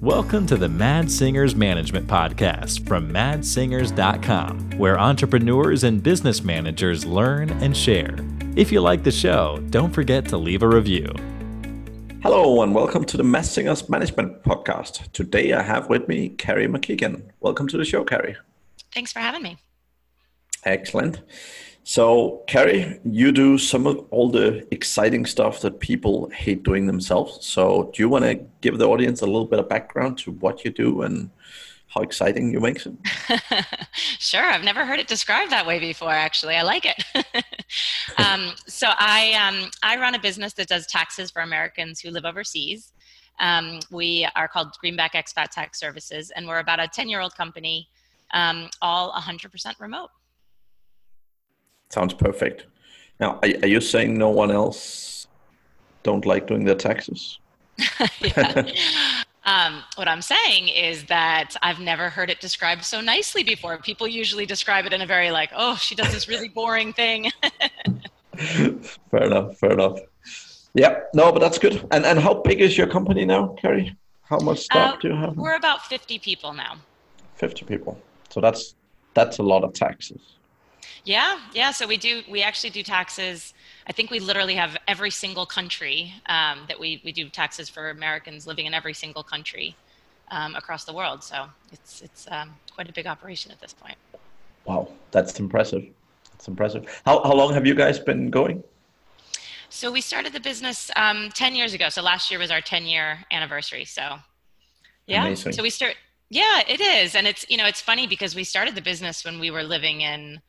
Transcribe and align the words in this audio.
Welcome 0.00 0.46
to 0.46 0.56
the 0.56 0.66
Mads 0.66 1.14
Singers 1.14 1.54
Management 1.54 2.06
Podcast 2.06 2.88
from 2.88 3.12
madssingers.com, 3.12 4.78
where 4.78 4.98
entrepreneurs 4.98 5.84
and 5.84 6.02
business 6.02 6.42
managers 6.42 7.04
learn 7.04 7.50
and 7.62 7.76
share. 7.76 8.16
If 8.56 8.72
you 8.72 8.80
like 8.80 9.02
the 9.02 9.10
show, 9.10 9.62
don't 9.68 9.92
forget 9.92 10.24
to 10.28 10.38
leave 10.38 10.62
a 10.62 10.68
review. 10.68 11.12
Hello, 12.22 12.62
and 12.62 12.74
welcome 12.74 13.04
to 13.04 13.18
the 13.18 13.22
Mads 13.22 13.50
Singers 13.50 13.90
Management 13.90 14.42
Podcast. 14.42 15.12
Today 15.12 15.52
I 15.52 15.60
have 15.60 15.90
with 15.90 16.08
me 16.08 16.30
Carrie 16.30 16.66
McKeegan. 16.66 17.20
Welcome 17.40 17.68
to 17.68 17.76
the 17.76 17.84
show, 17.84 18.02
Carrie. 18.02 18.38
Thanks 18.94 19.12
for 19.12 19.18
having 19.18 19.42
me. 19.42 19.58
Excellent. 20.64 21.20
So, 21.82 22.42
Carrie, 22.46 23.00
you 23.04 23.32
do 23.32 23.58
some 23.58 23.86
of 23.86 24.06
all 24.10 24.30
the 24.30 24.66
exciting 24.72 25.24
stuff 25.24 25.60
that 25.62 25.80
people 25.80 26.28
hate 26.30 26.62
doing 26.62 26.86
themselves. 26.86 27.44
So, 27.44 27.90
do 27.94 28.02
you 28.02 28.08
want 28.08 28.24
to 28.24 28.34
give 28.60 28.78
the 28.78 28.86
audience 28.86 29.22
a 29.22 29.26
little 29.26 29.46
bit 29.46 29.58
of 29.58 29.68
background 29.68 30.18
to 30.18 30.32
what 30.32 30.64
you 30.64 30.70
do 30.70 31.02
and 31.02 31.30
how 31.88 32.02
exciting 32.02 32.52
you 32.52 32.60
make 32.60 32.84
it? 32.84 33.66
sure. 33.92 34.44
I've 34.44 34.62
never 34.62 34.84
heard 34.84 35.00
it 35.00 35.08
described 35.08 35.50
that 35.52 35.66
way 35.66 35.78
before, 35.78 36.12
actually. 36.12 36.54
I 36.54 36.62
like 36.62 36.86
it. 36.86 37.02
um, 38.18 38.52
so, 38.66 38.88
I, 38.90 39.32
um, 39.32 39.70
I 39.82 39.96
run 39.96 40.14
a 40.14 40.20
business 40.20 40.52
that 40.54 40.68
does 40.68 40.86
taxes 40.86 41.30
for 41.30 41.40
Americans 41.40 42.00
who 42.00 42.10
live 42.10 42.26
overseas. 42.26 42.92
Um, 43.40 43.80
we 43.90 44.28
are 44.36 44.46
called 44.46 44.76
Greenback 44.80 45.14
Expat 45.14 45.48
Tax 45.48 45.80
Services, 45.80 46.30
and 46.36 46.46
we're 46.46 46.58
about 46.58 46.78
a 46.78 46.86
10 46.86 47.08
year 47.08 47.20
old 47.20 47.34
company, 47.34 47.88
um, 48.34 48.68
all 48.82 49.12
100% 49.12 49.80
remote. 49.80 50.10
Sounds 51.90 52.14
perfect. 52.14 52.66
Now, 53.18 53.38
are, 53.42 53.50
are 53.62 53.68
you 53.68 53.80
saying 53.80 54.16
no 54.16 54.30
one 54.30 54.50
else 54.50 55.26
don't 56.02 56.24
like 56.24 56.46
doing 56.46 56.64
their 56.64 56.76
taxes? 56.76 57.38
um, 59.44 59.82
what 59.96 60.08
I'm 60.08 60.22
saying 60.22 60.68
is 60.68 61.04
that 61.06 61.56
I've 61.62 61.80
never 61.80 62.08
heard 62.08 62.30
it 62.30 62.40
described 62.40 62.84
so 62.84 63.00
nicely 63.00 63.42
before. 63.42 63.76
People 63.78 64.06
usually 64.06 64.46
describe 64.46 64.86
it 64.86 64.92
in 64.92 65.02
a 65.02 65.06
very 65.06 65.30
like, 65.30 65.50
oh, 65.54 65.76
she 65.76 65.94
does 65.94 66.12
this 66.12 66.28
really 66.28 66.48
boring 66.48 66.92
thing. 66.92 67.30
fair 68.36 69.24
enough. 69.24 69.58
Fair 69.58 69.72
enough. 69.72 69.98
Yeah. 70.74 71.00
No, 71.14 71.32
but 71.32 71.40
that's 71.40 71.58
good. 71.58 71.86
And 71.90 72.06
and 72.06 72.18
how 72.18 72.34
big 72.34 72.60
is 72.60 72.78
your 72.78 72.86
company 72.86 73.24
now, 73.24 73.56
Carrie? 73.60 73.96
How 74.22 74.38
much 74.38 74.60
staff 74.60 74.94
uh, 74.94 74.98
do 74.98 75.08
you 75.08 75.16
have? 75.16 75.36
We're 75.36 75.56
about 75.56 75.84
50 75.86 76.20
people 76.20 76.52
now. 76.52 76.76
50 77.34 77.64
people. 77.64 78.00
So 78.28 78.40
that's 78.40 78.76
that's 79.14 79.38
a 79.38 79.42
lot 79.42 79.64
of 79.64 79.72
taxes. 79.72 80.20
Yeah, 81.04 81.38
yeah. 81.52 81.70
So 81.70 81.86
we 81.86 81.96
do. 81.96 82.22
We 82.28 82.42
actually 82.42 82.70
do 82.70 82.82
taxes. 82.82 83.54
I 83.86 83.92
think 83.92 84.10
we 84.10 84.20
literally 84.20 84.54
have 84.54 84.76
every 84.86 85.10
single 85.10 85.46
country 85.46 86.12
um, 86.26 86.60
that 86.68 86.78
we 86.78 87.00
we 87.04 87.12
do 87.12 87.28
taxes 87.28 87.68
for 87.68 87.90
Americans 87.90 88.46
living 88.46 88.66
in 88.66 88.74
every 88.74 88.94
single 88.94 89.22
country 89.22 89.76
um, 90.30 90.54
across 90.54 90.84
the 90.84 90.92
world. 90.92 91.22
So 91.24 91.46
it's 91.72 92.02
it's 92.02 92.26
um, 92.30 92.54
quite 92.74 92.88
a 92.88 92.92
big 92.92 93.06
operation 93.06 93.50
at 93.50 93.60
this 93.60 93.72
point. 93.72 93.96
Wow, 94.64 94.88
that's 95.10 95.38
impressive. 95.40 95.84
That's 96.32 96.48
impressive. 96.48 97.02
How 97.04 97.22
how 97.22 97.34
long 97.34 97.54
have 97.54 97.66
you 97.66 97.74
guys 97.74 97.98
been 97.98 98.30
going? 98.30 98.62
So 99.68 99.92
we 99.92 100.00
started 100.00 100.32
the 100.32 100.40
business 100.40 100.90
um, 100.96 101.30
ten 101.34 101.54
years 101.54 101.74
ago. 101.74 101.88
So 101.88 102.02
last 102.02 102.30
year 102.30 102.40
was 102.40 102.50
our 102.50 102.60
ten 102.60 102.84
year 102.84 103.18
anniversary. 103.30 103.84
So 103.84 104.18
yeah. 105.06 105.26
Amazing. 105.26 105.52
So 105.52 105.62
we 105.62 105.70
start. 105.70 105.96
Yeah, 106.32 106.62
it 106.68 106.80
is, 106.80 107.16
and 107.16 107.26
it's 107.26 107.44
you 107.48 107.56
know 107.56 107.66
it's 107.66 107.80
funny 107.80 108.06
because 108.06 108.36
we 108.36 108.44
started 108.44 108.76
the 108.76 108.82
business 108.82 109.24
when 109.24 109.40
we 109.40 109.50
were 109.50 109.64
living 109.64 110.02
in 110.02 110.40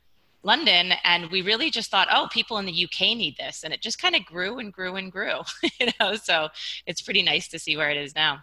London, 0.43 0.93
and 1.03 1.29
we 1.29 1.41
really 1.41 1.69
just 1.69 1.91
thought, 1.91 2.07
oh, 2.11 2.27
people 2.31 2.57
in 2.57 2.65
the 2.65 2.85
UK 2.85 3.15
need 3.15 3.37
this, 3.37 3.63
and 3.63 3.73
it 3.73 3.81
just 3.81 3.99
kind 3.99 4.15
of 4.15 4.25
grew 4.25 4.59
and 4.59 4.73
grew 4.73 4.95
and 4.95 5.11
grew. 5.11 5.39
you 5.79 5.87
know, 5.99 6.15
so 6.15 6.49
it's 6.85 7.01
pretty 7.01 7.21
nice 7.21 7.47
to 7.49 7.59
see 7.59 7.77
where 7.77 7.89
it 7.89 7.97
is 7.97 8.15
now. 8.15 8.39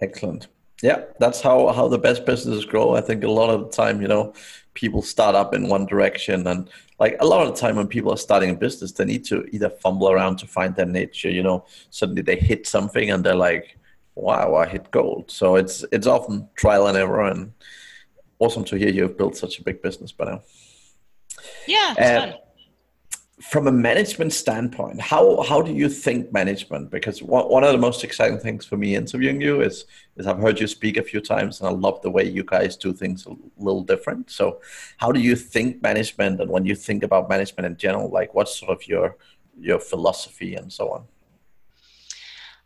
Excellent. 0.00 0.48
Yeah, 0.82 1.02
that's 1.20 1.40
how 1.40 1.68
how 1.68 1.86
the 1.86 1.98
best 1.98 2.26
businesses 2.26 2.64
grow. 2.64 2.96
I 2.96 3.00
think 3.00 3.22
a 3.22 3.30
lot 3.30 3.50
of 3.50 3.60
the 3.60 3.70
time, 3.70 4.02
you 4.02 4.08
know, 4.08 4.34
people 4.74 5.00
start 5.00 5.36
up 5.36 5.54
in 5.54 5.68
one 5.68 5.86
direction, 5.86 6.46
and 6.46 6.68
like 6.98 7.16
a 7.20 7.26
lot 7.26 7.46
of 7.46 7.54
the 7.54 7.60
time 7.60 7.76
when 7.76 7.86
people 7.86 8.12
are 8.12 8.16
starting 8.16 8.50
a 8.50 8.54
business, 8.54 8.92
they 8.92 9.04
need 9.04 9.24
to 9.26 9.46
either 9.52 9.70
fumble 9.70 10.10
around 10.10 10.36
to 10.38 10.46
find 10.46 10.74
their 10.74 10.86
niche. 10.86 11.24
You 11.24 11.42
know, 11.44 11.64
suddenly 11.90 12.22
they 12.22 12.36
hit 12.36 12.66
something 12.66 13.10
and 13.10 13.24
they're 13.24 13.36
like, 13.36 13.78
"Wow, 14.16 14.56
I 14.56 14.66
hit 14.66 14.90
gold." 14.90 15.30
So 15.30 15.54
it's 15.56 15.84
it's 15.92 16.08
often 16.08 16.48
trial 16.56 16.88
and 16.88 16.98
error, 16.98 17.28
and 17.30 17.52
awesome 18.40 18.64
to 18.64 18.76
hear 18.76 18.88
you 18.90 19.02
have 19.02 19.16
built 19.16 19.36
such 19.36 19.60
a 19.60 19.62
big 19.62 19.82
business 19.82 20.10
by 20.10 20.24
now. 20.24 20.42
Yeah, 21.66 21.94
uh, 21.98 22.32
from 23.42 23.66
a 23.66 23.72
management 23.72 24.32
standpoint, 24.32 25.00
how 25.00 25.42
how 25.42 25.60
do 25.60 25.72
you 25.72 25.88
think 25.88 26.32
management? 26.32 26.90
Because 26.90 27.22
one, 27.22 27.46
one 27.48 27.64
of 27.64 27.72
the 27.72 27.78
most 27.78 28.04
exciting 28.04 28.38
things 28.38 28.64
for 28.64 28.76
me 28.76 28.94
interviewing 28.94 29.40
you 29.40 29.62
is 29.62 29.84
is 30.16 30.26
I've 30.26 30.38
heard 30.38 30.60
you 30.60 30.66
speak 30.66 30.96
a 30.96 31.02
few 31.02 31.20
times, 31.20 31.60
and 31.60 31.68
I 31.68 31.72
love 31.72 32.00
the 32.02 32.10
way 32.10 32.24
you 32.24 32.44
guys 32.44 32.76
do 32.76 32.92
things 32.92 33.26
a 33.26 33.34
little 33.58 33.82
different. 33.82 34.30
So, 34.30 34.60
how 34.98 35.10
do 35.10 35.20
you 35.20 35.34
think 35.34 35.82
management, 35.82 36.40
and 36.40 36.50
when 36.50 36.64
you 36.64 36.76
think 36.76 37.02
about 37.02 37.28
management 37.28 37.66
in 37.66 37.76
general, 37.76 38.08
like 38.10 38.32
what's 38.34 38.58
sort 38.58 38.70
of 38.70 38.86
your 38.86 39.16
your 39.58 39.80
philosophy 39.80 40.54
and 40.54 40.72
so 40.72 40.90
on? 40.90 41.04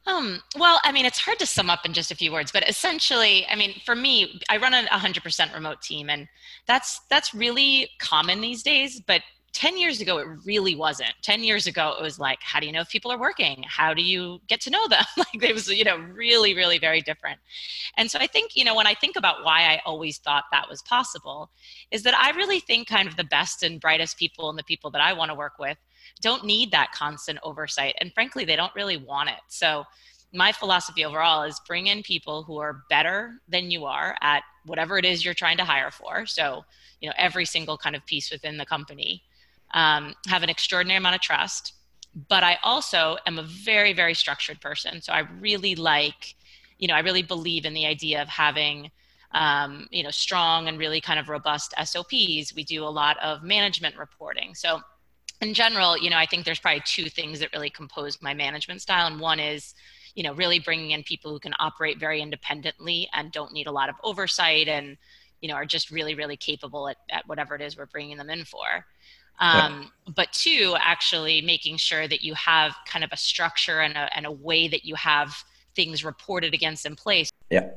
Um, 0.07 0.41
well, 0.57 0.81
I 0.85 0.93
mean, 0.93 1.05
it's 1.05 1.19
hard 1.19 1.39
to 1.41 1.47
sum 1.47 1.69
up 1.69 1.85
in 1.85 1.93
just 1.93 2.13
a 2.13 2.15
few 2.15 2.31
words, 2.31 2.53
but 2.53 2.69
essentially, 2.69 3.45
I 3.49 3.57
mean, 3.57 3.75
for 3.85 3.97
me, 3.97 4.41
I 4.49 4.57
run 4.57 4.73
a 4.73 4.87
100% 4.87 5.55
remote 5.55 5.83
team, 5.83 6.09
and 6.09 6.29
that's 6.67 7.01
that's 7.11 7.35
really 7.35 7.91
common 7.99 8.41
these 8.41 8.63
days. 8.63 9.01
But 9.01 9.23
10 9.53 9.79
years 9.79 10.01
ago, 10.01 10.19
it 10.19 10.27
really 10.45 10.77
wasn't. 10.77 11.13
10 11.23 11.43
years 11.43 11.67
ago, 11.67 11.97
it 11.99 12.03
was 12.03 12.19
like, 12.21 12.39
how 12.43 12.61
do 12.61 12.67
you 12.67 12.73
know 12.73 12.83
if 12.83 12.91
people 12.91 13.11
are 13.11 13.19
working? 13.19 13.65
How 13.67 13.95
do 13.95 14.03
you 14.03 14.39
get 14.49 14.61
to 14.61 14.71
know 14.71 14.87
them? 14.87 15.03
like, 15.17 15.43
it 15.43 15.55
was, 15.55 15.67
you 15.69 15.83
know, 15.83 15.97
really, 15.97 16.55
really 16.55 16.79
very 16.79 17.01
different. 17.01 17.41
And 17.97 18.11
so 18.11 18.19
I 18.19 18.27
think, 18.27 18.55
you 18.55 18.65
know, 18.65 18.75
when 18.75 18.87
I 18.87 18.95
think 18.95 19.17
about 19.17 19.45
why 19.45 19.63
I 19.63 19.81
always 19.87 20.19
thought 20.19 20.45
that 20.53 20.69
was 20.69 20.83
possible, 20.83 21.51
is 21.91 22.03
that 22.03 22.15
I 22.15 22.31
really 22.37 22.61
think 22.61 22.87
kind 22.87 23.09
of 23.09 23.17
the 23.17 23.25
best 23.25 23.63
and 23.63 23.81
brightest 23.81 24.19
people 24.19 24.51
and 24.51 24.59
the 24.59 24.65
people 24.65 24.91
that 24.91 25.01
I 25.01 25.15
want 25.15 25.31
to 25.31 25.35
work 25.35 25.59
with 25.59 25.79
don't 26.21 26.45
need 26.45 26.71
that 26.71 26.93
constant 26.93 27.39
oversight. 27.43 27.95
And 28.01 28.13
frankly, 28.13 28.45
they 28.45 28.57
don't 28.57 28.75
really 28.75 28.97
want 28.97 29.29
it. 29.29 29.41
So 29.49 29.85
my 30.33 30.53
philosophy 30.53 31.05
overall 31.05 31.43
is 31.43 31.61
bring 31.67 31.87
in 31.87 32.03
people 32.03 32.43
who 32.43 32.59
are 32.59 32.83
better 32.91 33.41
than 33.49 33.71
you 33.71 33.85
are 33.85 34.17
at 34.21 34.43
whatever 34.65 34.99
it 34.99 35.05
is 35.05 35.25
you're 35.25 35.35
trying 35.35 35.57
to 35.59 35.65
hire 35.65 35.91
for. 35.91 36.27
So, 36.27 36.65
you 37.01 37.09
know, 37.09 37.15
every 37.17 37.45
single 37.45 37.79
kind 37.79 37.95
of 37.95 38.05
piece 38.07 38.31
within 38.31 38.57
the 38.57 38.67
company. 38.67 39.23
Um, 39.75 40.15
have 40.29 40.43
an 40.43 40.49
extraordinary 40.49 40.99
amount 40.99 41.17
of 41.17 41.21
trust. 41.21 41.75
But 42.29 42.43
I 42.43 42.59
also 42.63 43.19
am 43.27 43.39
a 43.39 43.43
very, 43.43 43.93
very 43.93 44.15
structured 44.15 44.61
person. 44.61 45.03
So 45.03 45.13
I 45.13 45.21
really 45.41 45.75
like, 45.75 46.35
you 46.79 46.89
know, 46.89 46.95
I 46.95 47.01
really 47.01 47.23
believe 47.23 47.67
in 47.67 47.75
the 47.75 47.85
idea 47.85 48.23
of 48.23 48.29
having 48.29 48.91
um, 49.33 49.87
you 49.91 50.03
know, 50.03 50.11
strong 50.11 50.69
and 50.69 50.79
really 50.79 51.01
kind 51.01 51.19
of 51.19 51.29
robust 51.29 51.75
SOPs. 51.85 52.55
We 52.55 52.65
do 52.65 52.85
a 52.85 52.89
lot 52.89 53.19
of 53.23 53.43
management 53.43 53.97
reporting. 53.99 54.55
So 54.55 54.81
in 55.41 55.55
general, 55.55 55.99
you 55.99 56.11
know, 56.11 56.17
I 56.17 56.27
think 56.27 56.45
there's 56.45 56.59
probably 56.59 56.83
two 56.85 57.09
things 57.09 57.41
that 57.41 57.53
really 57.53 57.71
compose 57.71 58.21
my 58.23 58.35
management 58.35 58.83
style. 58.83 59.07
And 59.07 59.21
one 59.21 59.39
is, 59.39 59.75
you 60.15 60.23
know, 60.23 60.33
really 60.35 60.59
bringing 60.59 60.93
in 60.93 61.03
people 61.03 61.31
who 61.31 61.39
can 61.39 61.55
operate 61.59 61.99
very 61.99 62.23
independently 62.23 63.09
and 63.13 63.31
don't 63.33 63.53
need 63.53 63.67
a 63.67 63.73
lot 63.73 63.89
of 63.89 63.97
oversight 64.03 64.69
and, 64.69 64.97
you 65.41 65.49
know, 65.49 65.55
are 65.55 65.67
just 65.67 65.91
really, 65.91 66.15
really 66.15 66.37
capable 66.37 66.89
at, 66.89 66.97
at 67.11 67.27
whatever 67.29 67.55
it 67.55 67.61
is 67.61 67.77
we're 67.77 67.87
bringing 67.87 68.17
them 68.17 68.31
in 68.31 68.45
for. 68.45 68.87
Um, 69.39 69.91
yeah. 70.07 70.13
But 70.15 70.33
two, 70.33 70.75
actually 70.81 71.43
making 71.43 71.77
sure 71.77 72.09
that 72.09 72.23
you 72.23 72.33
have 72.35 72.75
kind 72.87 73.05
of 73.05 73.11
a 73.13 73.17
structure 73.19 73.81
and 73.81 73.95
a, 73.95 74.17
and 74.17 74.25
a 74.25 74.33
way 74.33 74.69
that 74.69 74.85
you 74.87 74.95
have 74.95 75.37
things 75.75 76.03
reported 76.03 76.55
against 76.55 76.87
in 76.87 76.97
place. 76.97 77.31
Yeah 77.51 77.69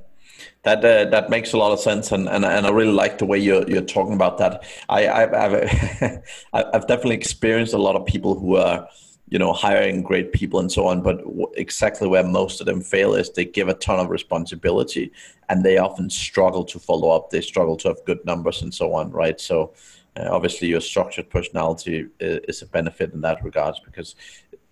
that 0.63 0.79
uh, 0.83 1.09
that 1.09 1.29
makes 1.29 1.53
a 1.53 1.57
lot 1.57 1.71
of 1.71 1.79
sense, 1.79 2.11
and, 2.11 2.27
and, 2.27 2.45
and 2.45 2.65
I 2.65 2.69
really 2.69 2.91
like 2.91 3.17
the 3.17 3.25
way 3.25 3.37
you're 3.37 3.67
you're 3.69 3.81
talking 3.81 4.13
about 4.13 4.37
that. 4.39 4.63
I 4.89 5.07
I've, 5.07 5.33
I've, 6.53 6.65
I've 6.73 6.87
definitely 6.87 7.15
experienced 7.15 7.73
a 7.73 7.77
lot 7.77 7.95
of 7.95 8.05
people 8.05 8.37
who 8.37 8.55
are 8.55 8.87
you 9.29 9.39
know 9.39 9.53
hiring 9.53 10.03
great 10.03 10.31
people 10.33 10.59
and 10.59 10.71
so 10.71 10.87
on, 10.87 11.01
but 11.01 11.21
exactly 11.55 12.07
where 12.07 12.23
most 12.23 12.59
of 12.59 12.65
them 12.65 12.81
fail 12.81 13.13
is 13.15 13.31
they 13.31 13.45
give 13.45 13.69
a 13.69 13.73
ton 13.75 13.99
of 13.99 14.09
responsibility, 14.09 15.11
and 15.49 15.63
they 15.63 15.77
often 15.77 16.09
struggle 16.09 16.63
to 16.65 16.79
follow 16.79 17.09
up. 17.09 17.29
They 17.29 17.41
struggle 17.41 17.77
to 17.77 17.89
have 17.89 18.05
good 18.05 18.23
numbers 18.25 18.61
and 18.61 18.73
so 18.73 18.93
on, 18.93 19.11
right? 19.11 19.39
So. 19.39 19.73
Uh, 20.17 20.27
obviously, 20.31 20.67
your 20.67 20.81
structured 20.81 21.29
personality 21.29 22.07
is, 22.19 22.39
is 22.47 22.61
a 22.63 22.65
benefit 22.65 23.13
in 23.13 23.21
that 23.21 23.41
regards 23.43 23.79
because 23.79 24.15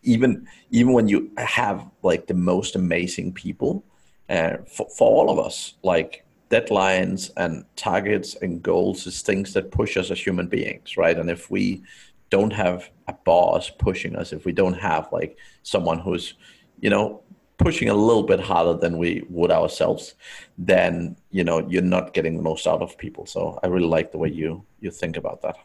even 0.07 0.47
even 0.71 0.94
when 0.94 1.07
you 1.07 1.31
have 1.38 1.86
like 2.01 2.27
the 2.27 2.33
most 2.33 2.75
amazing 2.75 3.33
people, 3.33 3.83
uh, 4.29 4.57
for, 4.68 4.88
for 4.89 5.07
all 5.09 5.29
of 5.29 5.45
us, 5.45 5.75
like 5.83 6.25
deadlines 6.50 7.31
and 7.38 7.65
targets 7.75 8.35
and 8.35 8.63
goals 8.63 9.06
is 9.06 9.21
things 9.21 9.53
that 9.53 9.71
push 9.71 9.97
us 9.97 10.12
as 10.12 10.19
human 10.19 10.47
beings, 10.47 10.97
right? 10.97 11.18
And 11.18 11.29
if 11.29 11.51
we 11.51 11.83
don't 12.29 12.51
have 12.51 12.89
a 13.07 13.13
boss 13.13 13.69
pushing 13.69 14.15
us, 14.15 14.33
if 14.33 14.45
we 14.45 14.51
don't 14.51 14.74
have 14.74 15.07
like 15.12 15.38
someone 15.63 16.00
who's, 16.00 16.35
you 16.79 16.89
know, 16.89 17.21
pushing 17.57 17.89
a 17.89 17.94
little 17.94 18.24
bit 18.24 18.39
harder 18.39 18.74
than 18.74 18.97
we 18.97 19.25
would 19.29 19.51
ourselves, 19.51 20.15
then 20.57 21.15
you 21.31 21.44
know 21.44 21.68
you're 21.68 21.81
not 21.81 22.13
getting 22.13 22.38
the 22.38 22.44
most 22.44 22.68
out 22.68 22.81
of 22.81 22.97
people. 22.97 23.25
So 23.25 23.59
I 23.63 23.68
really 23.68 23.88
like 23.88 24.12
the 24.12 24.18
way 24.18 24.29
you 24.29 24.63
you 24.79 24.91
think 24.91 25.18
about 25.18 25.41
that. 25.41 25.57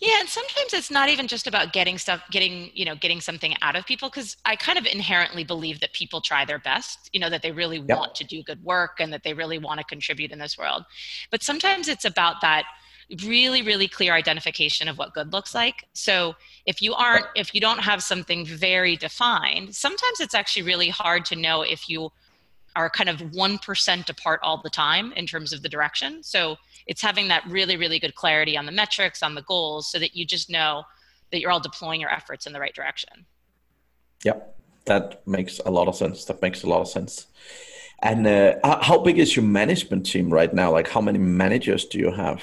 Yeah, 0.00 0.18
and 0.20 0.28
sometimes 0.28 0.72
it's 0.72 0.90
not 0.90 1.10
even 1.10 1.28
just 1.28 1.46
about 1.46 1.74
getting 1.74 1.98
stuff, 1.98 2.22
getting, 2.30 2.70
you 2.72 2.86
know, 2.86 2.94
getting 2.94 3.20
something 3.20 3.54
out 3.60 3.76
of 3.76 3.84
people 3.84 4.08
because 4.08 4.34
I 4.46 4.56
kind 4.56 4.78
of 4.78 4.86
inherently 4.86 5.44
believe 5.44 5.80
that 5.80 5.92
people 5.92 6.22
try 6.22 6.46
their 6.46 6.58
best, 6.58 7.10
you 7.12 7.20
know, 7.20 7.28
that 7.28 7.42
they 7.42 7.52
really 7.52 7.78
yep. 7.86 7.98
want 7.98 8.14
to 8.14 8.24
do 8.24 8.42
good 8.42 8.64
work 8.64 8.98
and 8.98 9.12
that 9.12 9.24
they 9.24 9.34
really 9.34 9.58
want 9.58 9.78
to 9.78 9.84
contribute 9.84 10.32
in 10.32 10.38
this 10.38 10.56
world. 10.56 10.84
But 11.30 11.42
sometimes 11.42 11.86
it's 11.86 12.06
about 12.06 12.40
that 12.40 12.64
really 13.24 13.60
really 13.62 13.88
clear 13.88 14.12
identification 14.12 14.86
of 14.86 14.96
what 14.96 15.12
good 15.12 15.32
looks 15.32 15.52
like 15.52 15.84
so 15.94 16.32
if 16.64 16.80
you 16.80 16.94
aren't 16.94 17.26
if 17.34 17.52
you 17.52 17.60
don't 17.60 17.80
have 17.80 18.04
something 18.04 18.46
very 18.46 18.94
defined 18.94 19.74
sometimes 19.74 20.20
it's 20.20 20.32
actually 20.32 20.62
really 20.62 20.88
hard 20.88 21.24
to 21.24 21.34
know 21.34 21.62
if 21.62 21.88
you 21.88 22.08
are 22.76 22.88
kind 22.90 23.08
of 23.08 23.18
1% 23.18 24.10
apart 24.10 24.40
all 24.42 24.60
the 24.62 24.70
time 24.70 25.12
in 25.12 25.26
terms 25.26 25.52
of 25.52 25.62
the 25.62 25.68
direction. 25.68 26.22
So 26.22 26.56
it's 26.86 27.02
having 27.02 27.28
that 27.28 27.46
really 27.46 27.76
really 27.76 27.98
good 27.98 28.14
clarity 28.14 28.56
on 28.56 28.66
the 28.66 28.72
metrics 28.72 29.22
on 29.22 29.34
the 29.34 29.42
goals 29.42 29.90
so 29.90 29.98
that 29.98 30.16
you 30.16 30.24
just 30.24 30.50
know 30.50 30.84
that 31.30 31.40
you're 31.40 31.50
all 31.50 31.60
deploying 31.60 32.00
your 32.00 32.10
efforts 32.10 32.46
in 32.46 32.52
the 32.52 32.60
right 32.60 32.74
direction. 32.74 33.26
Yep. 34.24 34.56
That 34.86 35.26
makes 35.26 35.60
a 35.64 35.70
lot 35.70 35.88
of 35.88 35.94
sense. 35.94 36.24
That 36.24 36.42
makes 36.42 36.62
a 36.62 36.66
lot 36.66 36.80
of 36.80 36.88
sense. 36.88 37.26
And 38.02 38.26
uh, 38.26 38.56
how 38.82 38.98
big 38.98 39.18
is 39.18 39.36
your 39.36 39.44
management 39.44 40.06
team 40.06 40.30
right 40.30 40.52
now? 40.52 40.72
Like 40.72 40.88
how 40.88 41.00
many 41.00 41.18
managers 41.18 41.84
do 41.84 41.98
you 41.98 42.10
have? 42.10 42.42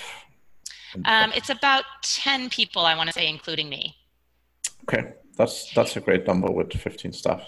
Um, 1.06 1.32
it's 1.36 1.50
about 1.50 1.84
10 2.04 2.50
people 2.50 2.84
i 2.84 2.96
want 2.96 3.08
to 3.08 3.14
say 3.14 3.28
including 3.28 3.70
me. 3.70 3.96
Okay. 4.84 5.14
That's 5.38 5.72
that's 5.74 5.96
a 5.96 6.00
great 6.00 6.26
number 6.26 6.50
with 6.52 6.74
15 6.74 7.14
staff 7.14 7.46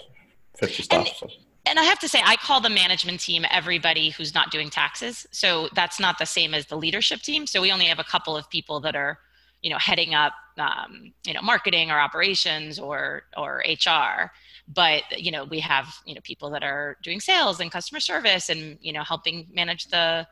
50 0.58 0.82
staff 0.84 1.06
and, 1.08 1.16
so 1.16 1.28
and 1.66 1.78
I 1.78 1.84
have 1.84 1.98
to 2.00 2.08
say, 2.08 2.20
I 2.24 2.36
call 2.36 2.60
the 2.60 2.70
management 2.70 3.20
team 3.20 3.44
everybody 3.50 4.10
who's 4.10 4.34
not 4.34 4.50
doing 4.50 4.70
taxes. 4.70 5.26
So 5.30 5.68
that's 5.74 6.00
not 6.00 6.18
the 6.18 6.24
same 6.24 6.54
as 6.54 6.66
the 6.66 6.76
leadership 6.76 7.20
team. 7.20 7.46
So 7.46 7.60
we 7.60 7.70
only 7.70 7.84
have 7.86 7.98
a 7.98 8.04
couple 8.04 8.36
of 8.36 8.48
people 8.48 8.80
that 8.80 8.96
are, 8.96 9.18
you 9.62 9.70
know, 9.70 9.78
heading 9.78 10.14
up, 10.14 10.32
um, 10.58 11.12
you 11.26 11.34
know, 11.34 11.42
marketing 11.42 11.90
or 11.90 11.98
operations 11.98 12.78
or 12.78 13.24
or 13.36 13.62
HR. 13.68 14.30
But 14.68 15.02
you 15.16 15.30
know, 15.30 15.44
we 15.44 15.60
have 15.60 15.94
you 16.06 16.14
know 16.14 16.20
people 16.22 16.50
that 16.50 16.62
are 16.62 16.96
doing 17.02 17.20
sales 17.20 17.60
and 17.60 17.70
customer 17.70 18.00
service 18.00 18.48
and 18.48 18.78
you 18.80 18.92
know 18.92 19.02
helping 19.02 19.46
manage 19.52 19.88
the 19.88 20.26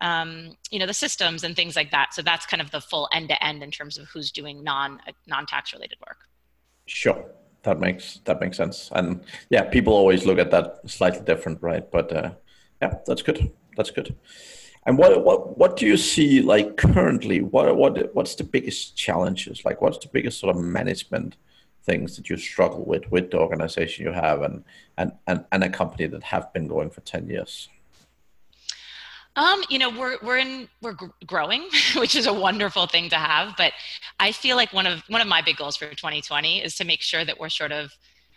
um, 0.00 0.56
you 0.70 0.80
know 0.80 0.86
the 0.86 0.94
systems 0.94 1.44
and 1.44 1.54
things 1.54 1.76
like 1.76 1.92
that. 1.92 2.12
So 2.12 2.22
that's 2.22 2.44
kind 2.44 2.60
of 2.60 2.72
the 2.72 2.80
full 2.80 3.08
end 3.12 3.28
to 3.28 3.44
end 3.44 3.62
in 3.62 3.70
terms 3.70 3.98
of 3.98 4.08
who's 4.08 4.32
doing 4.32 4.64
non 4.64 5.00
non 5.28 5.46
tax 5.46 5.72
related 5.72 5.98
work. 6.04 6.18
Sure 6.86 7.24
that 7.62 7.80
makes 7.80 8.20
that 8.24 8.40
makes 8.40 8.56
sense. 8.56 8.90
And 8.94 9.24
yeah, 9.50 9.64
people 9.64 9.92
always 9.92 10.26
look 10.26 10.38
at 10.38 10.50
that 10.50 10.80
slightly 10.86 11.24
different, 11.24 11.62
right? 11.62 11.88
But 11.90 12.12
uh, 12.12 12.32
yeah, 12.80 12.94
that's 13.06 13.22
good. 13.22 13.52
That's 13.76 13.90
good. 13.90 14.14
And 14.84 14.98
what 14.98 15.24
what 15.24 15.56
what 15.58 15.76
do 15.76 15.86
you 15.86 15.96
see 15.96 16.42
like 16.42 16.76
currently? 16.76 17.40
What 17.40 17.76
what 17.76 18.14
what's 18.14 18.34
the 18.34 18.44
biggest 18.44 18.96
challenges? 18.96 19.64
Like, 19.64 19.80
what's 19.80 19.98
the 19.98 20.10
biggest 20.12 20.40
sort 20.40 20.56
of 20.56 20.62
management 20.62 21.36
things 21.84 22.16
that 22.16 22.30
you 22.30 22.36
struggle 22.36 22.84
with 22.84 23.10
with 23.10 23.30
the 23.30 23.38
organization 23.38 24.04
you 24.04 24.12
have 24.12 24.42
and 24.42 24.64
and 24.98 25.12
and, 25.26 25.44
and 25.52 25.64
a 25.64 25.68
company 25.68 26.06
that 26.08 26.24
have 26.24 26.52
been 26.52 26.66
going 26.66 26.90
for 26.90 27.00
ten 27.02 27.28
years? 27.28 27.68
Um, 29.34 29.62
you 29.70 29.78
know, 29.78 29.88
we're 29.88 30.18
we're 30.22 30.38
in 30.38 30.68
we're 30.82 30.96
growing, 31.26 31.68
which 31.96 32.14
is 32.16 32.26
a 32.26 32.32
wonderful 32.32 32.86
thing 32.86 33.08
to 33.10 33.16
have. 33.16 33.54
But 33.56 33.72
I 34.20 34.32
feel 34.32 34.56
like 34.56 34.72
one 34.72 34.86
of 34.86 35.02
one 35.08 35.20
of 35.20 35.28
my 35.28 35.42
big 35.42 35.56
goals 35.56 35.76
for 35.76 35.88
2020 35.88 36.62
is 36.62 36.76
to 36.76 36.84
make 36.84 37.00
sure 37.00 37.24
that 37.24 37.38
we're 37.38 37.48
sort 37.48 37.72
of 37.72 37.92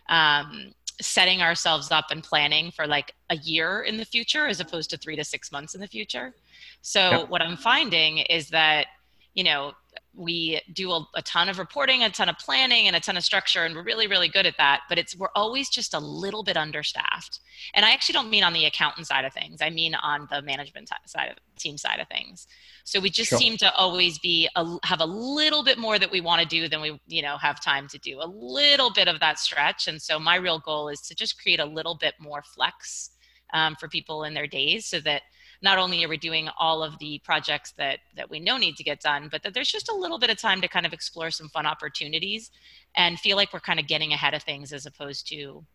um, 0.10 0.74
setting 1.02 1.42
ourselves 1.42 1.92
up 1.92 2.06
and 2.12 2.24
planning 2.24 2.72
for 2.72 2.88
like 2.88 3.14
a 3.30 3.36
year 3.38 3.82
in 3.82 3.98
the 3.98 4.06
future 4.06 4.48
as 4.48 4.60
opposed 4.60 4.90
to 4.92 4.98
three 4.98 5.16
to 5.16 5.24
six 5.24 5.52
months 5.52 5.76
in 5.76 5.82
the 5.82 5.88
future. 5.88 6.34
So 6.82 7.26
what 7.28 7.42
I'm 7.42 7.58
finding 7.58 8.20
is 8.20 8.50
that 8.50 8.88
you 9.34 9.44
know 9.44 9.74
we 10.16 10.62
do 10.74 10.92
a, 10.92 11.08
a, 11.16 11.22
ton 11.22 11.50
of 11.50 11.60
reporting 11.60 12.04
a 12.04 12.10
ton 12.10 12.30
of 12.30 12.38
planning 12.38 12.88
and 12.88 12.96
a 12.96 13.00
ton 13.00 13.18
of 13.18 13.24
structure 13.24 13.66
and 13.66 13.76
we're 13.76 13.84
really 13.84 14.08
really 14.08 14.30
good 14.30 14.46
at 14.46 14.56
that 14.58 14.82
but 14.88 14.98
it's 14.98 15.16
we're 15.16 15.28
always 15.36 15.70
just 15.70 15.94
a 15.94 16.00
little 16.00 16.44
bit 16.44 16.58
understaffed. 16.58 17.40
And 17.74 17.86
i 17.86 17.92
actually 17.92 18.14
don't 18.14 18.30
mean 18.30 18.44
on 18.44 18.54
the 18.54 18.66
accountant 18.66 19.08
side 19.08 19.26
of 19.26 19.34
things 19.34 19.62
i 19.62 19.70
mean 19.70 19.96
on 19.96 20.28
the 20.32 20.42
management 20.42 20.90
side 21.06 21.30
of 21.30 21.38
team 21.58 21.78
side 21.78 22.00
of 22.00 22.08
things. 22.08 22.48
So 22.84 23.00
we 23.00 23.10
just 23.10 23.30
sure. 23.30 23.40
seem 23.40 23.58
to 23.58 23.74
always 23.74 24.20
be 24.20 24.48
a, 24.56 24.78
have 24.84 25.02
a 25.02 25.06
little 25.06 25.64
bit 25.64 25.78
more 25.78 25.98
that 25.98 26.12
we 26.12 26.22
want 26.22 26.42
to 26.42 26.48
do 26.48 26.68
than 26.68 26.82
we 26.82 27.00
you 27.08 27.22
know 27.22 27.38
have 27.38 27.62
time 27.62 27.88
to 27.90 27.98
do. 27.98 28.20
A 28.22 28.28
little 28.28 28.92
bit 28.92 29.08
of 29.08 29.20
that 29.20 29.40
stretch 29.40 29.88
and 29.88 30.02
so 30.02 30.20
my 30.20 30.36
real 30.36 30.60
goal 30.60 30.90
is 30.90 31.02
to 31.02 31.16
just 31.16 31.42
create 31.42 31.60
a 31.60 31.66
little 31.66 31.96
bit 31.96 32.14
more 32.20 32.44
flex 32.44 33.12
um, 33.54 33.76
for 33.80 33.88
people 33.88 34.24
in 34.24 34.34
their 34.34 34.48
days 34.48 34.86
so 34.86 35.00
that 35.02 35.24
not 35.66 35.80
only 35.80 36.06
are 36.06 36.08
we 36.08 36.16
doing 36.16 36.48
all 36.60 36.84
of 36.84 36.98
the 37.00 37.20
projects 37.26 37.74
that 37.76 37.98
that 38.16 38.30
we 38.30 38.40
know 38.40 38.56
need 38.56 38.78
to 38.78 38.84
get 38.84 39.02
done 39.02 39.28
but 39.30 39.42
that 39.44 39.54
there's 39.54 39.72
just 39.72 39.90
a 39.90 39.96
little 39.96 40.20
bit 40.20 40.30
of 40.30 40.38
time 40.38 40.62
to 40.62 40.68
kind 40.68 40.86
of 40.86 40.94
explore 40.94 41.32
some 41.32 41.50
fun 41.50 41.66
opportunities 41.66 42.52
and 42.96 43.20
feel 43.20 43.36
like 43.36 43.52
we're 43.52 43.60
kind 43.60 43.80
of 43.80 43.88
getting 43.88 44.14
ahead 44.14 44.36
of 44.36 44.44
things 44.44 44.72
as 44.72 44.86
opposed 44.86 45.28
to 45.28 45.66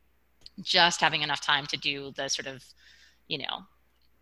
just 0.62 1.00
having 1.00 1.22
enough 1.22 1.40
time 1.40 1.66
to 1.66 1.76
do 1.76 2.12
the 2.16 2.28
sort 2.28 2.46
of 2.46 2.64
you 3.26 3.38
know 3.38 3.64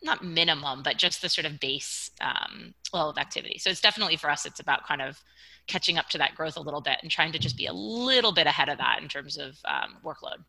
not 0.02 0.24
minimum 0.24 0.82
but 0.82 0.96
just 0.96 1.20
the 1.20 1.28
sort 1.28 1.44
of 1.44 1.60
base 1.60 2.10
um, 2.20 2.72
level 2.92 3.10
of 3.10 3.18
activity. 3.18 3.58
So 3.58 3.68
it's 3.68 3.80
definitely 3.80 4.16
for 4.16 4.30
us 4.30 4.46
it's 4.46 4.60
about 4.60 4.86
kind 4.86 5.02
of 5.02 5.20
catching 5.66 5.98
up 5.98 6.08
to 6.10 6.18
that 6.18 6.34
growth 6.34 6.56
a 6.56 6.60
little 6.60 6.80
bit 6.80 6.98
and 7.02 7.10
trying 7.10 7.32
to 7.32 7.38
just 7.38 7.56
be 7.56 7.66
a 7.66 7.72
little 7.72 8.32
bit 8.32 8.46
ahead 8.46 8.68
of 8.68 8.78
that 8.78 9.00
in 9.02 9.08
terms 9.08 9.36
of 9.36 9.58
um, 9.66 9.96
workload. 10.04 10.44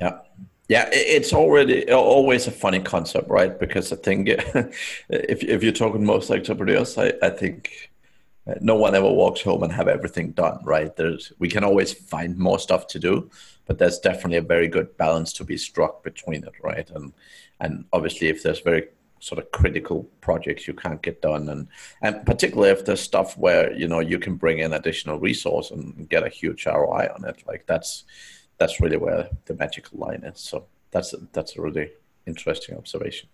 Yeah 0.00 0.18
yeah, 0.68 0.88
it's 0.92 1.32
already 1.32 1.90
always 1.92 2.46
a 2.48 2.50
funny 2.50 2.80
concept, 2.80 3.28
right? 3.28 3.58
Because 3.58 3.92
I 3.92 3.96
think 3.96 4.28
if 5.08 5.44
if 5.44 5.62
you're 5.62 5.72
talking 5.72 6.04
most 6.04 6.30
entrepreneurs, 6.30 6.98
I, 6.98 7.12
I 7.22 7.30
think 7.30 7.90
uh, 8.48 8.54
no 8.60 8.74
one 8.74 8.94
ever 8.96 9.10
walks 9.10 9.42
home 9.42 9.62
and 9.62 9.72
have 9.72 9.86
everything 9.86 10.32
done, 10.32 10.58
right? 10.64 10.94
There's 10.96 11.32
we 11.38 11.48
can 11.48 11.62
always 11.62 11.92
find 11.92 12.36
more 12.36 12.58
stuff 12.58 12.88
to 12.88 12.98
do, 12.98 13.30
but 13.66 13.78
there's 13.78 14.00
definitely 14.00 14.38
a 14.38 14.42
very 14.42 14.66
good 14.66 14.96
balance 14.96 15.32
to 15.34 15.44
be 15.44 15.56
struck 15.56 16.02
between 16.02 16.42
it, 16.42 16.54
right? 16.62 16.88
And 16.90 17.12
and 17.60 17.84
obviously, 17.92 18.26
if 18.28 18.42
there's 18.42 18.60
very 18.60 18.88
sort 19.20 19.38
of 19.38 19.50
critical 19.50 20.04
projects 20.20 20.68
you 20.68 20.74
can't 20.74 21.02
get 21.02 21.22
done, 21.22 21.48
and 21.48 21.68
and 22.02 22.26
particularly 22.26 22.70
if 22.70 22.84
there's 22.84 23.00
stuff 23.00 23.38
where 23.38 23.72
you 23.72 23.86
know 23.86 24.00
you 24.00 24.18
can 24.18 24.34
bring 24.34 24.58
in 24.58 24.72
additional 24.72 25.20
resource 25.20 25.70
and 25.70 26.08
get 26.08 26.26
a 26.26 26.28
huge 26.28 26.66
ROI 26.66 27.08
on 27.14 27.24
it, 27.24 27.42
like 27.46 27.66
that's 27.66 28.04
that's 28.58 28.80
really 28.80 28.96
where 28.96 29.28
the 29.46 29.54
magical 29.54 29.98
line 29.98 30.22
is. 30.24 30.40
So 30.40 30.66
that's 30.90 31.12
a, 31.12 31.18
that's 31.32 31.56
a 31.56 31.62
really 31.62 31.90
interesting 32.26 32.76
observation. 32.76 33.28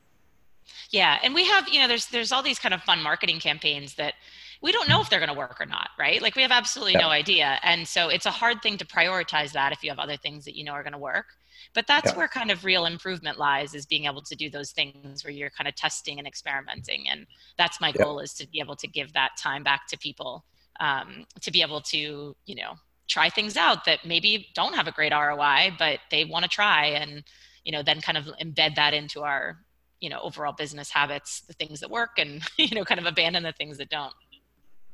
Yeah, 0.91 1.19
and 1.23 1.35
we 1.35 1.45
have 1.47 1.69
you 1.69 1.81
know 1.81 1.89
there's 1.89 2.07
there's 2.07 2.33
all 2.33 2.43
these 2.43 2.59
kind 2.59 2.75
of 2.75 2.83
fun 2.83 3.03
marketing 3.03 3.41
campaigns 3.41 3.95
that 3.95 4.15
we 4.63 4.71
don't 4.71 4.89
know 4.89 5.01
if 5.01 5.11
they're 5.11 5.19
going 5.19 5.29
to 5.29 5.37
work 5.37 5.61
or 5.61 5.67
not, 5.67 5.91
right? 5.99 6.23
Like 6.23 6.37
we 6.37 6.43
have 6.43 6.53
absolutely 6.53 6.93
yeah. 6.93 7.01
no 7.01 7.09
idea, 7.09 7.59
and 7.63 7.87
so 7.87 8.09
it's 8.09 8.27
a 8.27 8.31
hard 8.31 8.63
thing 8.63 8.77
to 8.79 8.85
prioritize 8.85 9.53
that 9.53 9.73
if 9.73 9.83
you 9.83 9.91
have 9.91 9.99
other 9.99 10.17
things 10.17 10.45
that 10.45 10.57
you 10.57 10.65
know 10.65 10.73
are 10.73 10.83
going 10.83 10.93
to 10.93 10.99
work. 10.99 11.27
But 11.75 11.87
that's 11.87 12.11
yeah. 12.13 12.19
where 12.19 12.29
kind 12.29 12.51
of 12.51 12.65
real 12.65 12.87
improvement 12.87 13.39
lies 13.39 13.75
is 13.75 13.87
being 13.87 14.05
able 14.05 14.23
to 14.23 14.35
do 14.35 14.51
those 14.51 14.73
things 14.73 15.25
where 15.25 15.33
you're 15.33 15.51
kind 15.51 15.69
of 15.69 15.75
testing 15.75 16.19
and 16.19 16.27
experimenting, 16.27 17.09
and 17.11 17.27
that's 17.59 17.81
my 17.81 17.89
yeah. 17.89 18.05
goal 18.05 18.21
is 18.21 18.35
to 18.35 18.49
be 18.49 18.61
able 18.61 18.77
to 18.77 18.87
give 18.87 19.13
that 19.15 19.31
time 19.39 19.63
back 19.65 19.89
to 19.89 19.99
people 19.99 20.45
um, 20.81 21.25
to 21.41 21.51
be 21.51 21.63
able 21.63 21.81
to 21.81 22.37
you 22.47 22.55
know 22.55 22.75
try 23.09 23.29
things 23.29 23.57
out 23.57 23.85
that 23.85 24.07
maybe 24.07 24.49
don't 24.55 24.75
have 24.75 24.87
a 24.87 24.93
great 24.93 25.13
ROI, 25.13 25.75
but 25.79 26.01
they 26.11 26.25
want 26.25 26.45
to 26.45 26.49
try 26.49 26.87
and, 26.87 27.25
you 27.65 27.73
know, 27.73 27.83
then 27.83 28.01
kind 28.01 28.19
of 28.19 28.27
embed 28.41 28.77
that 28.77 28.95
into 28.95 29.23
our, 29.23 29.59
you 30.01 30.09
know, 30.09 30.21
overall 30.23 30.53
business 30.53 30.91
habits, 30.91 31.43
the 31.43 31.53
things 31.55 31.81
that 31.81 31.91
work 31.91 32.19
and, 32.19 32.43
you 32.57 32.75
know, 32.75 32.85
kind 32.85 33.01
of 33.01 33.07
abandon 33.07 33.43
the 33.43 33.53
things 33.53 33.79
that 33.79 33.91
don't. 33.91 34.15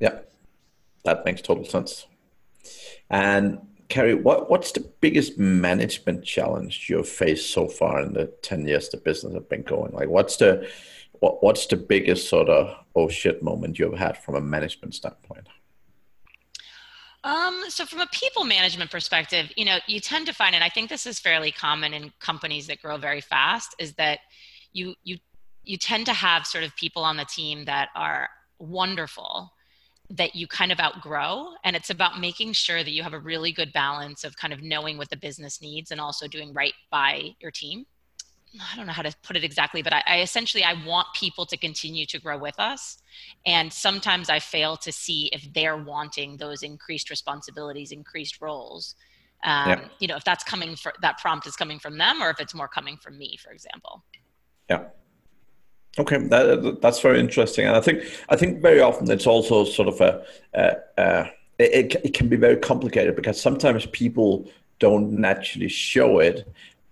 Yeah, 0.00 0.20
that 1.04 1.24
makes 1.24 1.42
total 1.42 1.64
sense. 1.64 2.06
And 3.10 3.58
Carrie, 3.88 4.14
what, 4.14 4.50
what's 4.50 4.72
the 4.72 4.80
biggest 5.00 5.38
management 5.38 6.24
challenge 6.24 6.88
you've 6.90 7.08
faced 7.08 7.50
so 7.52 7.68
far 7.68 8.02
in 8.02 8.12
the 8.12 8.26
10 8.42 8.66
years 8.66 8.88
the 8.90 8.98
business 8.98 9.32
has 9.32 9.44
been 9.44 9.62
going? 9.62 9.92
Like 9.92 10.08
what's 10.08 10.36
the, 10.36 10.68
what, 11.20 11.42
what's 11.42 11.66
the 11.66 11.76
biggest 11.76 12.28
sort 12.28 12.48
of, 12.48 12.74
oh 12.94 13.08
shit 13.08 13.42
moment 13.42 13.78
you've 13.78 13.98
had 13.98 14.18
from 14.18 14.34
a 14.34 14.40
management 14.40 14.94
standpoint? 14.94 15.48
Um, 17.24 17.64
so 17.68 17.84
from 17.84 18.00
a 18.00 18.06
people 18.12 18.44
management 18.44 18.90
perspective, 18.90 19.50
you 19.56 19.64
know, 19.64 19.78
you 19.86 20.00
tend 20.00 20.26
to 20.26 20.32
find, 20.32 20.54
and 20.54 20.62
I 20.62 20.68
think 20.68 20.88
this 20.88 21.06
is 21.06 21.18
fairly 21.18 21.50
common 21.50 21.92
in 21.92 22.12
companies 22.20 22.66
that 22.68 22.80
grow 22.80 22.96
very 22.96 23.20
fast, 23.20 23.74
is 23.78 23.94
that 23.94 24.20
you 24.72 24.94
you 25.02 25.18
you 25.64 25.76
tend 25.76 26.06
to 26.06 26.12
have 26.12 26.46
sort 26.46 26.64
of 26.64 26.74
people 26.76 27.02
on 27.02 27.16
the 27.16 27.24
team 27.24 27.64
that 27.64 27.88
are 27.94 28.28
wonderful 28.58 29.52
that 30.10 30.34
you 30.34 30.46
kind 30.46 30.72
of 30.72 30.80
outgrow 30.80 31.52
and 31.64 31.76
it's 31.76 31.90
about 31.90 32.18
making 32.18 32.52
sure 32.54 32.82
that 32.82 32.92
you 32.92 33.02
have 33.02 33.12
a 33.12 33.18
really 33.18 33.52
good 33.52 33.70
balance 33.74 34.24
of 34.24 34.34
kind 34.36 34.54
of 34.54 34.62
knowing 34.62 34.96
what 34.96 35.10
the 35.10 35.16
business 35.16 35.60
needs 35.60 35.90
and 35.90 36.00
also 36.00 36.26
doing 36.26 36.52
right 36.54 36.72
by 36.90 37.34
your 37.40 37.50
team 37.50 37.84
I 38.60 38.76
don't 38.76 38.86
know 38.86 38.92
how 38.92 39.02
to 39.02 39.14
put 39.22 39.36
it 39.36 39.44
exactly, 39.44 39.82
but 39.82 39.92
I, 39.92 40.02
I, 40.06 40.20
essentially 40.20 40.64
I 40.64 40.74
want 40.84 41.08
people 41.14 41.46
to 41.46 41.56
continue 41.56 42.06
to 42.06 42.18
grow 42.18 42.38
with 42.38 42.58
us, 42.58 42.98
and 43.46 43.72
sometimes 43.72 44.28
I 44.30 44.38
fail 44.38 44.76
to 44.78 44.92
see 44.92 45.30
if 45.32 45.52
they're 45.52 45.76
wanting 45.76 46.36
those 46.36 46.62
increased 46.62 47.10
responsibilities, 47.10 47.92
increased 47.92 48.40
roles. 48.40 48.94
Um, 49.44 49.68
yeah. 49.68 49.88
You 50.00 50.08
know, 50.08 50.16
if 50.16 50.24
that's 50.24 50.44
coming 50.44 50.76
for 50.76 50.92
that 51.02 51.18
prompt 51.18 51.46
is 51.46 51.56
coming 51.56 51.78
from 51.78 51.98
them, 51.98 52.22
or 52.22 52.30
if 52.30 52.40
it's 52.40 52.54
more 52.54 52.68
coming 52.68 52.96
from 52.96 53.18
me, 53.18 53.38
for 53.42 53.52
example. 53.52 54.02
Yeah. 54.68 54.84
Okay, 55.98 56.18
that, 56.18 56.78
that's 56.80 57.00
very 57.00 57.18
interesting, 57.18 57.66
and 57.66 57.76
I 57.76 57.80
think 57.80 58.04
I 58.28 58.36
think 58.36 58.62
very 58.62 58.80
often 58.80 59.10
it's 59.10 59.26
also 59.26 59.64
sort 59.64 59.88
of 59.88 60.00
a, 60.00 60.24
a, 60.54 60.76
a 60.98 61.30
it, 61.58 61.96
it 62.04 62.14
can 62.14 62.28
be 62.28 62.36
very 62.36 62.56
complicated 62.56 63.16
because 63.16 63.40
sometimes 63.40 63.86
people 63.86 64.48
don't 64.78 65.12
naturally 65.12 65.68
show 65.68 66.20
it 66.20 66.46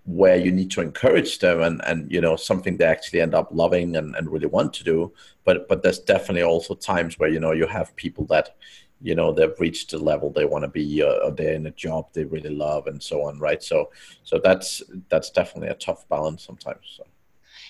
where 0.06 0.36
you 0.36 0.52
need 0.52 0.70
to 0.70 0.80
encourage 0.80 1.40
them 1.40 1.60
and, 1.60 1.80
and 1.84 2.10
you 2.10 2.20
know 2.20 2.36
something 2.36 2.76
they 2.76 2.84
actually 2.84 3.20
end 3.20 3.34
up 3.34 3.48
loving 3.50 3.96
and, 3.96 4.14
and 4.14 4.30
really 4.30 4.46
want 4.46 4.72
to 4.72 4.84
do 4.84 5.12
but 5.44 5.68
but 5.68 5.82
there's 5.82 5.98
definitely 5.98 6.42
also 6.42 6.75
times 6.75 7.18
where 7.18 7.28
you 7.28 7.40
know 7.40 7.52
you 7.52 7.66
have 7.66 7.94
people 7.96 8.25
that 8.25 8.54
you 9.02 9.14
know 9.14 9.32
they've 9.32 9.58
reached 9.58 9.90
the 9.90 9.98
level 9.98 10.30
they 10.30 10.44
want 10.44 10.62
to 10.62 10.68
be 10.68 11.02
uh, 11.02 11.25
or 11.25 11.32
they're 11.32 11.54
in 11.54 11.66
a 11.66 11.72
job 11.72 12.06
they 12.12 12.25
really 12.25 12.54
love 12.54 12.86
and 12.86 13.02
so 13.02 13.22
on 13.22 13.38
right 13.40 13.62
so 13.62 13.90
so 14.22 14.38
that's 14.42 14.80
that's 15.08 15.30
definitely 15.30 15.68
a 15.68 15.75
tough 15.75 16.08
balance 16.08 16.44
sometimes 16.44 16.86
so. 16.96 17.04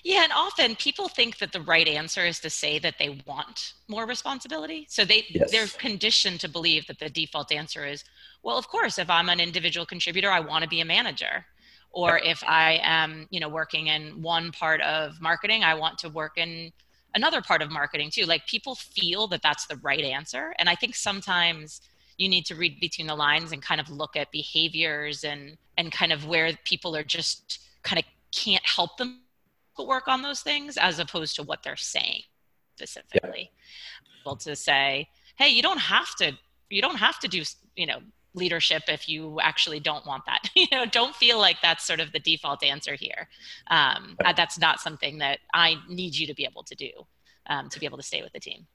Yeah, 0.04 0.22
and 0.22 0.32
often 0.32 0.76
people 0.76 1.08
think 1.08 1.38
that 1.38 1.50
the 1.50 1.62
right 1.62 1.88
answer 1.88 2.24
is 2.24 2.38
to 2.40 2.48
say 2.48 2.78
that 2.78 2.94
they 2.96 3.20
want 3.26 3.72
more 3.88 4.06
responsibility. 4.06 4.86
So 4.88 5.04
they 5.04 5.24
yes. 5.30 5.50
they're 5.50 5.66
conditioned 5.66 6.38
to 6.40 6.48
believe 6.48 6.86
that 6.86 7.00
the 7.00 7.10
default 7.10 7.50
answer 7.50 7.84
is, 7.84 8.04
well, 8.44 8.56
of 8.56 8.68
course, 8.68 9.00
if 9.00 9.10
I'm 9.10 9.28
an 9.28 9.40
individual 9.40 9.84
contributor, 9.84 10.30
I 10.30 10.38
want 10.38 10.62
to 10.62 10.68
be 10.68 10.80
a 10.80 10.84
manager. 10.84 11.44
Or 11.96 12.18
if 12.18 12.44
I 12.44 12.78
am, 12.82 13.26
you 13.30 13.40
know, 13.40 13.48
working 13.48 13.86
in 13.86 14.20
one 14.20 14.52
part 14.52 14.82
of 14.82 15.18
marketing, 15.18 15.64
I 15.64 15.72
want 15.74 15.96
to 16.00 16.10
work 16.10 16.36
in 16.36 16.70
another 17.14 17.40
part 17.40 17.62
of 17.62 17.70
marketing 17.70 18.10
too. 18.12 18.24
Like 18.26 18.46
people 18.46 18.74
feel 18.74 19.26
that 19.28 19.40
that's 19.42 19.66
the 19.66 19.76
right 19.76 20.04
answer, 20.04 20.54
and 20.58 20.68
I 20.68 20.74
think 20.74 20.94
sometimes 20.94 21.80
you 22.18 22.28
need 22.28 22.44
to 22.46 22.54
read 22.54 22.80
between 22.80 23.06
the 23.06 23.14
lines 23.14 23.52
and 23.52 23.62
kind 23.62 23.80
of 23.80 23.88
look 23.88 24.14
at 24.14 24.30
behaviors 24.30 25.24
and 25.24 25.56
and 25.78 25.90
kind 25.90 26.12
of 26.12 26.26
where 26.26 26.52
people 26.64 26.94
are 26.94 27.04
just 27.04 27.60
kind 27.82 27.98
of 27.98 28.04
can't 28.30 28.66
help 28.66 28.98
them 28.98 29.20
work 29.78 30.08
on 30.08 30.22
those 30.22 30.40
things 30.40 30.76
as 30.76 30.98
opposed 30.98 31.36
to 31.36 31.42
what 31.42 31.62
they're 31.62 31.76
saying 31.76 32.22
specifically. 32.76 33.50
Yeah. 34.26 34.34
To 34.40 34.56
say, 34.56 35.08
hey, 35.38 35.50
you 35.50 35.62
don't 35.62 35.78
have 35.78 36.12
to, 36.16 36.32
you 36.68 36.82
don't 36.82 36.96
have 36.96 37.20
to 37.20 37.28
do, 37.28 37.42
you 37.76 37.86
know, 37.86 38.00
leadership 38.36 38.84
if 38.88 39.08
you 39.08 39.40
actually 39.40 39.80
don't 39.80 40.06
want 40.06 40.24
that. 40.26 40.48
you 40.54 40.66
know, 40.70 40.86
don't 40.86 41.14
feel 41.14 41.38
like 41.38 41.56
that's 41.62 41.84
sort 41.84 42.00
of 42.00 42.12
the 42.12 42.20
default 42.20 42.62
answer 42.62 42.94
here. 42.94 43.28
Um, 43.68 44.16
that's 44.36 44.58
not 44.58 44.80
something 44.80 45.18
that 45.18 45.40
I 45.52 45.76
need 45.88 46.14
you 46.16 46.26
to 46.26 46.34
be 46.34 46.44
able 46.44 46.62
to 46.64 46.74
do 46.74 46.90
um, 47.48 47.68
to 47.70 47.80
be 47.80 47.86
able 47.86 47.96
to 47.98 48.02
stay 48.02 48.22
with 48.22 48.32
the 48.32 48.40
team. 48.40 48.66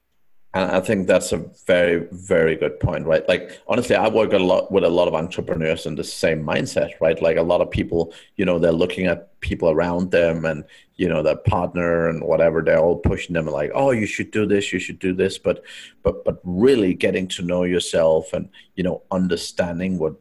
And 0.54 0.70
I 0.70 0.80
think 0.80 1.06
that's 1.06 1.32
a 1.32 1.38
very, 1.66 2.06
very 2.12 2.56
good 2.56 2.78
point, 2.78 3.06
right? 3.06 3.26
Like, 3.26 3.58
honestly, 3.66 3.96
I 3.96 4.08
work 4.08 4.34
a 4.34 4.38
lot 4.38 4.70
with 4.70 4.84
a 4.84 4.88
lot 4.90 5.08
of 5.08 5.14
entrepreneurs 5.14 5.86
in 5.86 5.94
the 5.94 6.04
same 6.04 6.44
mindset, 6.44 6.90
right? 7.00 7.20
Like, 7.22 7.38
a 7.38 7.42
lot 7.42 7.62
of 7.62 7.70
people, 7.70 8.12
you 8.36 8.44
know, 8.44 8.58
they're 8.58 8.70
looking 8.70 9.06
at 9.06 9.40
people 9.40 9.70
around 9.70 10.10
them 10.10 10.44
and, 10.44 10.64
you 10.96 11.08
know, 11.08 11.22
their 11.22 11.36
partner 11.36 12.08
and 12.08 12.22
whatever, 12.22 12.60
they're 12.60 12.78
all 12.78 12.98
pushing 12.98 13.32
them 13.32 13.46
like, 13.46 13.70
oh, 13.74 13.92
you 13.92 14.04
should 14.04 14.30
do 14.30 14.44
this, 14.44 14.74
you 14.74 14.78
should 14.78 14.98
do 14.98 15.14
this. 15.14 15.38
But, 15.38 15.64
but, 16.02 16.22
but 16.22 16.38
really 16.44 16.92
getting 16.92 17.28
to 17.28 17.42
know 17.42 17.64
yourself 17.64 18.34
and, 18.34 18.50
you 18.76 18.84
know, 18.84 19.02
understanding 19.10 19.98
what, 19.98 20.16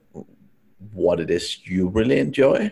what 0.93 1.19
it 1.19 1.29
is 1.29 1.65
you 1.67 1.89
really 1.89 2.19
enjoy 2.19 2.71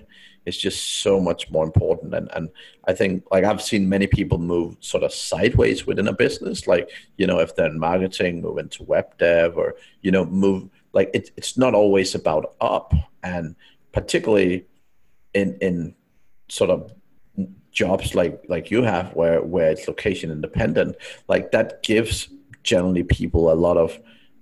is 0.50 0.58
just 0.58 1.02
so 1.02 1.20
much 1.20 1.50
more 1.50 1.64
important. 1.64 2.14
And 2.14 2.30
and 2.36 2.50
I 2.86 2.94
think 2.94 3.24
like 3.32 3.46
I've 3.46 3.62
seen 3.62 3.88
many 3.88 4.08
people 4.08 4.38
move 4.38 4.76
sort 4.82 5.04
of 5.04 5.14
sideways 5.14 5.88
within 5.88 6.08
a 6.08 6.14
business, 6.14 6.68
like 6.68 6.90
you 7.18 7.28
know 7.28 7.40
if 7.40 7.56
they're 7.56 7.68
in 7.68 7.80
marketing, 7.80 8.42
move 8.42 8.58
into 8.58 8.84
web 8.84 9.18
dev, 9.18 9.58
or 9.58 9.76
you 10.02 10.12
know 10.12 10.26
move 10.26 10.70
like 10.94 11.10
it, 11.14 11.32
it's 11.38 11.58
not 11.58 11.74
always 11.74 12.16
about 12.16 12.56
up, 12.60 12.94
and 13.24 13.56
particularly 13.94 14.66
in 15.34 15.58
in 15.62 15.96
sort 16.50 16.72
of 16.72 16.92
jobs 17.72 18.16
like 18.16 18.44
like 18.50 18.72
you 18.72 18.82
have 18.82 19.14
where 19.14 19.42
where 19.42 19.70
it's 19.72 19.88
location 19.88 20.32
independent 20.32 20.96
like 21.28 21.52
that 21.52 21.84
gives 21.84 22.30
generally 22.64 23.04
people 23.04 23.52
a 23.52 23.54
lot 23.54 23.78
of 23.78 24.00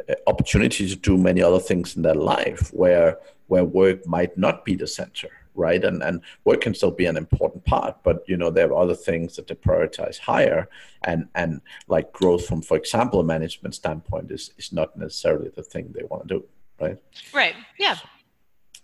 uh, 0.09 0.13
opportunities 0.27 0.95
to 0.95 1.01
do 1.01 1.17
many 1.17 1.41
other 1.41 1.59
things 1.59 1.95
in 1.95 2.01
their 2.01 2.15
life 2.15 2.69
where 2.73 3.17
where 3.47 3.65
work 3.65 4.05
might 4.07 4.37
not 4.37 4.63
be 4.63 4.75
the 4.75 4.87
center 4.87 5.29
right? 5.57 5.83
And 5.83 6.01
and 6.01 6.21
work 6.45 6.61
can 6.61 6.73
still 6.73 6.91
be 6.91 7.05
an 7.05 7.17
important 7.17 7.65
part, 7.65 7.97
but 8.03 8.23
you 8.27 8.37
know 8.37 8.49
there 8.49 8.69
are 8.71 8.81
other 8.81 8.95
things 8.95 9.35
that 9.35 9.47
they 9.47 9.55
prioritize 9.55 10.17
higher, 10.17 10.69
and 11.03 11.27
and 11.35 11.61
like 11.87 12.13
growth 12.13 12.45
from, 12.45 12.61
for 12.61 12.77
example, 12.77 13.19
a 13.19 13.23
management 13.23 13.75
standpoint 13.75 14.31
is 14.31 14.51
is 14.57 14.71
not 14.71 14.97
necessarily 14.97 15.49
the 15.49 15.63
thing 15.63 15.93
they 15.93 16.03
want 16.03 16.27
to 16.27 16.35
do, 16.35 16.45
right? 16.79 16.97
Right. 17.33 17.55
Yeah. 17.77 17.97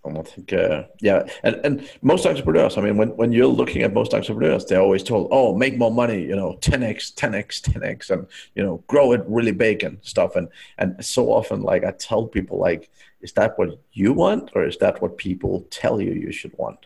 And 0.06 0.18
I 0.18 0.22
think, 0.22 0.52
uh, 0.52 0.84
yeah, 1.00 1.24
and, 1.44 1.62
and 1.64 1.90
most 2.02 2.26
entrepreneurs, 2.26 2.78
I 2.78 2.82
mean, 2.82 2.98
when, 2.98 3.16
when 3.16 3.32
you're 3.32 3.48
looking 3.48 3.84
at 3.84 3.94
most 3.94 4.14
entrepreneurs, 4.14 4.66
they're 4.66 4.82
always 4.82 5.02
told, 5.02 5.30
oh, 5.32 5.56
make 5.56 5.78
more 5.78 5.92
money, 5.92 6.22
you 6.22 6.36
know, 6.36 6.58
10x, 6.60 7.14
10x, 7.14 7.62
10x, 7.62 8.10
and, 8.10 8.28
you 8.54 8.64
know, 8.64 8.84
grow 8.88 9.14
it 9.14 9.24
really 9.28 9.54
big 9.54 9.82
and 9.84 9.98
stuff. 10.02 10.36
And, 10.36 10.50
and 10.78 11.04
so 11.04 11.32
often, 11.32 11.62
like, 11.62 11.86
I 11.86 11.92
tell 11.92 12.28
people, 12.28 12.60
like, 12.60 12.92
is 13.24 13.34
that 13.34 13.58
what 13.58 13.80
you 13.94 14.14
want 14.14 14.52
or 14.54 14.64
is 14.66 14.78
that 14.78 15.02
what 15.02 15.18
people 15.18 15.66
tell 15.72 16.00
you 16.00 16.14
you 16.14 16.32
should 16.32 16.56
want? 16.58 16.86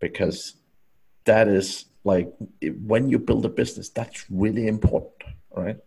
Because 0.00 0.54
that 1.24 1.46
is 1.46 1.84
like 2.02 2.34
when 2.82 3.08
you 3.08 3.18
build 3.18 3.44
a 3.46 3.48
business 3.48 3.88
that's 3.88 4.26
really 4.30 4.66
important 4.66 5.24
right? 5.56 5.78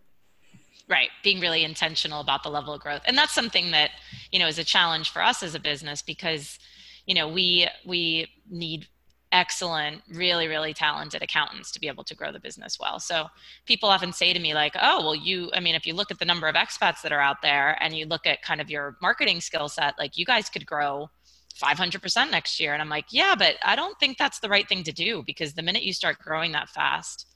Right 0.88 1.10
being 1.22 1.40
really 1.40 1.64
intentional 1.64 2.20
about 2.20 2.42
the 2.42 2.48
level 2.48 2.72
of 2.72 2.80
growth. 2.80 3.02
And 3.04 3.16
that's 3.16 3.34
something 3.34 3.70
that 3.72 3.90
you 4.32 4.38
know 4.38 4.48
is 4.48 4.58
a 4.58 4.64
challenge 4.64 5.10
for 5.10 5.22
us 5.22 5.42
as 5.42 5.54
a 5.54 5.60
business 5.60 6.02
because 6.02 6.58
you 7.06 7.14
know 7.14 7.28
we 7.28 7.68
we 7.84 8.28
need 8.50 8.86
excellent, 9.32 10.02
really, 10.10 10.48
really 10.48 10.72
talented 10.72 11.22
accountants 11.22 11.70
to 11.72 11.80
be 11.80 11.88
able 11.88 12.04
to 12.04 12.14
grow 12.14 12.32
the 12.32 12.40
business 12.40 12.78
well. 12.80 12.98
So 12.98 13.26
people 13.66 13.88
often 13.88 14.12
say 14.12 14.32
to 14.32 14.38
me, 14.38 14.54
like, 14.54 14.74
oh, 14.80 15.02
well, 15.02 15.14
you, 15.14 15.50
I 15.54 15.60
mean, 15.60 15.74
if 15.74 15.86
you 15.86 15.94
look 15.94 16.10
at 16.10 16.18
the 16.18 16.24
number 16.24 16.48
of 16.48 16.54
expats 16.54 17.02
that 17.02 17.12
are 17.12 17.20
out 17.20 17.42
there 17.42 17.76
and 17.82 17.94
you 17.94 18.06
look 18.06 18.26
at 18.26 18.42
kind 18.42 18.60
of 18.60 18.70
your 18.70 18.96
marketing 19.02 19.40
skill 19.40 19.68
set, 19.68 19.98
like 19.98 20.16
you 20.16 20.24
guys 20.24 20.48
could 20.48 20.66
grow 20.66 21.10
500% 21.60 22.30
next 22.30 22.60
year. 22.60 22.72
And 22.72 22.80
I'm 22.80 22.88
like, 22.88 23.06
yeah, 23.10 23.34
but 23.36 23.56
I 23.62 23.76
don't 23.76 23.98
think 23.98 24.16
that's 24.16 24.38
the 24.38 24.48
right 24.48 24.68
thing 24.68 24.84
to 24.84 24.92
do 24.92 25.22
because 25.26 25.54
the 25.54 25.62
minute 25.62 25.82
you 25.82 25.92
start 25.92 26.18
growing 26.18 26.52
that 26.52 26.68
fast, 26.68 27.26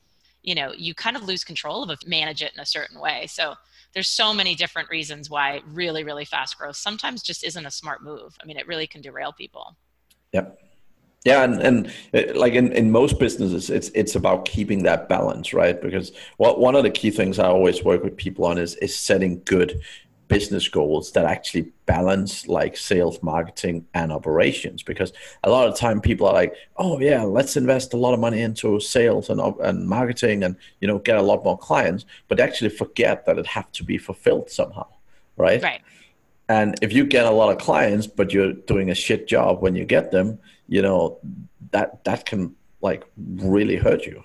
you 0.43 0.55
know, 0.55 0.73
you 0.77 0.95
kind 0.95 1.17
of 1.17 1.25
lose 1.25 1.45
control 1.45 1.91
of 1.91 1.99
manage 2.07 2.43
it 2.43 2.53
in 2.55 2.61
a 2.61 2.67
certain 2.67 3.01
way. 3.01 3.27
So 3.29 3.55
there's 3.95 4.09
so 4.09 4.33
many 4.33 4.55
different 4.55 4.89
reasons 4.91 5.29
why 5.29 5.61
really, 5.67 6.05
really 6.05 6.25
fast 6.25 6.57
growth 6.57 6.77
sometimes 6.77 7.23
just 7.23 7.45
isn't 7.45 7.67
a 7.67 7.71
smart 7.71 8.03
move. 8.03 8.37
I 8.43 8.47
mean, 8.47 8.57
it 8.57 8.67
really 8.67 8.87
can 8.87 9.03
derail 9.03 9.33
people. 9.33 9.77
Yep. 10.33 10.59
Yeah, 11.25 11.45
and, 11.45 11.61
and 11.61 11.93
uh, 12.15 12.35
like 12.35 12.55
in, 12.55 12.73
in 12.73 12.91
most 12.91 13.21
businesses, 13.21 13.71
it's 13.71 13.91
it's 13.91 14.17
about 14.17 14.45
keeping 14.45 14.83
that 14.83 15.09
balance, 15.09 15.55
right? 15.55 15.81
Because 15.81 16.11
what 16.37 16.59
one 16.59 16.75
of 16.75 16.83
the 16.83 16.91
key 16.91 17.11
things 17.11 17.39
I 17.39 17.47
always 17.47 17.85
work 17.85 18.03
with 18.03 18.17
people 18.17 18.45
on 18.45 18.59
is 18.59 18.75
is 18.77 18.97
setting 18.97 19.41
good 19.45 19.81
business 20.27 20.67
goals 20.67 21.13
that 21.13 21.27
actually 21.27 21.71
balance 21.87 22.49
like 22.49 22.77
sales, 22.77 23.23
marketing, 23.23 23.87
and 23.95 24.11
operations. 24.11 24.83
Because 24.83 25.13
a 25.45 25.51
lot 25.51 25.69
of 25.69 25.77
time 25.77 26.01
people 26.01 26.27
are 26.27 26.33
like, 26.33 26.55
"Oh 26.77 26.99
yeah, 26.99 27.23
let's 27.23 27.57
invest 27.57 27.95
a 27.95 27.99
lot 27.99 28.15
of 28.15 28.21
money 28.21 28.41
into 28.41 28.81
sales 28.81 29.31
and 29.31 29.41
and 29.61 29.89
marketing, 29.89 30.43
and 30.43 30.57
you 30.81 30.89
know 30.89 30.99
get 30.99 31.19
a 31.19 31.23
lot 31.23 31.45
more 31.45 31.57
clients," 31.57 32.05
but 32.27 32.41
actually 32.41 32.71
forget 32.71 33.27
that 33.27 33.39
it 33.39 33.47
have 33.47 33.71
to 33.73 33.85
be 33.85 33.97
fulfilled 33.97 34.51
somehow, 34.51 34.89
right? 35.37 35.63
Right. 35.63 35.83
And 36.49 36.75
if 36.83 36.93
you 36.93 37.05
get 37.07 37.27
a 37.27 37.31
lot 37.31 37.51
of 37.51 37.59
clients, 37.59 38.07
but 38.07 38.33
you're 38.33 38.53
doing 38.53 38.91
a 38.91 38.95
shit 38.95 39.27
job 39.27 39.63
when 39.63 39.75
you 39.75 39.85
get 39.85 40.11
them, 40.11 40.39
you 40.69 40.83
know, 40.83 41.19
that 41.71 42.05
that 42.05 42.27
can 42.27 42.55
like 42.81 43.05
really 43.17 43.77
hurt 43.77 44.05
you. 44.05 44.23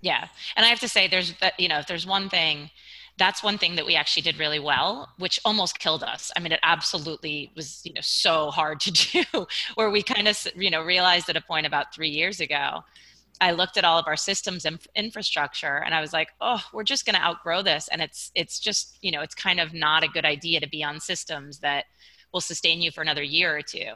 Yeah. 0.00 0.26
And 0.56 0.64
I 0.64 0.68
have 0.68 0.80
to 0.80 0.88
say 0.88 1.06
there's 1.06 1.34
that, 1.40 1.58
you 1.60 1.68
know, 1.68 1.78
if 1.78 1.86
there's 1.86 2.06
one 2.06 2.28
thing, 2.28 2.70
that's 3.18 3.42
one 3.42 3.58
thing 3.58 3.76
that 3.76 3.84
we 3.84 3.96
actually 3.96 4.22
did 4.22 4.38
really 4.38 4.58
well, 4.58 5.10
which 5.18 5.38
almost 5.44 5.78
killed 5.78 6.02
us. 6.02 6.32
I 6.36 6.40
mean, 6.40 6.52
it 6.52 6.60
absolutely 6.62 7.52
was, 7.54 7.82
you 7.84 7.92
know, 7.92 8.00
so 8.00 8.50
hard 8.50 8.80
to 8.80 8.90
do 9.32 9.46
where 9.74 9.90
we 9.90 10.02
kind 10.02 10.26
of, 10.26 10.46
you 10.56 10.70
know, 10.70 10.82
realized 10.82 11.28
at 11.28 11.36
a 11.36 11.42
point 11.42 11.66
about 11.66 11.94
three 11.94 12.08
years 12.08 12.40
ago 12.40 12.82
I 13.40 13.52
looked 13.52 13.78
at 13.78 13.84
all 13.84 13.98
of 13.98 14.06
our 14.06 14.16
systems 14.16 14.66
and 14.66 14.78
infrastructure 14.94 15.78
and 15.78 15.94
I 15.94 16.00
was 16.00 16.12
like, 16.12 16.28
oh, 16.40 16.62
we're 16.72 16.84
just 16.84 17.06
going 17.06 17.14
to 17.14 17.22
outgrow 17.22 17.62
this. 17.62 17.88
And 17.90 18.02
it's, 18.02 18.30
it's 18.34 18.60
just, 18.60 18.98
you 19.00 19.10
know, 19.10 19.22
it's 19.22 19.34
kind 19.34 19.60
of 19.60 19.72
not 19.72 20.04
a 20.04 20.08
good 20.08 20.26
idea 20.26 20.60
to 20.60 20.68
be 20.68 20.84
on 20.84 21.00
systems 21.00 21.60
that 21.60 21.86
will 22.32 22.42
sustain 22.42 22.82
you 22.82 22.90
for 22.90 23.00
another 23.00 23.22
year 23.22 23.56
or 23.56 23.62
two. 23.62 23.92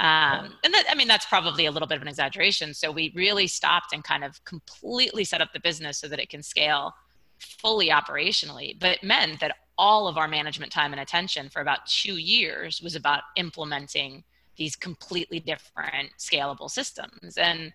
Um, 0.00 0.54
and 0.62 0.74
that, 0.74 0.84
I 0.88 0.94
mean, 0.94 1.08
that's 1.08 1.26
probably 1.26 1.66
a 1.66 1.70
little 1.70 1.88
bit 1.88 1.96
of 1.96 2.02
an 2.02 2.08
exaggeration. 2.08 2.74
So 2.74 2.92
we 2.92 3.12
really 3.16 3.46
stopped 3.46 3.92
and 3.92 4.04
kind 4.04 4.22
of 4.22 4.44
completely 4.44 5.24
set 5.24 5.40
up 5.40 5.52
the 5.52 5.60
business 5.60 5.98
so 5.98 6.06
that 6.08 6.20
it 6.20 6.28
can 6.28 6.42
scale 6.42 6.94
fully 7.38 7.88
operationally. 7.88 8.78
But 8.78 8.90
it 8.90 9.02
meant 9.02 9.40
that 9.40 9.56
all 9.76 10.08
of 10.08 10.18
our 10.18 10.28
management 10.28 10.72
time 10.72 10.92
and 10.92 11.00
attention 11.00 11.48
for 11.48 11.62
about 11.62 11.86
two 11.86 12.16
years 12.16 12.82
was 12.82 12.94
about 12.94 13.22
implementing 13.36 14.24
these 14.56 14.76
completely 14.76 15.40
different 15.40 16.10
scalable 16.18 16.70
systems. 16.70 17.38
And 17.38 17.72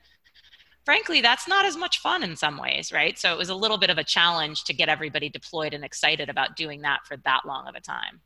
frankly, 0.85 1.21
that's 1.21 1.47
not 1.47 1.65
as 1.65 1.77
much 1.77 1.99
fun 1.99 2.23
in 2.23 2.35
some 2.35 2.57
ways, 2.57 2.91
right? 2.91 3.17
So 3.17 3.31
it 3.33 3.37
was 3.37 3.49
a 3.49 3.55
little 3.55 3.77
bit 3.77 3.89
of 3.89 3.97
a 3.97 4.03
challenge 4.03 4.63
to 4.65 4.73
get 4.73 4.89
everybody 4.89 5.29
deployed 5.29 5.73
and 5.73 5.83
excited 5.83 6.29
about 6.29 6.55
doing 6.55 6.81
that 6.81 7.05
for 7.05 7.17
that 7.17 7.41
long 7.45 7.67
of 7.67 7.75
a 7.75 7.81
time. 7.81 8.21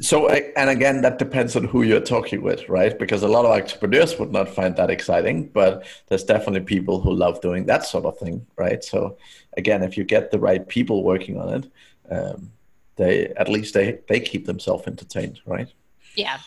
So, 0.00 0.28
and 0.28 0.70
again, 0.70 1.02
that 1.02 1.18
depends 1.18 1.54
on 1.56 1.64
who 1.64 1.82
you're 1.82 2.00
talking 2.00 2.42
with, 2.42 2.68
right? 2.68 2.98
Because 2.98 3.22
a 3.22 3.28
lot 3.28 3.44
of 3.44 3.52
entrepreneurs 3.52 4.18
would 4.18 4.32
not 4.32 4.48
find 4.48 4.74
that 4.76 4.90
exciting, 4.90 5.48
but 5.48 5.86
there's 6.08 6.24
definitely 6.24 6.62
people 6.62 7.00
who 7.00 7.12
love 7.12 7.40
doing 7.40 7.66
that 7.66 7.84
sort 7.84 8.04
of 8.04 8.18
thing, 8.18 8.46
right? 8.56 8.82
So, 8.82 9.16
again, 9.56 9.82
if 9.82 9.96
you 9.96 10.04
get 10.04 10.30
the 10.30 10.38
right 10.38 10.66
people 10.66 11.04
working 11.04 11.38
on 11.38 11.54
it, 11.54 11.70
um, 12.10 12.52
they 12.96 13.28
at 13.36 13.48
least 13.48 13.74
they 13.74 13.98
they 14.08 14.20
keep 14.20 14.46
themselves 14.46 14.86
entertained, 14.86 15.40
right? 15.46 15.68
Yeah, 16.16 16.38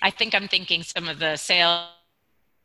I 0.00 0.10
think 0.10 0.34
I'm 0.34 0.48
thinking 0.48 0.82
some 0.82 1.08
of 1.08 1.18
the 1.18 1.36
sales 1.36 1.88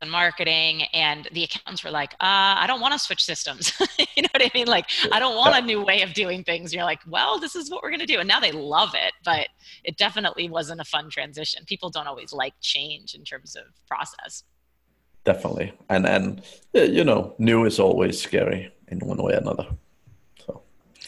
and 0.01 0.12
marketing 0.12 0.84
and 0.94 1.27
the 1.32 1.44
accountants 1.44 1.84
were 1.84 1.92
like 1.92 2.13
uh, 2.13 2.56
i 2.58 2.66
don't 2.68 2.82
want 2.82 2.94
to 2.94 3.00
switch 3.00 3.24
systems. 3.24 3.74
You 4.16 4.24
know 4.24 4.30
what 4.32 4.46
i 4.46 4.51
mean? 4.56 4.68
Like 4.68 4.89
i 5.12 5.20
don't 5.20 5.36
want 5.36 5.56
a 5.56 5.62
new 5.62 5.84
way 5.84 6.01
of 6.01 6.13
doing 6.13 6.44
things. 6.44 6.74
You're 6.74 6.84
like 6.84 7.00
well 7.08 7.39
this 7.39 7.56
is 7.56 7.70
what 7.70 7.84
we're 7.84 7.89
going 7.89 8.00
to 8.00 8.06
do. 8.06 8.20
And 8.20 8.27
now 8.27 8.39
they 8.39 8.51
love 8.51 8.94
it 8.96 9.13
but 9.24 9.48
it 9.84 9.98
definitely 9.98 10.50
wasn't 10.50 10.82
a 10.82 10.84
fun 10.84 11.10
transition. 11.10 11.63
People 11.66 11.89
don't 11.89 12.08
always 12.08 12.34
like 12.34 12.54
change 12.62 13.13
in 13.13 13.24
terms 13.24 13.56
of 13.56 13.63
process. 13.88 14.44
Definitely. 15.24 15.74
And 15.89 16.08
and 16.08 16.42
you 16.74 17.04
know 17.04 17.36
new 17.38 17.66
is 17.66 17.80
always 17.80 18.20
scary 18.20 18.72
in 18.88 19.00
one 19.00 19.22
way 19.22 19.34
or 19.34 19.38
another. 19.38 19.68
So. 20.46 20.62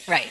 Right. 0.06 0.30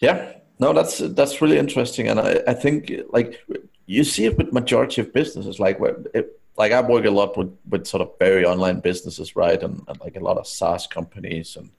Yeah. 0.00 0.32
No 0.58 0.72
that's 0.72 0.98
that's 0.98 1.40
really 1.40 1.58
interesting. 1.58 2.08
And 2.08 2.18
i, 2.18 2.40
I 2.48 2.54
think 2.54 2.92
like 3.10 3.40
you 3.86 4.02
see 4.02 4.24
it 4.24 4.36
with 4.36 4.52
majority 4.52 5.00
of 5.00 5.12
businesses 5.12 5.60
like 5.60 5.78
it, 6.14 6.40
like 6.58 6.72
I 6.72 6.80
work 6.80 7.04
a 7.04 7.10
lot 7.10 7.36
with, 7.36 7.56
with 7.68 7.86
sort 7.86 8.00
of 8.00 8.12
very 8.18 8.44
online 8.44 8.80
businesses, 8.80 9.36
right? 9.36 9.62
And, 9.62 9.82
and, 9.88 10.00
like 10.00 10.16
a 10.16 10.20
lot 10.20 10.38
of 10.38 10.46
SaaS 10.46 10.86
companies 10.86 11.56
and 11.56 11.70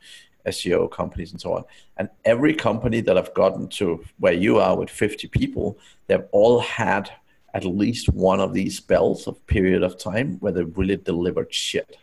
SEO 0.46 0.90
companies 0.90 1.32
and 1.32 1.42
so 1.42 1.54
on. 1.54 1.64
And 1.98 2.10
every 2.26 2.54
company 2.54 3.02
that 3.02 3.18
I've 3.18 3.34
gotten 3.34 3.68
to 3.70 4.04
where 4.20 4.34
you 4.34 4.58
are 4.58 4.78
with 4.78 4.90
50 4.90 5.28
people, 5.28 5.78
they've 6.08 6.26
all 6.32 6.60
had 6.60 7.12
at 7.54 7.66
least 7.66 8.10
one 8.10 8.40
of 8.40 8.54
these 8.54 8.78
spells 8.78 9.28
of 9.28 9.46
period 9.48 9.84
of 9.84 9.98
time 9.98 10.38
where 10.40 10.52
they 10.52 10.64
really 10.64 10.98
delivered 10.98 11.54
shit, 11.54 11.98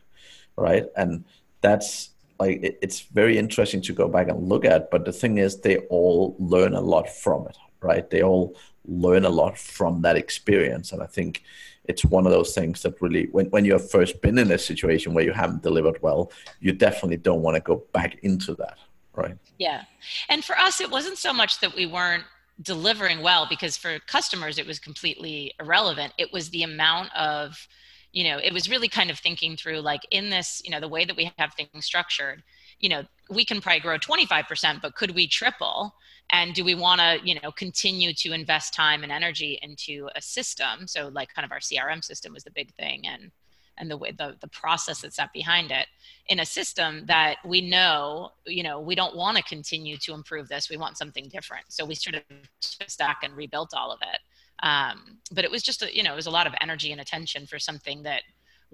right? 0.56 0.86
And 0.96 1.24
that's 1.60 2.10
like 2.40 2.62
it, 2.62 2.78
it's 2.82 3.00
very 3.00 3.38
interesting 3.38 3.80
to 3.82 3.92
go 3.92 4.08
back 4.08 4.28
and 4.28 4.48
look 4.48 4.64
at. 4.64 4.90
But 4.90 5.04
the 5.04 5.12
thing 5.12 5.38
is, 5.38 5.60
they 5.60 5.78
all 5.88 6.36
learn 6.38 6.74
a 6.74 6.80
lot 6.80 7.08
from 7.08 7.46
it, 7.46 7.56
right? 7.80 8.08
They 8.10 8.22
all 8.22 8.56
learn 8.86 9.24
a 9.24 9.30
lot 9.30 9.56
from 9.56 10.02
that 10.02 10.16
experience, 10.16 10.92
and 10.92 11.02
I 11.02 11.06
think 11.06 11.42
it's 11.86 12.04
one 12.04 12.26
of 12.26 12.32
those 12.32 12.54
things 12.54 12.82
that 12.82 13.00
really 13.00 13.26
when, 13.32 13.46
when 13.46 13.64
you 13.64 13.72
have 13.72 13.90
first 13.90 14.20
been 14.22 14.38
in 14.38 14.50
a 14.50 14.58
situation 14.58 15.14
where 15.14 15.24
you 15.24 15.32
haven't 15.32 15.62
delivered 15.62 16.00
well 16.02 16.30
you 16.60 16.72
definitely 16.72 17.16
don't 17.16 17.42
want 17.42 17.54
to 17.54 17.60
go 17.60 17.84
back 17.92 18.18
into 18.22 18.54
that 18.54 18.78
right? 19.16 19.36
Yeah. 19.58 19.82
And 20.28 20.44
for 20.44 20.56
us 20.58 20.80
it 20.80 20.90
wasn't 20.90 21.18
so 21.18 21.32
much 21.32 21.60
that 21.60 21.74
we 21.74 21.86
weren't 21.86 22.24
delivering 22.62 23.20
well 23.20 23.46
because 23.48 23.76
for 23.76 23.98
customers 24.00 24.58
it 24.58 24.66
was 24.66 24.78
completely 24.78 25.52
irrelevant. 25.60 26.12
It 26.18 26.32
was 26.32 26.50
the 26.50 26.62
amount 26.62 27.14
of 27.16 27.66
you 28.12 28.24
know 28.24 28.38
it 28.38 28.52
was 28.52 28.70
really 28.70 28.88
kind 28.88 29.10
of 29.10 29.18
thinking 29.18 29.56
through 29.56 29.80
like 29.80 30.02
in 30.10 30.30
this 30.30 30.62
you 30.64 30.70
know 30.70 30.80
the 30.80 30.88
way 30.88 31.04
that 31.04 31.16
we 31.16 31.32
have 31.38 31.52
things 31.54 31.84
structured 31.84 32.42
you 32.80 32.88
know 32.88 33.02
we 33.30 33.44
can 33.44 33.60
probably 33.60 33.80
grow 33.80 33.98
25% 33.98 34.82
but 34.82 34.94
could 34.94 35.14
we 35.14 35.26
triple? 35.26 35.94
And 36.30 36.54
do 36.54 36.64
we 36.64 36.74
want 36.74 37.00
to 37.00 37.18
you 37.24 37.38
know 37.40 37.52
continue 37.52 38.12
to 38.14 38.32
invest 38.32 38.74
time 38.74 39.02
and 39.02 39.12
energy 39.12 39.58
into 39.62 40.08
a 40.14 40.22
system? 40.22 40.86
So 40.86 41.08
like 41.08 41.32
kind 41.34 41.44
of 41.44 41.52
our 41.52 41.60
crm 41.60 42.02
system 42.02 42.32
was 42.32 42.44
the 42.44 42.50
big 42.50 42.74
thing 42.74 43.06
and 43.06 43.30
and 43.76 43.90
the 43.90 43.96
way 43.96 44.12
the, 44.12 44.36
the 44.40 44.48
process 44.48 45.00
that's 45.00 45.18
up 45.18 45.32
behind 45.32 45.72
it 45.72 45.88
in 46.28 46.38
a 46.38 46.46
system 46.46 47.04
that 47.06 47.38
we 47.44 47.60
know 47.60 48.30
you 48.46 48.62
know 48.62 48.80
we 48.80 48.94
don't 48.94 49.16
want 49.16 49.36
to 49.36 49.42
continue 49.42 49.96
to 49.98 50.14
improve 50.14 50.48
this. 50.48 50.70
We 50.70 50.76
want 50.76 50.98
something 50.98 51.28
different. 51.28 51.66
So 51.68 51.84
we 51.84 51.94
sort 51.94 52.16
of 52.16 52.22
stack 52.60 53.20
and 53.22 53.34
rebuilt 53.36 53.72
all 53.74 53.90
of 53.90 54.00
it. 54.02 54.18
Um, 54.64 55.18
but 55.32 55.44
it 55.44 55.50
was 55.50 55.62
just 55.62 55.82
a, 55.82 55.94
you 55.94 56.02
know 56.02 56.12
it 56.12 56.16
was 56.16 56.26
a 56.26 56.30
lot 56.30 56.46
of 56.46 56.54
energy 56.60 56.92
and 56.92 57.00
attention 57.00 57.46
for 57.46 57.58
something 57.58 58.02
that 58.04 58.22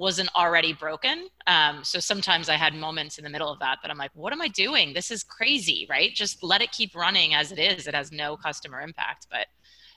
wasn't 0.01 0.31
already 0.35 0.73
broken. 0.73 1.29
Um, 1.47 1.85
so 1.85 2.01
sometimes 2.01 2.49
I 2.49 2.55
had 2.55 2.75
moments 2.75 3.19
in 3.19 3.25
the 3.25 3.29
middle 3.29 3.53
of 3.53 3.59
that 3.59 3.81
that 3.83 3.91
I'm 3.91 3.99
like, 3.99 4.13
what 4.15 4.33
am 4.33 4.41
I 4.41 4.49
doing? 4.49 4.95
This 4.95 5.11
is 5.11 5.23
crazy, 5.23 5.87
right? 5.91 6.11
Just 6.15 6.43
let 6.43 6.63
it 6.63 6.73
keep 6.73 6.95
running 6.95 7.35
as 7.35 7.53
it 7.53 7.59
is. 7.59 7.87
It 7.87 7.95
has 7.95 8.11
no 8.11 8.35
customer 8.35 8.81
impact. 8.81 9.27
But 9.31 9.47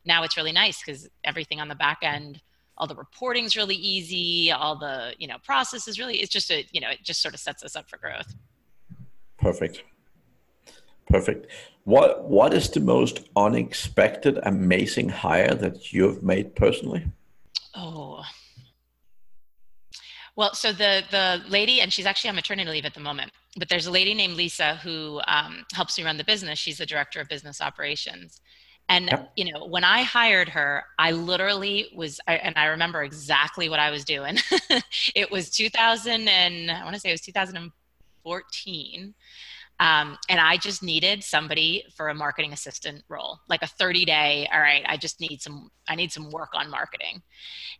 now 0.03 0.23
it's 0.23 0.35
really 0.35 0.51
nice 0.51 0.83
because 0.83 1.07
everything 1.23 1.61
on 1.61 1.69
the 1.69 1.75
back 1.75 1.99
end, 2.01 2.41
all 2.77 2.85
the 2.85 2.95
reporting 2.95 3.45
is 3.45 3.55
really 3.55 3.75
easy. 3.75 4.51
All 4.51 4.77
the 4.77 5.13
you 5.19 5.27
know 5.27 5.37
process 5.41 5.87
is 5.87 5.97
really. 5.97 6.17
It's 6.17 6.33
just 6.33 6.51
a 6.51 6.67
you 6.73 6.81
know 6.81 6.89
it 6.89 7.01
just 7.01 7.21
sort 7.21 7.33
of 7.33 7.39
sets 7.39 7.63
us 7.63 7.77
up 7.77 7.89
for 7.89 7.97
growth. 7.97 8.35
Perfect. 9.39 9.83
Perfect. 11.07 11.47
What 11.85 12.25
what 12.25 12.53
is 12.53 12.69
the 12.69 12.81
most 12.81 13.21
unexpected, 13.37 14.37
amazing 14.43 15.09
hire 15.09 15.55
that 15.55 15.93
you've 15.93 16.23
made 16.23 16.55
personally? 16.55 17.05
Oh, 17.73 18.23
well, 20.35 20.53
so 20.53 20.71
the 20.71 21.03
the 21.11 21.41
lady, 21.47 21.81
and 21.81 21.91
she's 21.93 22.05
actually 22.05 22.29
on 22.29 22.35
maternity 22.35 22.69
leave 22.69 22.85
at 22.85 22.93
the 22.93 22.99
moment, 22.99 23.31
but 23.57 23.69
there's 23.69 23.85
a 23.85 23.91
lady 23.91 24.13
named 24.13 24.35
Lisa 24.35 24.75
who 24.77 25.21
um, 25.27 25.65
helps 25.73 25.97
me 25.97 26.03
run 26.03 26.17
the 26.17 26.23
business. 26.23 26.57
She's 26.57 26.77
the 26.79 26.85
director 26.85 27.19
of 27.21 27.27
business 27.27 27.61
operations. 27.61 28.41
And 28.89 29.05
yep. 29.05 29.31
you 29.35 29.51
know, 29.51 29.65
when 29.65 29.83
I 29.83 30.01
hired 30.01 30.49
her, 30.49 30.83
I 30.99 31.11
literally 31.11 31.87
was, 31.95 32.19
I, 32.27 32.35
and 32.35 32.57
I 32.57 32.65
remember 32.65 33.03
exactly 33.03 33.69
what 33.69 33.79
I 33.79 33.91
was 33.91 34.03
doing. 34.03 34.37
it 35.15 35.31
was 35.31 35.49
2000 35.49 36.27
and 36.27 36.69
I 36.69 36.83
want 36.83 36.93
to 36.95 36.99
say 36.99 37.09
it 37.09 37.13
was 37.13 37.21
2014, 37.21 39.13
um, 39.79 40.17
and 40.29 40.39
I 40.39 40.57
just 40.57 40.83
needed 40.83 41.23
somebody 41.23 41.83
for 41.95 42.09
a 42.09 42.13
marketing 42.13 42.53
assistant 42.53 43.03
role, 43.09 43.39
like 43.49 43.63
a 43.63 43.67
30 43.67 44.05
day, 44.05 44.47
all 44.53 44.59
right, 44.59 44.83
I 44.87 44.97
just 44.97 45.19
need 45.19 45.41
some, 45.41 45.69
I 45.89 45.95
need 45.95 46.11
some 46.11 46.29
work 46.29 46.49
on 46.53 46.69
marketing. 46.69 47.21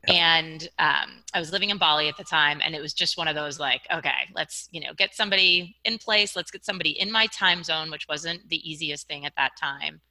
And 0.08 0.68
um, 0.80 1.24
I 1.34 1.40
was 1.40 1.52
living 1.52 1.70
in 1.70 1.78
Bali 1.78 2.10
at 2.10 2.18
the 2.18 2.24
time 2.24 2.62
and 2.64 2.76
it 2.76 2.82
was 2.82 2.94
just 2.94 3.18
one 3.18 3.28
of 3.28 3.36
those 3.36 3.60
like, 3.60 3.82
okay, 3.94 4.28
let's, 4.36 4.68
you 4.72 4.82
know, 4.82 4.94
get 4.98 5.14
somebody 5.14 5.76
in 5.86 5.98
place. 5.98 6.36
Let's 6.36 6.52
get 6.52 6.66
somebody 6.66 7.00
in 7.00 7.12
my 7.12 7.28
time 7.28 7.64
zone, 7.64 7.90
which 7.90 8.08
wasn't 8.10 8.50
the 8.50 8.70
easiest 8.70 9.08
thing 9.08 9.26
at 9.26 9.34
that 9.38 9.52
time. 9.58 10.02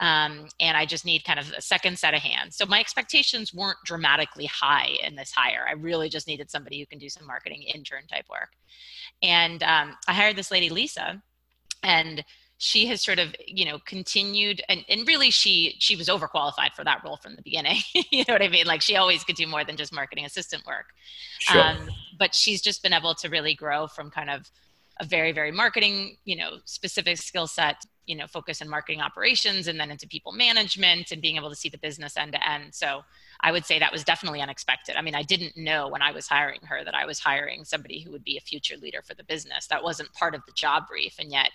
Um, 0.00 0.46
and 0.60 0.76
I 0.76 0.86
just 0.86 1.04
need 1.04 1.24
kind 1.24 1.40
of 1.40 1.52
a 1.52 1.60
second 1.60 1.98
set 1.98 2.14
of 2.14 2.20
hands. 2.20 2.56
So 2.56 2.66
my 2.66 2.78
expectations 2.78 3.52
weren't 3.52 3.78
dramatically 3.84 4.46
high 4.46 4.96
in 5.02 5.16
this 5.16 5.32
hire. 5.32 5.66
I 5.68 5.72
really 5.72 6.08
just 6.08 6.28
needed 6.28 6.50
somebody 6.50 6.78
who 6.78 6.86
can 6.86 6.98
do 6.98 7.08
some 7.08 7.26
marketing 7.26 7.62
intern 7.62 8.06
type 8.06 8.26
work. 8.30 8.50
And 9.22 9.62
um, 9.64 9.96
I 10.06 10.12
hired 10.12 10.36
this 10.36 10.52
lady, 10.52 10.68
Lisa, 10.68 11.20
and 11.82 12.24
she 12.58 12.86
has 12.86 13.00
sort 13.00 13.20
of 13.20 13.34
you 13.46 13.64
know 13.64 13.78
continued 13.86 14.60
and, 14.68 14.84
and 14.88 15.06
really 15.06 15.30
she 15.30 15.76
she 15.78 15.94
was 15.94 16.08
overqualified 16.08 16.74
for 16.74 16.84
that 16.84 17.02
role 17.04 17.16
from 17.16 17.36
the 17.36 17.42
beginning 17.42 17.78
you 18.10 18.24
know 18.26 18.34
what 18.34 18.42
i 18.42 18.48
mean 18.48 18.66
like 18.66 18.82
she 18.82 18.96
always 18.96 19.22
could 19.22 19.36
do 19.36 19.46
more 19.46 19.64
than 19.64 19.76
just 19.76 19.92
marketing 19.92 20.24
assistant 20.24 20.66
work 20.66 20.86
sure. 21.38 21.62
Um, 21.62 21.88
but 22.18 22.34
she's 22.34 22.60
just 22.60 22.82
been 22.82 22.92
able 22.92 23.14
to 23.14 23.28
really 23.28 23.54
grow 23.54 23.86
from 23.86 24.10
kind 24.10 24.28
of 24.28 24.50
a 25.00 25.04
very 25.04 25.30
very 25.30 25.52
marketing 25.52 26.16
you 26.24 26.36
know 26.36 26.56
specific 26.64 27.16
skill 27.18 27.46
set 27.46 27.84
you 28.08 28.16
know 28.16 28.26
focus 28.26 28.60
in 28.62 28.68
marketing 28.68 29.02
operations 29.02 29.68
and 29.68 29.78
then 29.78 29.90
into 29.90 30.08
people 30.08 30.32
management 30.32 31.12
and 31.12 31.20
being 31.20 31.36
able 31.36 31.50
to 31.50 31.54
see 31.54 31.68
the 31.68 31.78
business 31.78 32.16
end 32.16 32.32
to 32.32 32.48
end. 32.48 32.74
So 32.74 33.02
i 33.40 33.52
would 33.52 33.64
say 33.64 33.78
that 33.78 33.92
was 33.92 34.02
definitely 34.02 34.40
unexpected. 34.40 34.96
I 34.96 35.02
mean 35.02 35.14
i 35.14 35.22
didn't 35.22 35.56
know 35.56 35.88
when 35.88 36.02
i 36.02 36.10
was 36.10 36.26
hiring 36.26 36.60
her 36.62 36.82
that 36.84 36.94
i 36.94 37.04
was 37.04 37.20
hiring 37.20 37.64
somebody 37.64 38.00
who 38.00 38.10
would 38.10 38.24
be 38.24 38.38
a 38.38 38.40
future 38.40 38.76
leader 38.76 39.02
for 39.06 39.14
the 39.14 39.24
business. 39.24 39.66
That 39.66 39.84
wasn't 39.84 40.12
part 40.14 40.34
of 40.34 40.40
the 40.46 40.52
job 40.52 40.88
brief. 40.88 41.16
And 41.20 41.30
yet 41.30 41.50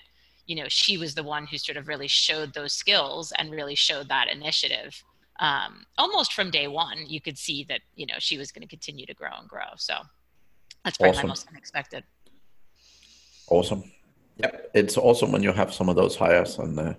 you 0.45 0.55
know 0.55 0.65
she 0.67 0.97
was 0.97 1.15
the 1.15 1.23
one 1.23 1.47
who 1.47 1.57
sort 1.57 1.77
of 1.77 1.87
really 1.87 2.07
showed 2.07 2.53
those 2.53 2.73
skills 2.73 3.33
and 3.37 3.51
really 3.51 3.75
showed 3.75 4.07
that 4.09 4.27
initiative 4.31 5.03
um, 5.39 5.85
almost 5.97 6.33
from 6.33 6.51
day 6.51 6.67
one. 6.67 6.99
You 7.07 7.19
could 7.19 7.39
see 7.39 7.63
that 7.63 7.81
you 7.95 8.05
know 8.05 8.15
she 8.19 8.37
was 8.37 8.51
going 8.51 8.61
to 8.61 8.67
continue 8.67 9.07
to 9.07 9.15
grow 9.15 9.31
and 9.39 9.49
grow. 9.49 9.73
So 9.77 9.95
that's 10.85 10.97
probably 10.97 11.17
awesome. 11.17 11.27
my 11.27 11.31
most 11.31 11.47
unexpected. 11.49 12.03
Awesome 13.49 13.83
Yep, 14.37 14.71
it's 14.73 14.97
awesome 14.97 15.31
when 15.31 15.43
you 15.43 15.51
have 15.51 15.73
some 15.73 15.89
of 15.89 15.95
those 15.95 16.15
hires, 16.15 16.57
and 16.57 16.79
uh, 16.79 16.93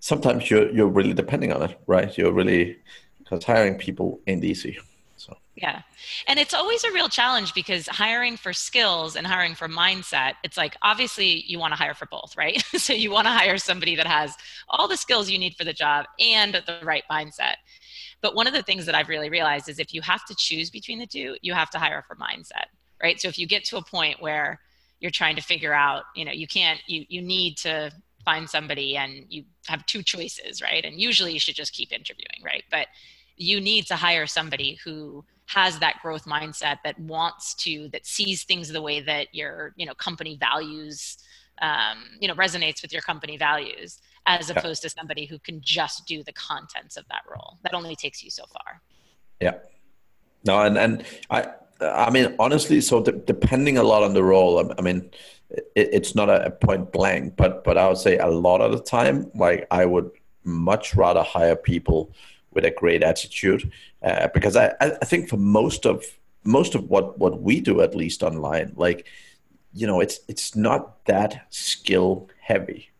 sometimes 0.00 0.50
you're 0.50 0.70
you're 0.70 0.88
really 0.88 1.14
depending 1.14 1.52
on 1.52 1.62
it, 1.62 1.78
right? 1.86 2.16
You're 2.18 2.32
really 2.32 2.78
because 3.18 3.44
hiring 3.44 3.76
people 3.76 4.20
ain't 4.26 4.44
easy. 4.44 4.78
So 5.16 5.36
yeah, 5.54 5.82
and 6.26 6.40
it's 6.40 6.52
always 6.52 6.82
a 6.82 6.92
real 6.92 7.08
challenge 7.08 7.54
because 7.54 7.86
hiring 7.86 8.36
for 8.36 8.52
skills 8.52 9.14
and 9.14 9.26
hiring 9.26 9.54
for 9.54 9.68
mindset, 9.68 10.32
it's 10.42 10.56
like 10.56 10.76
obviously 10.82 11.44
you 11.46 11.60
want 11.60 11.72
to 11.72 11.78
hire 11.78 11.94
for 11.94 12.06
both, 12.06 12.36
right? 12.36 12.60
so 12.76 12.92
you 12.92 13.12
want 13.12 13.26
to 13.26 13.32
hire 13.32 13.58
somebody 13.58 13.94
that 13.94 14.06
has 14.06 14.34
all 14.68 14.88
the 14.88 14.96
skills 14.96 15.30
you 15.30 15.38
need 15.38 15.54
for 15.54 15.64
the 15.64 15.72
job 15.72 16.06
and 16.18 16.54
the 16.54 16.80
right 16.82 17.04
mindset. 17.10 17.54
But 18.20 18.34
one 18.34 18.46
of 18.46 18.52
the 18.52 18.62
things 18.62 18.86
that 18.86 18.94
I've 18.94 19.08
really 19.08 19.30
realized 19.30 19.68
is 19.68 19.78
if 19.78 19.94
you 19.94 20.00
have 20.02 20.24
to 20.26 20.34
choose 20.36 20.70
between 20.70 20.98
the 20.98 21.06
two, 21.06 21.36
you 21.42 21.54
have 21.54 21.70
to 21.70 21.78
hire 21.78 22.04
for 22.06 22.16
mindset, 22.16 22.66
right? 23.00 23.20
So 23.20 23.28
if 23.28 23.38
you 23.38 23.46
get 23.46 23.64
to 23.66 23.76
a 23.76 23.84
point 23.84 24.20
where 24.20 24.60
you're 25.02 25.10
trying 25.10 25.36
to 25.36 25.42
figure 25.42 25.74
out 25.74 26.04
you 26.16 26.24
know 26.24 26.32
you 26.32 26.46
can't 26.46 26.80
you 26.86 27.04
you 27.08 27.20
need 27.20 27.58
to 27.58 27.90
find 28.24 28.48
somebody 28.48 28.96
and 28.96 29.26
you 29.28 29.44
have 29.66 29.84
two 29.86 30.02
choices 30.02 30.62
right? 30.62 30.84
And 30.84 30.98
usually 30.98 31.32
you 31.32 31.40
should 31.40 31.56
just 31.56 31.74
keep 31.74 31.92
interviewing 31.92 32.40
right? 32.42 32.64
But 32.70 32.86
you 33.36 33.60
need 33.60 33.86
to 33.86 33.96
hire 33.96 34.26
somebody 34.26 34.78
who 34.84 35.24
has 35.46 35.78
that 35.80 35.96
growth 36.00 36.24
mindset 36.24 36.78
that 36.84 36.98
wants 37.00 37.54
to 37.54 37.88
that 37.92 38.06
sees 38.06 38.44
things 38.44 38.68
the 38.68 38.80
way 38.80 39.00
that 39.00 39.26
your 39.32 39.74
you 39.76 39.84
know 39.84 39.94
company 39.94 40.36
values 40.38 41.18
um, 41.60 42.04
you 42.20 42.28
know 42.28 42.34
resonates 42.34 42.80
with 42.80 42.92
your 42.92 43.02
company 43.02 43.36
values 43.36 44.00
as 44.26 44.50
opposed 44.50 44.82
to 44.82 44.88
somebody 44.88 45.26
who 45.26 45.38
can 45.40 45.60
just 45.60 46.06
do 46.06 46.22
the 46.22 46.32
contents 46.32 46.96
of 46.96 47.04
that 47.08 47.22
role. 47.28 47.58
That 47.64 47.74
only 47.74 47.96
takes 47.96 48.22
you 48.22 48.30
so 48.30 48.44
far. 48.46 48.80
Yeah. 49.40 49.54
No 50.44 50.62
and 50.62 50.78
and 50.78 51.04
i 51.30 51.48
I 51.82 52.10
mean, 52.10 52.34
honestly, 52.38 52.80
so 52.80 53.02
de- 53.02 53.12
depending 53.12 53.78
a 53.78 53.82
lot 53.82 54.02
on 54.02 54.14
the 54.14 54.22
role, 54.22 54.72
I 54.78 54.82
mean, 54.82 55.10
it, 55.50 55.88
it's 55.92 56.14
not 56.14 56.28
a, 56.30 56.50
point 56.50 56.92
blank, 56.92 57.36
but 57.36 57.64
but 57.64 57.76
I 57.76 57.88
would 57.88 57.98
say 57.98 58.18
a 58.18 58.28
lot 58.28 58.60
of 58.60 58.72
the 58.72 58.80
time, 58.82 59.30
like 59.34 59.66
I 59.70 59.84
would 59.84 60.10
much 60.44 60.94
rather 60.94 61.22
hire 61.22 61.56
people 61.56 62.12
with 62.52 62.64
a 62.64 62.70
great 62.70 63.02
attitude 63.02 63.70
uh, 64.02 64.28
because 64.34 64.56
I, 64.56 64.74
I 64.80 64.90
think 64.90 65.28
for 65.28 65.36
most 65.36 65.86
of 65.86 66.04
most 66.44 66.74
of 66.74 66.88
what 66.90 67.18
what 67.18 67.40
we 67.40 67.60
do 67.60 67.80
at 67.80 67.94
least 67.94 68.22
online 68.22 68.72
like 68.76 69.06
you 69.72 69.86
know 69.86 70.00
it's 70.00 70.20
it's 70.28 70.56
not 70.56 71.04
that 71.06 71.46
skill 71.50 72.28
heavy. 72.40 72.90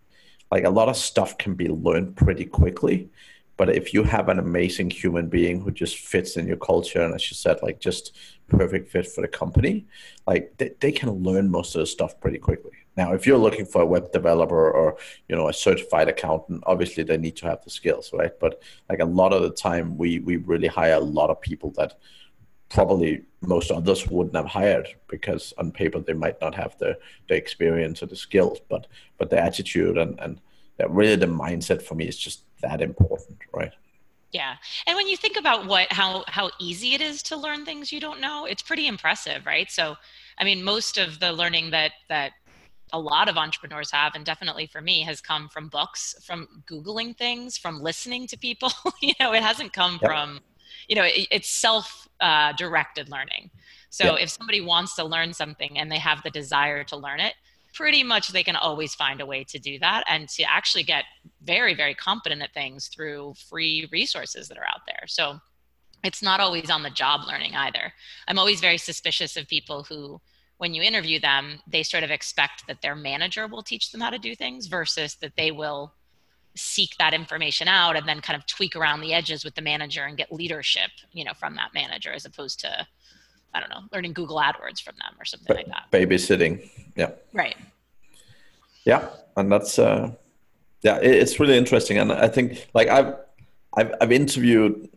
Like 0.51 0.65
a 0.65 0.71
lot 0.71 0.89
of 0.89 0.97
stuff 0.97 1.39
can 1.39 1.55
be 1.55 1.69
learned 1.69 2.17
pretty 2.17 2.45
quickly 2.45 3.11
but 3.57 3.69
if 3.69 3.93
you 3.93 4.03
have 4.03 4.29
an 4.29 4.39
amazing 4.39 4.91
human 4.91 5.29
being 5.29 5.61
who 5.61 5.71
just 5.71 5.97
fits 5.97 6.37
in 6.37 6.47
your 6.47 6.57
culture 6.57 7.03
and 7.03 7.15
as 7.15 7.31
you 7.31 7.35
said 7.35 7.59
like 7.63 7.81
just 7.81 8.17
perfect 8.49 8.91
fit 8.91 9.07
for 9.07 9.21
the 9.21 9.29
company 9.29 9.87
like 10.27 10.53
they, 10.59 10.71
they 10.81 10.93
can 10.93 11.11
learn 11.11 11.51
most 11.51 11.75
of 11.75 11.81
the 11.81 11.87
stuff 11.87 12.19
pretty 12.21 12.39
quickly. 12.39 12.73
Now 12.97 13.13
if 13.15 13.27
you're 13.27 13.39
looking 13.39 13.65
for 13.65 13.83
a 13.83 13.87
web 13.87 14.13
developer 14.13 14.71
or 14.71 14.97
you 15.29 15.37
know 15.37 15.49
a 15.49 15.53
certified 15.53 16.09
accountant 16.09 16.63
obviously 16.67 17.03
they 17.03 17.17
need 17.17 17.37
to 17.37 17.47
have 17.47 17.63
the 17.65 17.71
skills 17.71 18.11
right? 18.13 18.33
But 18.39 18.63
like 18.89 19.01
a 19.01 19.05
lot 19.05 19.33
of 19.33 19.43
the 19.43 19.51
time 19.51 19.97
we 19.97 20.19
we 20.21 20.37
really 20.37 20.69
hire 20.69 20.95
a 20.95 21.01
lot 21.01 21.31
of 21.31 21.41
people 21.41 21.71
that 21.77 21.95
probably 22.69 23.23
most 23.43 23.71
others 23.71 24.07
wouldn't 24.09 24.37
have 24.37 24.47
hired 24.47 24.89
because 25.09 25.53
on 25.59 25.71
paper 25.71 25.99
they 25.99 26.15
might 26.15 26.41
not 26.41 26.55
have 26.55 26.77
the 26.79 26.99
the 27.29 27.35
experience 27.35 28.03
or 28.03 28.07
the 28.07 28.17
skills 28.17 28.59
but 28.69 28.87
but 29.19 29.31
the 29.31 29.39
attitude 29.39 29.99
and 29.99 30.19
and 30.21 30.41
really 30.89 31.17
the 31.17 31.27
mindset 31.27 31.83
for 31.83 31.95
me 31.95 32.07
is 32.07 32.17
just 32.17 32.43
that 32.61 32.81
important 32.81 33.39
right? 33.53 33.73
Yeah. 34.33 34.55
And 34.87 34.97
when 34.97 35.09
you 35.09 35.17
think 35.17 35.37
about 35.37 35.67
what 35.67 35.93
how 35.93 36.25
how 36.27 36.51
easy 36.59 36.95
it 36.95 37.01
is 37.01 37.23
to 37.25 37.37
learn 37.37 37.65
things 37.65 37.93
you 37.93 38.01
don't 38.01 38.21
know 38.21 38.47
it's 38.47 38.63
pretty 38.63 38.87
impressive 38.87 39.47
right? 39.47 39.71
So 39.71 39.97
i 40.39 40.45
mean 40.45 40.63
most 40.63 40.99
of 40.99 41.21
the 41.21 41.33
learning 41.33 41.71
that 41.71 41.93
that 42.09 42.33
a 42.93 42.99
lot 42.99 43.29
of 43.29 43.37
entrepreneurs 43.37 43.91
have 43.91 44.15
and 44.15 44.25
definitely 44.25 44.67
for 44.67 44.81
me 44.81 45.01
has 45.03 45.21
come 45.21 45.49
from 45.49 45.69
books 45.69 46.15
from 46.23 46.47
googling 46.71 47.17
things 47.17 47.57
from 47.57 47.81
listening 47.81 48.27
to 48.27 48.39
people. 48.39 48.71
You 49.03 49.15
know 49.19 49.33
it 49.33 49.43
hasn't 49.43 49.73
come 49.73 49.99
yep. 50.01 50.11
from 50.11 50.41
you 50.89 50.97
know 50.97 51.05
it, 51.05 51.27
it's 51.31 51.49
self 51.49 52.09
uh, 52.21 52.53
directed 52.53 53.11
learning. 53.11 53.51
So 53.91 54.05
yep. 54.05 54.23
if 54.23 54.31
somebody 54.31 54.61
wants 54.61 54.95
to 54.97 55.05
learn 55.05 55.35
something 55.35 55.79
and 55.79 55.91
they 55.91 55.99
have 55.99 56.23
the 56.23 56.31
desire 56.31 56.85
to 56.85 56.97
learn 56.97 57.21
it 57.21 57.35
pretty 57.73 58.03
much 58.03 58.29
they 58.29 58.45
can 58.45 58.57
always 58.57 58.95
find 58.95 59.21
a 59.21 59.27
way 59.27 59.45
to 59.45 59.59
do 59.59 59.79
that 59.79 60.05
and 60.09 60.29
to 60.29 60.43
actually 60.45 60.83
get 60.83 61.05
very 61.43 61.75
very 61.75 61.95
competent 61.95 62.43
at 62.43 62.53
things 62.55 62.89
through 62.89 63.35
free 63.49 63.89
resources 63.91 64.49
that 64.49 64.59
are 64.59 64.67
out 64.67 64.83
there. 64.87 65.05
So 65.07 65.41
it's 66.05 66.23
not 66.23 66.41
always 66.41 66.71
on 66.71 66.83
the 66.83 66.91
job 66.91 67.23
learning 67.27 67.55
either. 67.55 67.93
I'm 68.27 68.39
always 68.39 68.61
very 68.61 68.79
suspicious 68.79 69.37
of 69.37 69.47
people 69.49 69.85
who 69.85 70.21
when 70.59 70.75
you 70.75 70.83
interview 70.83 71.19
them 71.19 71.59
they 71.67 71.83
sort 71.83 72.05
of 72.05 72.11
expect 72.11 72.67
that 72.69 72.83
their 72.83 72.95
manager 72.95 73.49
will 73.49 73.65
teach 73.65 73.91
them 73.91 74.01
how 74.01 74.11
to 74.11 74.19
do 74.19 74.35
things 74.35 74.67
versus 74.67 75.17
that 75.17 75.35
they 75.37 75.51
will 75.51 75.93
seek 76.55 76.97
that 76.99 77.15
information 77.15 77.67
out 77.67 77.97
and 77.97 78.07
then 78.07 78.21
kind 78.21 78.37
of 78.37 78.47
tweak 78.47 78.77
around 78.77 79.01
the 79.01 79.13
edges 79.13 79.45
with 79.45 79.55
the 79.55 79.63
manager 79.63 80.05
and 80.05 80.17
get 80.17 80.31
leadership 80.31 80.91
you 81.13 81.25
know 81.25 81.33
from 81.35 81.57
that 81.57 81.75
manager 81.75 82.13
as 82.13 82.25
opposed 82.25 82.61
to 82.61 82.87
I 83.55 83.61
don't 83.61 83.71
know, 83.71 83.83
learning 83.93 84.13
Google 84.15 84.37
AdWords 84.37 84.83
from 84.83 84.95
them 84.97 85.15
or 85.21 85.25
something 85.25 85.57
like 85.57 85.67
that. 85.67 85.91
Babysitting. 85.93 86.69
Yeah. 86.97 87.11
Right. 87.33 87.57
Yeah. 88.85 89.09
And 89.37 89.51
that's, 89.51 89.79
uh, 89.79 90.13
yeah, 90.83 90.99
it's 91.03 91.39
really 91.39 91.57
interesting. 91.57 91.99
And 91.99 92.13
I 92.13 92.29
think 92.29 92.69
like 92.75 92.89
I've, 92.89 93.15
I've, 93.75 93.95
I've 94.01 94.13
interviewed, 94.13 94.89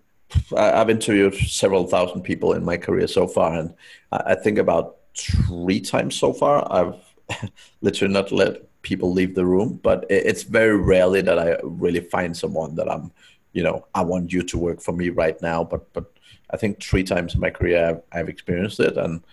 I've 0.56 0.90
interviewed 0.90 1.36
several 1.36 1.86
thousand 1.88 2.22
people 2.24 2.54
in 2.54 2.66
my 2.66 2.78
career 2.78 3.08
so 3.08 3.28
far. 3.28 3.54
And 3.54 3.74
I 4.12 4.36
think 4.36 4.58
about 4.58 4.98
three 5.16 5.80
times 5.80 6.16
so 6.16 6.34
far, 6.34 6.68
I've 6.72 7.50
literally 7.82 8.14
not 8.14 8.32
let 8.32 8.82
people 8.82 9.12
leave 9.12 9.36
the 9.36 9.46
room, 9.46 9.80
but 9.84 10.06
it's 10.10 10.44
very 10.44 10.78
rarely 10.78 11.22
that 11.22 11.40
I 11.40 11.58
really 11.64 12.02
find 12.02 12.36
someone 12.36 12.76
that 12.76 12.90
I'm, 12.90 13.12
you 13.54 13.64
know, 13.64 13.86
I 13.96 14.02
want 14.02 14.32
you 14.32 14.44
to 14.44 14.58
work 14.58 14.82
for 14.82 14.92
me 14.92 15.10
right 15.10 15.42
now, 15.42 15.64
but, 15.64 15.92
but 15.94 16.12
I 16.52 16.58
think 16.58 16.82
three 16.82 17.04
times 17.04 17.34
in 17.34 17.42
my 17.42 17.50
career 17.50 17.90
I've, 17.90 18.02
I've 18.12 18.30
experienced 18.30 18.80
it, 18.80 18.98
and 18.98 19.24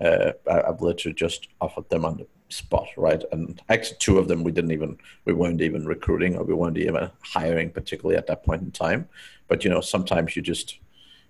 uh, 0.00 0.32
I've 0.50 0.80
literally 0.80 1.14
just 1.14 1.48
offered 1.60 1.88
them 1.90 2.04
on 2.04 2.16
the 2.18 2.26
spot, 2.48 2.88
right? 2.96 3.22
And 3.32 3.60
actually, 3.68 3.96
two 3.98 4.18
of 4.18 4.28
them 4.28 4.44
we 4.44 4.52
didn't 4.52 4.72
even 4.72 4.98
we 5.24 5.32
weren't 5.32 5.60
even 5.60 5.86
recruiting 5.86 6.36
or 6.36 6.44
we 6.44 6.54
weren't 6.54 6.78
even 6.78 7.10
hiring, 7.20 7.70
particularly 7.70 8.16
at 8.16 8.26
that 8.26 8.44
point 8.44 8.62
in 8.62 8.70
time. 8.70 9.08
But 9.48 9.64
you 9.64 9.70
know, 9.70 9.80
sometimes 9.80 10.36
you 10.36 10.42
just 10.42 10.78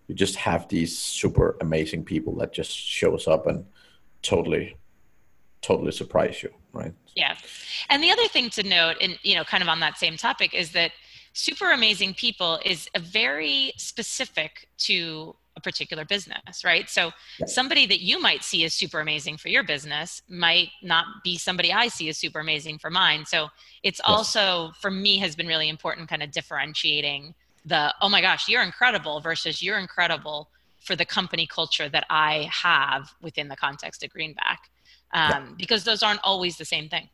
you 0.08 0.14
just 0.14 0.36
have 0.36 0.68
these 0.68 0.96
super 0.96 1.56
amazing 1.60 2.04
people 2.04 2.34
that 2.36 2.52
just 2.52 2.76
shows 2.76 3.26
up 3.26 3.46
and 3.46 3.64
totally 4.22 4.76
totally 5.60 5.92
surprise 5.92 6.42
you, 6.42 6.50
right? 6.72 6.92
Yeah, 7.14 7.36
and 7.88 8.02
the 8.02 8.10
other 8.10 8.26
thing 8.28 8.50
to 8.50 8.62
note, 8.62 8.96
and 9.00 9.18
you 9.22 9.34
know, 9.34 9.44
kind 9.44 9.62
of 9.62 9.68
on 9.68 9.80
that 9.80 9.98
same 9.98 10.16
topic, 10.16 10.54
is 10.54 10.72
that 10.72 10.92
super 11.32 11.70
amazing 11.70 12.14
people 12.14 12.58
is 12.64 12.88
a 12.94 13.00
very 13.00 13.72
specific 13.76 14.68
to 14.78 15.34
a 15.56 15.60
particular 15.60 16.04
business, 16.04 16.64
right? 16.64 16.88
So 16.88 17.10
somebody 17.46 17.86
that 17.86 18.00
you 18.00 18.20
might 18.20 18.42
see 18.42 18.64
as 18.64 18.72
super 18.72 19.00
amazing 19.00 19.36
for 19.36 19.48
your 19.48 19.62
business 19.62 20.22
might 20.28 20.70
not 20.82 21.06
be 21.22 21.36
somebody 21.36 21.72
I 21.72 21.88
see 21.88 22.08
as 22.08 22.16
super 22.16 22.40
amazing 22.40 22.78
for 22.78 22.90
mine. 22.90 23.26
So 23.26 23.48
it's 23.82 24.00
yes. 24.00 24.06
also 24.06 24.72
for 24.80 24.90
me 24.90 25.18
has 25.18 25.36
been 25.36 25.46
really 25.46 25.68
important 25.68 26.08
kind 26.08 26.22
of 26.22 26.30
differentiating 26.30 27.34
the 27.64 27.94
oh 28.00 28.08
my 28.08 28.20
gosh, 28.20 28.48
you're 28.48 28.62
incredible 28.62 29.20
versus 29.20 29.62
you're 29.62 29.78
incredible 29.78 30.48
for 30.80 30.96
the 30.96 31.04
company 31.04 31.46
culture 31.46 31.88
that 31.88 32.04
I 32.10 32.48
have 32.50 33.14
within 33.20 33.48
the 33.48 33.56
context 33.56 34.02
of 34.02 34.10
Greenback. 34.10 34.70
Um, 35.14 35.30
yeah. 35.30 35.46
because 35.58 35.84
those 35.84 36.02
aren't 36.02 36.20
always 36.24 36.56
the 36.56 36.64
same 36.64 36.88
thing. 36.88 37.10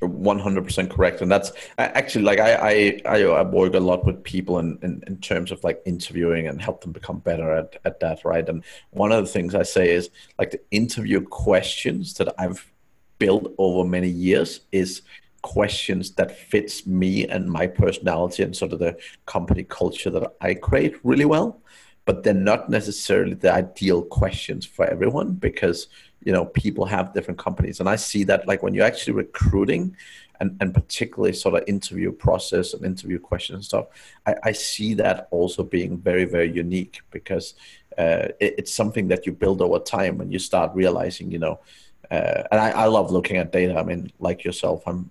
100% 0.00 0.90
correct. 0.90 1.20
And 1.20 1.30
that's 1.30 1.52
actually 1.78 2.24
like 2.24 2.40
I, 2.40 3.00
I 3.06 3.22
i 3.22 3.42
work 3.42 3.74
a 3.74 3.80
lot 3.80 4.04
with 4.04 4.22
people 4.24 4.58
in, 4.58 4.78
in, 4.82 5.02
in 5.06 5.18
terms 5.18 5.52
of 5.52 5.62
like 5.62 5.82
interviewing 5.84 6.48
and 6.48 6.60
help 6.60 6.80
them 6.80 6.92
become 6.92 7.18
better 7.18 7.52
at, 7.52 7.76
at 7.84 8.00
that 8.00 8.24
right? 8.24 8.48
And 8.48 8.64
one 8.90 9.12
of 9.12 9.24
the 9.24 9.30
things 9.30 9.54
i 9.54 9.62
say 9.62 9.90
is 9.90 10.10
like 10.38 10.52
the 10.52 10.60
interview 10.70 11.20
questions 11.20 12.14
that 12.14 12.32
i've 12.38 12.70
built 13.18 13.52
over 13.58 13.86
many 13.86 14.08
years 14.08 14.60
is 14.72 15.02
questions 15.42 16.12
that 16.12 16.36
fits 16.36 16.86
me 16.86 17.26
and 17.26 17.50
my 17.50 17.66
personality 17.66 18.42
and 18.42 18.56
sort 18.56 18.72
of 18.72 18.78
the 18.78 18.96
company 19.26 19.64
culture 19.64 20.10
that 20.10 20.34
i 20.40 20.54
create 20.54 20.94
really 21.04 21.24
well. 21.24 21.60
But 22.06 22.22
they're 22.22 22.34
not 22.34 22.70
necessarily 22.70 23.34
the 23.34 23.52
ideal 23.52 24.02
questions 24.02 24.64
for 24.64 24.86
everyone 24.86 25.34
because 25.34 25.88
you 26.22 26.32
know 26.32 26.44
people 26.46 26.84
have 26.84 27.14
different 27.14 27.38
companies. 27.38 27.80
And 27.80 27.88
i 27.88 27.96
see 27.96 28.24
that 28.24 28.46
like 28.46 28.62
when 28.62 28.74
you're 28.74 28.86
actually 28.86 29.14
recruiting 29.14 29.96
and, 30.40 30.56
and 30.60 30.72
particularly 30.72 31.34
sort 31.34 31.54
of 31.54 31.64
interview 31.66 32.12
process 32.12 32.72
and 32.74 32.84
interview 32.84 33.18
questions 33.18 33.56
and 33.56 33.64
stuff 33.64 33.86
i, 34.26 34.34
I 34.44 34.52
see 34.52 34.94
that 34.94 35.28
also 35.30 35.62
being 35.62 35.98
very 35.98 36.24
very 36.24 36.50
unique 36.50 37.00
because 37.10 37.54
uh, 37.98 38.28
it, 38.40 38.54
it's 38.58 38.72
something 38.72 39.08
that 39.08 39.26
you 39.26 39.32
build 39.32 39.60
over 39.60 39.78
time 39.78 40.16
when 40.18 40.30
you 40.30 40.38
start 40.38 40.70
realizing 40.74 41.30
you 41.30 41.38
know 41.38 41.60
uh, 42.10 42.42
and 42.50 42.60
I, 42.60 42.70
I 42.70 42.86
love 42.86 43.12
looking 43.12 43.36
at 43.36 43.52
data. 43.52 43.78
I 43.78 43.84
mean 43.84 44.10
like 44.18 44.42
yourself 44.44 44.82
i'm 44.86 45.10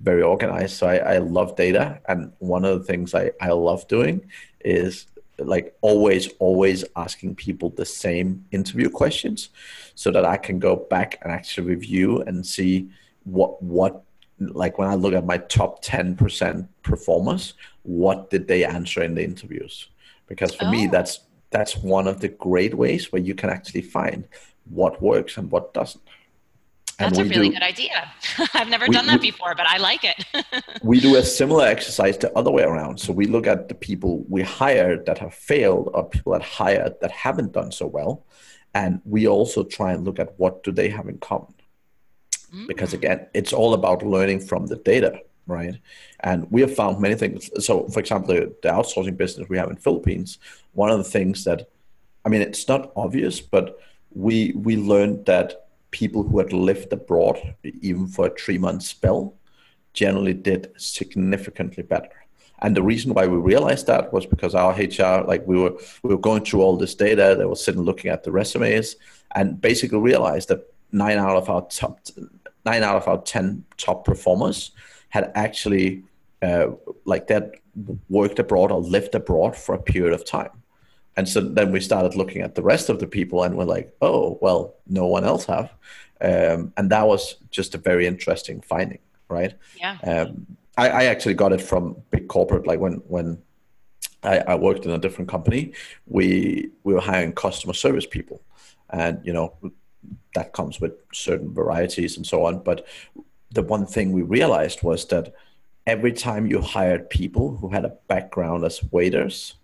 very 0.00 0.22
organized 0.22 0.76
so 0.76 0.86
I, 0.86 0.96
I 0.96 1.18
love 1.18 1.56
data. 1.56 2.00
And 2.08 2.32
one 2.38 2.64
of 2.64 2.78
the 2.78 2.84
things 2.84 3.14
I, 3.14 3.30
I 3.40 3.50
love 3.50 3.88
doing 3.88 4.26
is 4.64 5.06
like 5.38 5.76
always 5.80 6.28
always 6.38 6.84
asking 6.96 7.34
people 7.34 7.70
the 7.70 7.84
same 7.84 8.44
interview 8.52 8.88
questions 8.88 9.50
so 9.94 10.10
that 10.10 10.24
i 10.24 10.36
can 10.36 10.58
go 10.58 10.76
back 10.76 11.18
and 11.22 11.32
actually 11.32 11.66
review 11.66 12.20
and 12.22 12.46
see 12.46 12.88
what 13.24 13.60
what 13.62 14.02
like 14.38 14.78
when 14.78 14.88
i 14.88 14.94
look 14.94 15.14
at 15.14 15.26
my 15.26 15.38
top 15.38 15.84
10% 15.84 16.68
performers 16.82 17.54
what 17.82 18.30
did 18.30 18.46
they 18.48 18.64
answer 18.64 19.02
in 19.02 19.14
the 19.14 19.24
interviews 19.24 19.88
because 20.26 20.54
for 20.54 20.66
oh. 20.66 20.70
me 20.70 20.86
that's 20.86 21.20
that's 21.50 21.76
one 21.76 22.08
of 22.08 22.20
the 22.20 22.28
great 22.28 22.74
ways 22.74 23.12
where 23.12 23.22
you 23.22 23.34
can 23.34 23.50
actually 23.50 23.82
find 23.82 24.26
what 24.70 25.00
works 25.02 25.36
and 25.36 25.50
what 25.50 25.72
doesn't 25.74 26.02
that's 26.98 27.18
a 27.18 27.24
really 27.24 27.48
do, 27.48 27.54
good 27.54 27.62
idea. 27.62 28.10
I've 28.54 28.68
never 28.68 28.86
we, 28.88 28.94
done 28.94 29.06
that 29.06 29.20
we, 29.20 29.30
before, 29.30 29.54
but 29.54 29.66
I 29.66 29.78
like 29.78 30.04
it. 30.04 30.24
we 30.82 31.00
do 31.00 31.16
a 31.16 31.22
similar 31.22 31.66
exercise 31.66 32.18
the 32.18 32.32
other 32.36 32.50
way 32.50 32.62
around. 32.62 32.98
So 32.98 33.12
we 33.12 33.26
look 33.26 33.46
at 33.46 33.68
the 33.68 33.74
people 33.74 34.24
we 34.28 34.42
hired 34.42 35.06
that 35.06 35.18
have 35.18 35.34
failed 35.34 35.90
or 35.94 36.08
people 36.08 36.32
that 36.32 36.42
hired 36.42 36.94
that 37.00 37.10
haven't 37.10 37.52
done 37.52 37.72
so 37.72 37.86
well. 37.86 38.24
And 38.74 39.00
we 39.04 39.26
also 39.26 39.64
try 39.64 39.92
and 39.92 40.04
look 40.04 40.18
at 40.18 40.38
what 40.38 40.62
do 40.62 40.72
they 40.72 40.88
have 40.88 41.08
in 41.08 41.18
common. 41.18 41.54
Mm. 42.52 42.66
Because 42.68 42.92
again, 42.92 43.26
it's 43.34 43.52
all 43.52 43.74
about 43.74 44.02
learning 44.02 44.40
from 44.40 44.66
the 44.66 44.76
data, 44.76 45.20
right? 45.46 45.76
And 46.20 46.50
we 46.50 46.60
have 46.60 46.74
found 46.74 47.00
many 47.00 47.14
things. 47.14 47.50
So 47.64 47.88
for 47.88 48.00
example, 48.00 48.34
the, 48.34 48.54
the 48.62 48.68
outsourcing 48.68 49.16
business 49.16 49.48
we 49.48 49.58
have 49.58 49.70
in 49.70 49.76
Philippines, 49.76 50.38
one 50.72 50.90
of 50.90 50.98
the 50.98 51.04
things 51.04 51.44
that, 51.44 51.68
I 52.24 52.28
mean, 52.28 52.42
it's 52.42 52.68
not 52.68 52.92
obvious, 52.96 53.40
but 53.40 53.78
we 54.14 54.52
we 54.52 54.76
learned 54.76 55.26
that 55.26 55.63
people 55.94 56.24
who 56.24 56.38
had 56.38 56.52
lived 56.52 56.92
abroad, 56.92 57.36
even 57.62 58.06
for 58.08 58.26
a 58.26 58.34
three 58.34 58.58
month 58.58 58.82
spell, 58.82 59.34
generally 59.92 60.34
did 60.34 60.72
significantly 60.76 61.84
better. 61.84 62.16
And 62.62 62.76
the 62.76 62.82
reason 62.82 63.14
why 63.14 63.26
we 63.28 63.36
realized 63.36 63.86
that 63.86 64.12
was 64.12 64.26
because 64.26 64.54
our 64.56 64.72
HR, 64.72 65.24
like 65.24 65.46
we 65.46 65.56
were, 65.56 65.74
we 66.02 66.10
were 66.14 66.26
going 66.28 66.44
through 66.44 66.62
all 66.62 66.76
this 66.76 66.96
data, 66.96 67.36
they 67.38 67.44
were 67.44 67.64
sitting 67.66 67.82
looking 67.82 68.10
at 68.10 68.24
the 68.24 68.32
resumes, 68.32 68.96
and 69.36 69.60
basically 69.60 69.98
realized 69.98 70.48
that 70.48 70.66
nine 70.90 71.18
out 71.18 71.36
of 71.36 71.48
our 71.48 71.62
top, 71.68 72.00
nine 72.64 72.82
out 72.82 72.96
of 72.96 73.06
our 73.06 73.22
ten 73.22 73.64
top 73.76 74.04
performers 74.04 74.72
had 75.10 75.30
actually 75.36 76.02
uh, 76.42 76.68
like 77.04 77.28
that 77.28 77.52
worked 78.08 78.38
abroad 78.40 78.72
or 78.72 78.80
lived 78.80 79.14
abroad 79.14 79.56
for 79.56 79.74
a 79.74 79.82
period 79.82 80.12
of 80.12 80.24
time. 80.24 80.50
And 81.16 81.28
so 81.28 81.40
then 81.40 81.70
we 81.70 81.80
started 81.80 82.16
looking 82.16 82.42
at 82.42 82.54
the 82.54 82.62
rest 82.62 82.88
of 82.88 82.98
the 82.98 83.06
people 83.06 83.44
and 83.44 83.56
we're 83.56 83.64
like, 83.64 83.94
oh, 84.00 84.38
well, 84.40 84.74
no 84.86 85.06
one 85.06 85.24
else 85.24 85.44
have. 85.46 85.72
Um, 86.20 86.72
and 86.76 86.90
that 86.90 87.06
was 87.06 87.36
just 87.50 87.74
a 87.74 87.78
very 87.78 88.06
interesting 88.06 88.60
finding, 88.60 89.00
right? 89.28 89.54
Yeah. 89.76 89.98
Um, 90.02 90.46
I, 90.76 90.88
I, 90.88 91.04
actually 91.04 91.34
got 91.34 91.52
it 91.52 91.60
from 91.60 91.96
big 92.10 92.28
corporate, 92.28 92.66
like 92.66 92.80
when, 92.80 92.94
when 93.06 93.38
I, 94.22 94.38
I 94.38 94.54
worked 94.56 94.86
in 94.86 94.90
a 94.90 94.98
different 94.98 95.30
company, 95.30 95.72
we, 96.06 96.70
we 96.82 96.94
were 96.94 97.00
hiring 97.00 97.32
customer 97.32 97.74
service 97.74 98.06
people. 98.06 98.42
And, 98.90 99.20
you 99.24 99.32
know, 99.32 99.54
that 100.34 100.52
comes 100.52 100.80
with 100.80 100.92
certain 101.12 101.52
varieties 101.52 102.16
and 102.16 102.26
so 102.26 102.44
on. 102.44 102.60
But 102.60 102.86
the 103.52 103.62
one 103.62 103.86
thing 103.86 104.12
we 104.12 104.22
realized 104.22 104.82
was 104.82 105.06
that 105.08 105.32
every 105.86 106.12
time 106.12 106.46
you 106.46 106.60
hired 106.60 107.10
people 107.10 107.56
who 107.56 107.68
had 107.68 107.84
a 107.84 107.96
background 108.08 108.64
as 108.64 108.82
waiters, 108.90 109.54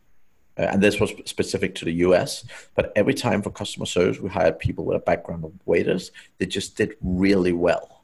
uh, 0.58 0.62
and 0.62 0.82
this 0.82 1.00
was 1.00 1.12
specific 1.24 1.74
to 1.76 1.84
the 1.84 1.92
US, 2.06 2.44
but 2.74 2.92
every 2.96 3.14
time 3.14 3.42
for 3.42 3.50
customer 3.50 3.86
service, 3.86 4.20
we 4.20 4.28
hired 4.28 4.58
people 4.58 4.84
with 4.84 4.96
a 4.96 5.00
background 5.00 5.44
of 5.44 5.52
waiters, 5.64 6.10
they 6.38 6.46
just 6.46 6.76
did 6.76 6.96
really 7.00 7.52
well. 7.52 8.02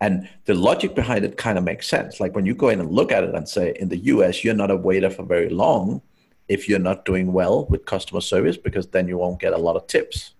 And 0.00 0.28
the 0.46 0.54
logic 0.54 0.94
behind 0.94 1.24
it 1.24 1.36
kind 1.36 1.58
of 1.58 1.64
makes 1.64 1.86
sense. 1.86 2.20
Like 2.20 2.34
when 2.34 2.46
you 2.46 2.54
go 2.54 2.70
in 2.70 2.80
and 2.80 2.90
look 2.90 3.12
at 3.12 3.22
it 3.22 3.34
and 3.34 3.46
say, 3.48 3.74
in 3.78 3.88
the 3.88 3.98
US, 3.98 4.42
you're 4.42 4.54
not 4.54 4.70
a 4.70 4.76
waiter 4.76 5.10
for 5.10 5.24
very 5.24 5.50
long 5.50 6.00
if 6.48 6.68
you're 6.68 6.78
not 6.78 7.04
doing 7.04 7.32
well 7.32 7.66
with 7.66 7.84
customer 7.84 8.20
service, 8.20 8.56
because 8.56 8.88
then 8.88 9.06
you 9.06 9.18
won't 9.18 9.38
get 9.38 9.52
a 9.52 9.58
lot 9.58 9.76
of 9.76 9.86
tips. 9.86 10.32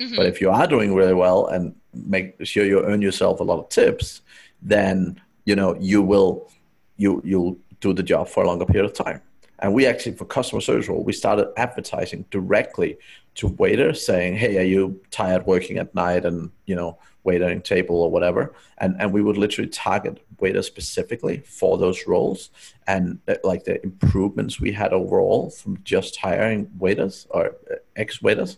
Mm-hmm. 0.00 0.16
But 0.16 0.26
if 0.26 0.40
you 0.40 0.48
are 0.50 0.66
doing 0.66 0.94
really 0.94 1.12
well 1.12 1.48
and 1.48 1.74
make 1.92 2.34
sure 2.46 2.64
you 2.64 2.82
earn 2.84 3.02
yourself 3.02 3.40
a 3.40 3.44
lot 3.44 3.58
of 3.58 3.68
tips, 3.68 4.22
then 4.62 5.20
you 5.44 5.56
know 5.56 5.76
you 5.78 6.00
will 6.00 6.50
you 6.96 7.20
you'll 7.24 7.58
do 7.80 7.92
the 7.92 8.02
job 8.02 8.28
for 8.28 8.44
a 8.44 8.46
longer 8.46 8.64
period 8.64 8.86
of 8.86 8.94
time. 8.94 9.20
And 9.60 9.74
we 9.74 9.86
actually, 9.86 10.16
for 10.16 10.24
customer 10.24 10.60
service 10.60 10.88
role, 10.88 11.04
we 11.04 11.12
started 11.12 11.48
advertising 11.56 12.24
directly 12.30 12.96
to 13.36 13.48
waiters 13.48 14.04
saying, 14.04 14.36
Hey, 14.36 14.58
are 14.58 14.64
you 14.64 15.00
tired 15.10 15.46
working 15.46 15.78
at 15.78 15.94
night 15.94 16.24
and, 16.24 16.50
you 16.66 16.74
know, 16.74 16.98
waitering 17.26 17.62
table 17.62 18.02
or 18.02 18.10
whatever? 18.10 18.54
And, 18.78 18.96
and 18.98 19.12
we 19.12 19.22
would 19.22 19.36
literally 19.36 19.68
target 19.68 20.24
waiters 20.38 20.66
specifically 20.66 21.42
for 21.46 21.76
those 21.76 22.06
roles. 22.06 22.50
And 22.86 23.18
uh, 23.28 23.34
like 23.44 23.64
the 23.64 23.82
improvements 23.84 24.60
we 24.60 24.72
had 24.72 24.92
overall 24.92 25.50
from 25.50 25.78
just 25.84 26.16
hiring 26.16 26.70
waiters 26.78 27.26
or 27.30 27.54
uh, 27.70 27.76
ex 27.96 28.22
waiters, 28.22 28.56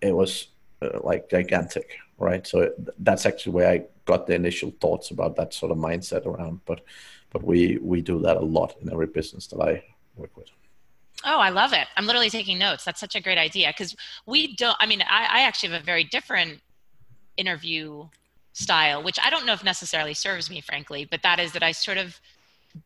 it 0.00 0.14
was 0.14 0.48
uh, 0.80 0.98
like 1.04 1.28
gigantic, 1.28 1.98
right? 2.18 2.46
So 2.46 2.72
that's 2.98 3.26
actually 3.26 3.52
where 3.52 3.70
I 3.70 3.84
got 4.06 4.26
the 4.26 4.34
initial 4.34 4.72
thoughts 4.80 5.10
about 5.10 5.36
that 5.36 5.52
sort 5.52 5.72
of 5.72 5.78
mindset 5.78 6.24
around. 6.24 6.60
But, 6.64 6.80
but 7.30 7.44
we, 7.44 7.78
we 7.82 8.00
do 8.00 8.18
that 8.20 8.38
a 8.38 8.40
lot 8.40 8.76
in 8.80 8.90
every 8.90 9.06
business 9.06 9.46
that 9.48 9.60
I 9.60 9.84
Oh, 11.24 11.38
I 11.38 11.50
love 11.50 11.72
it. 11.72 11.86
I'm 11.96 12.06
literally 12.06 12.30
taking 12.30 12.58
notes. 12.58 12.84
That's 12.84 13.00
such 13.00 13.14
a 13.14 13.20
great 13.20 13.38
idea 13.38 13.68
because 13.68 13.94
we 14.26 14.56
don't, 14.56 14.76
I 14.80 14.86
mean, 14.86 15.02
I, 15.02 15.28
I 15.30 15.40
actually 15.42 15.70
have 15.70 15.82
a 15.82 15.84
very 15.84 16.04
different 16.04 16.60
interview 17.36 18.08
style, 18.52 19.02
which 19.02 19.18
I 19.22 19.30
don't 19.30 19.46
know 19.46 19.52
if 19.52 19.64
necessarily 19.64 20.14
serves 20.14 20.50
me, 20.50 20.60
frankly, 20.60 21.06
but 21.08 21.22
that 21.22 21.38
is 21.38 21.52
that 21.52 21.62
I 21.62 21.72
sort 21.72 21.98
of 21.98 22.20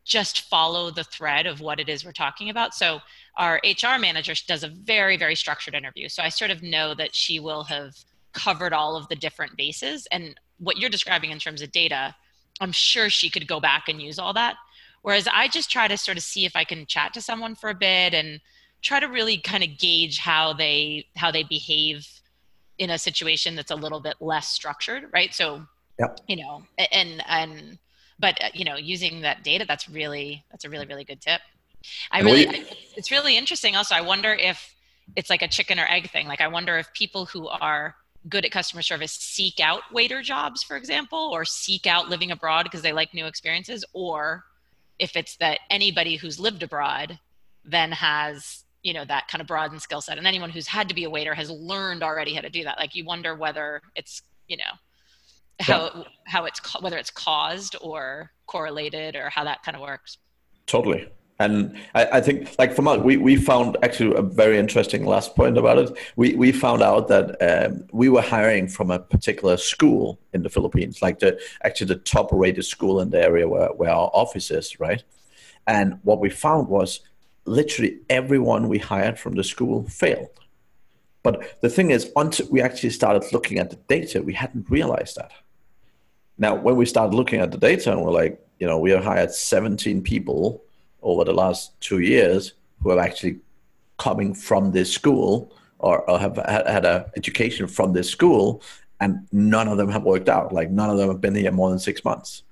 just 0.03 0.41
follow 0.41 0.91
the 0.91 1.03
thread 1.03 1.45
of 1.45 1.61
what 1.61 1.79
it 1.79 1.89
is 1.89 2.05
we're 2.05 2.11
talking 2.11 2.49
about. 2.49 2.73
So 2.73 2.99
our 3.37 3.59
HR 3.63 3.99
manager 3.99 4.33
does 4.47 4.63
a 4.63 4.67
very, 4.67 5.17
very 5.17 5.35
structured 5.35 5.73
interview. 5.73 6.09
So 6.09 6.21
I 6.23 6.29
sort 6.29 6.51
of 6.51 6.61
know 6.61 6.93
that 6.95 7.15
she 7.15 7.39
will 7.39 7.63
have 7.63 7.95
covered 8.33 8.73
all 8.73 8.95
of 8.95 9.07
the 9.07 9.15
different 9.15 9.55
bases. 9.55 10.07
And 10.11 10.39
what 10.59 10.77
you're 10.77 10.89
describing 10.89 11.31
in 11.31 11.39
terms 11.39 11.61
of 11.61 11.71
data, 11.71 12.15
I'm 12.59 12.71
sure 12.71 13.09
she 13.09 13.29
could 13.29 13.47
go 13.47 13.59
back 13.59 13.87
and 13.87 14.01
use 14.01 14.19
all 14.19 14.33
that. 14.33 14.55
Whereas 15.01 15.27
I 15.31 15.47
just 15.47 15.71
try 15.71 15.87
to 15.87 15.97
sort 15.97 16.17
of 16.17 16.23
see 16.23 16.45
if 16.45 16.55
I 16.55 16.63
can 16.63 16.85
chat 16.85 17.13
to 17.13 17.21
someone 17.21 17.55
for 17.55 17.69
a 17.69 17.75
bit 17.75 18.13
and 18.13 18.41
try 18.81 18.99
to 18.99 19.07
really 19.07 19.37
kind 19.37 19.63
of 19.63 19.77
gauge 19.77 20.19
how 20.19 20.53
they 20.53 21.05
how 21.15 21.31
they 21.31 21.43
behave 21.43 22.07
in 22.77 22.89
a 22.89 22.97
situation 22.97 23.55
that's 23.55 23.71
a 23.71 23.75
little 23.75 23.99
bit 23.99 24.15
less 24.19 24.49
structured, 24.49 25.05
right? 25.11 25.33
So, 25.33 25.65
yep. 25.99 26.19
you 26.27 26.35
know, 26.35 26.63
and 26.91 27.23
and 27.27 27.77
but 28.19 28.37
uh, 28.43 28.49
you 28.53 28.65
know, 28.65 28.75
using 28.75 29.21
that 29.21 29.43
data, 29.43 29.65
that's 29.67 29.89
really 29.89 30.43
that's 30.51 30.65
a 30.65 30.69
really 30.69 30.85
really 30.85 31.03
good 31.03 31.21
tip. 31.21 31.41
I 32.11 32.21
really, 32.21 32.47
I, 32.47 32.65
it's 32.95 33.11
really 33.11 33.37
interesting. 33.37 33.75
Also, 33.75 33.95
I 33.95 34.01
wonder 34.01 34.33
if 34.33 34.75
it's 35.15 35.29
like 35.29 35.41
a 35.41 35.47
chicken 35.47 35.79
or 35.79 35.87
egg 35.89 36.09
thing. 36.11 36.27
Like, 36.27 36.41
I 36.41 36.47
wonder 36.47 36.77
if 36.77 36.91
people 36.93 37.25
who 37.25 37.47
are 37.47 37.95
good 38.27 38.45
at 38.45 38.51
customer 38.51 38.81
service 38.81 39.13
seek 39.13 39.59
out 39.59 39.81
waiter 39.93 40.21
jobs, 40.21 40.63
for 40.63 40.75
example, 40.75 41.29
or 41.31 41.45
seek 41.45 41.87
out 41.87 42.09
living 42.09 42.31
abroad 42.31 42.63
because 42.63 42.81
they 42.81 42.91
like 42.91 43.13
new 43.13 43.25
experiences, 43.25 43.85
or 43.93 44.43
if 44.99 45.15
it's 45.15 45.37
that 45.37 45.59
anybody 45.69 46.15
who's 46.15 46.39
lived 46.39 46.63
abroad 46.63 47.19
then 47.63 47.91
has 47.91 48.63
you 48.83 48.93
know 48.93 49.03
that 49.05 49.27
kind 49.27 49.41
of 49.41 49.47
broadened 49.47 49.81
skill 49.81 50.01
set. 50.01 50.17
And 50.17 50.25
anyone 50.25 50.49
who's 50.49 50.67
had 50.67 50.87
to 50.89 50.95
be 50.95 51.03
a 51.03 51.09
waiter 51.09 51.33
has 51.33 51.49
learned 51.49 52.03
already 52.03 52.33
how 52.33 52.41
to 52.41 52.49
do 52.49 52.63
that. 52.63 52.77
Like 52.77 52.95
you 52.95 53.03
wonder 53.03 53.35
whether 53.35 53.81
it's 53.95 54.21
you 54.47 54.57
know 54.57 54.63
how 55.59 55.91
yeah. 55.93 56.03
how 56.25 56.45
it's 56.45 56.61
whether 56.81 56.97
it's 56.97 57.11
caused 57.11 57.75
or 57.81 58.31
correlated 58.45 59.15
or 59.15 59.29
how 59.29 59.43
that 59.43 59.63
kind 59.63 59.75
of 59.75 59.81
works. 59.81 60.17
Totally 60.65 61.07
and 61.39 61.77
I, 61.93 62.05
I, 62.13 62.21
think, 62.21 62.55
like 62.57 62.73
from 62.75 62.87
us, 62.87 62.99
we, 62.99 63.17
we 63.17 63.35
found 63.35 63.77
actually 63.83 64.15
a 64.15 64.23
very 64.23 64.57
interesting 64.57 65.05
last 65.05 65.35
point 65.35 65.57
about 65.57 65.77
it. 65.77 65.97
We, 66.15 66.33
we 66.33 66.51
found 66.51 66.81
out 66.81 67.09
that 67.09 67.37
um, 67.41 67.85
we 67.91 68.09
were 68.09 68.23
hiring 68.23 68.67
from 68.67 68.89
a 68.89 68.97
particular 68.97 69.57
school 69.57 70.19
in 70.33 70.41
the 70.41 70.49
Philippines, 70.49 71.01
like 71.01 71.19
the 71.19 71.39
actually 71.63 71.87
the 71.87 71.97
top 71.97 72.29
rated 72.31 72.65
school 72.65 72.99
in 72.99 73.11
the 73.11 73.21
area 73.21 73.47
where, 73.47 73.69
where 73.69 73.91
our 73.91 74.09
office 74.13 74.49
is, 74.49 74.79
right? 74.79 75.03
And 75.67 75.99
what 76.03 76.19
we 76.19 76.31
found 76.31 76.69
was 76.69 77.01
literally 77.45 77.99
everyone 78.09 78.67
we 78.67 78.79
hired 78.79 79.19
from 79.19 79.35
the 79.35 79.43
school 79.43 79.83
failed. 79.83 80.39
But 81.21 81.61
the 81.61 81.69
thing 81.69 81.91
is, 81.91 82.11
until 82.15 82.47
we 82.49 82.61
actually 82.61 82.91
started 82.91 83.31
looking 83.31 83.59
at 83.59 83.69
the 83.69 83.75
data, 83.87 84.23
we 84.23 84.33
hadn't 84.33 84.69
realized 84.71 85.17
that. 85.17 85.31
Now, 86.39 86.55
when 86.55 86.77
we 86.77 86.85
started 86.85 87.15
looking 87.15 87.41
at 87.41 87.51
the 87.51 87.57
data 87.57 87.91
and 87.91 88.03
we're 88.03 88.11
like, 88.11 88.43
you 88.59 88.65
know, 88.65 88.79
we 88.79 88.91
have 88.91 89.03
hired 89.03 89.31
17 89.31 90.01
people 90.01 90.63
over 91.01 91.23
the 91.23 91.33
last 91.33 91.79
two 91.81 91.99
years 91.99 92.53
who 92.81 92.91
are 92.91 92.99
actually 92.99 93.39
coming 93.97 94.33
from 94.33 94.71
this 94.71 94.91
school 94.91 95.53
or, 95.79 96.09
or 96.09 96.19
have 96.19 96.37
had, 96.37 96.67
had 96.67 96.85
an 96.85 97.05
education 97.15 97.67
from 97.67 97.93
this 97.93 98.09
school 98.09 98.61
and 98.99 99.27
none 99.31 99.67
of 99.67 99.77
them 99.77 99.89
have 99.89 100.03
worked 100.03 100.29
out. 100.29 100.51
Like 100.51 100.69
none 100.69 100.89
of 100.89 100.97
them 100.97 101.09
have 101.09 101.21
been 101.21 101.35
here 101.35 101.51
more 101.51 101.69
than 101.69 101.79
six 101.79 102.03
months 102.03 102.43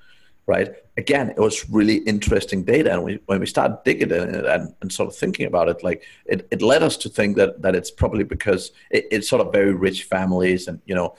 right? 0.47 0.75
Again 0.97 1.29
it 1.31 1.39
was 1.39 1.69
really 1.69 1.97
interesting 1.97 2.63
data 2.63 2.93
and 2.93 3.03
we, 3.03 3.19
when 3.25 3.39
we 3.39 3.45
started 3.45 3.77
digging 3.83 4.11
in 4.11 4.35
it 4.35 4.45
and, 4.45 4.73
and 4.81 4.91
sort 4.91 5.09
of 5.09 5.15
thinking 5.15 5.45
about 5.45 5.69
it 5.69 5.83
like 5.83 6.03
it, 6.25 6.47
it 6.51 6.61
led 6.61 6.83
us 6.83 6.95
to 6.97 7.09
think 7.09 7.35
that 7.37 7.61
that 7.61 7.75
it's 7.75 7.91
probably 7.91 8.23
because 8.23 8.71
it, 8.91 9.05
it's 9.11 9.27
sort 9.27 9.45
of 9.45 9.51
very 9.51 9.73
rich 9.73 10.03
families 10.03 10.67
and 10.67 10.79
you 10.85 10.95
know 10.95 11.15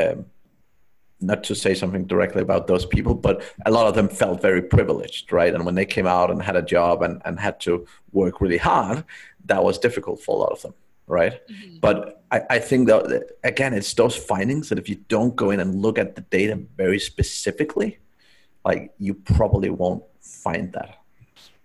um, 0.00 0.26
not 1.20 1.42
to 1.44 1.54
say 1.54 1.74
something 1.74 2.04
directly 2.04 2.42
about 2.42 2.66
those 2.66 2.86
people, 2.86 3.14
but 3.14 3.42
a 3.66 3.70
lot 3.70 3.86
of 3.86 3.94
them 3.94 4.08
felt 4.08 4.40
very 4.40 4.62
privileged, 4.62 5.32
right? 5.32 5.54
And 5.54 5.64
when 5.64 5.74
they 5.74 5.84
came 5.84 6.06
out 6.06 6.30
and 6.30 6.40
had 6.40 6.56
a 6.56 6.62
job 6.62 7.02
and, 7.02 7.20
and 7.24 7.40
had 7.40 7.60
to 7.60 7.86
work 8.12 8.40
really 8.40 8.58
hard, 8.58 9.04
that 9.46 9.62
was 9.62 9.78
difficult 9.78 10.20
for 10.20 10.36
a 10.36 10.38
lot 10.38 10.52
of 10.52 10.62
them, 10.62 10.74
right? 11.06 11.40
Mm-hmm. 11.48 11.78
But 11.80 12.22
I, 12.30 12.42
I 12.50 12.58
think 12.60 12.86
that, 12.88 13.30
again, 13.42 13.74
it's 13.74 13.92
those 13.94 14.14
findings 14.14 14.68
that 14.68 14.78
if 14.78 14.88
you 14.88 14.96
don't 15.08 15.34
go 15.34 15.50
in 15.50 15.60
and 15.60 15.82
look 15.82 15.98
at 15.98 16.14
the 16.14 16.22
data 16.22 16.60
very 16.76 17.00
specifically, 17.00 17.98
like 18.64 18.92
you 18.98 19.14
probably 19.14 19.70
won't 19.70 20.04
find 20.20 20.72
that. 20.72 21.02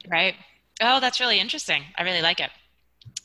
Right. 0.08 0.36
Oh, 0.82 1.00
that's 1.00 1.20
really 1.20 1.40
interesting. 1.40 1.84
I 1.96 2.04
really 2.04 2.22
like 2.22 2.40
it. 2.40 2.50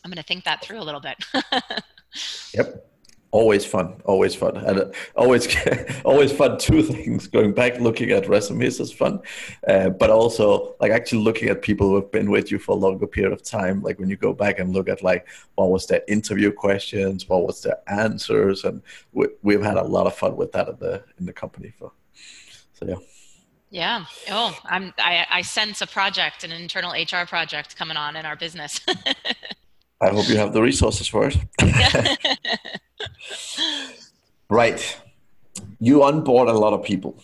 I'm 0.04 0.10
going 0.10 0.18
to 0.18 0.22
think 0.22 0.44
that 0.44 0.62
through 0.62 0.80
a 0.80 0.84
little 0.84 1.00
bit. 1.00 1.16
yep 2.54 2.84
always 3.30 3.64
fun 3.64 4.00
always 4.04 4.34
fun 4.34 4.56
and 4.56 4.78
uh, 4.80 4.90
always 5.14 5.54
always 6.04 6.32
fun 6.32 6.58
two 6.58 6.82
things 6.94 7.26
going 7.26 7.52
back 7.52 7.78
looking 7.78 8.10
at 8.10 8.26
resumes 8.28 8.80
is 8.80 8.90
fun 8.92 9.20
uh, 9.68 9.90
but 9.90 10.08
also 10.08 10.74
like 10.80 10.90
actually 10.90 11.22
looking 11.22 11.48
at 11.48 11.60
people 11.60 11.88
who 11.88 11.96
have 11.96 12.10
been 12.10 12.30
with 12.30 12.50
you 12.50 12.58
for 12.58 12.72
a 12.72 12.74
longer 12.74 13.06
period 13.06 13.32
of 13.32 13.42
time 13.42 13.82
like 13.82 13.98
when 13.98 14.08
you 14.08 14.16
go 14.16 14.32
back 14.32 14.58
and 14.58 14.72
look 14.72 14.88
at 14.88 15.02
like 15.02 15.28
what 15.56 15.70
was 15.70 15.86
their 15.86 16.02
interview 16.08 16.50
questions 16.50 17.28
what 17.28 17.46
was 17.46 17.62
their 17.62 17.78
answers 17.88 18.64
and 18.64 18.80
we, 19.12 19.26
we've 19.42 19.62
had 19.62 19.76
a 19.76 19.84
lot 19.84 20.06
of 20.06 20.14
fun 20.14 20.34
with 20.36 20.50
that 20.52 20.68
in 20.68 20.76
the 20.78 21.04
in 21.18 21.26
the 21.26 21.32
company 21.32 21.72
for 21.78 21.92
so 22.72 22.86
yeah 22.86 22.96
yeah. 23.70 24.06
Oh, 24.30 24.58
I'm. 24.64 24.94
I, 24.98 25.26
I 25.30 25.42
sense 25.42 25.82
a 25.82 25.86
project, 25.86 26.42
an 26.42 26.52
internal 26.52 26.92
HR 26.92 27.26
project 27.26 27.76
coming 27.76 27.98
on 27.98 28.16
in 28.16 28.24
our 28.24 28.34
business. 28.34 28.80
I 30.00 30.10
hope 30.10 30.28
you 30.28 30.36
have 30.38 30.52
the 30.52 30.62
resources 30.62 31.08
for 31.08 31.28
it. 31.28 32.57
Right. 34.50 35.00
You 35.80 36.02
onboard 36.04 36.48
a 36.48 36.52
lot 36.52 36.72
of 36.72 36.82
people. 36.82 37.18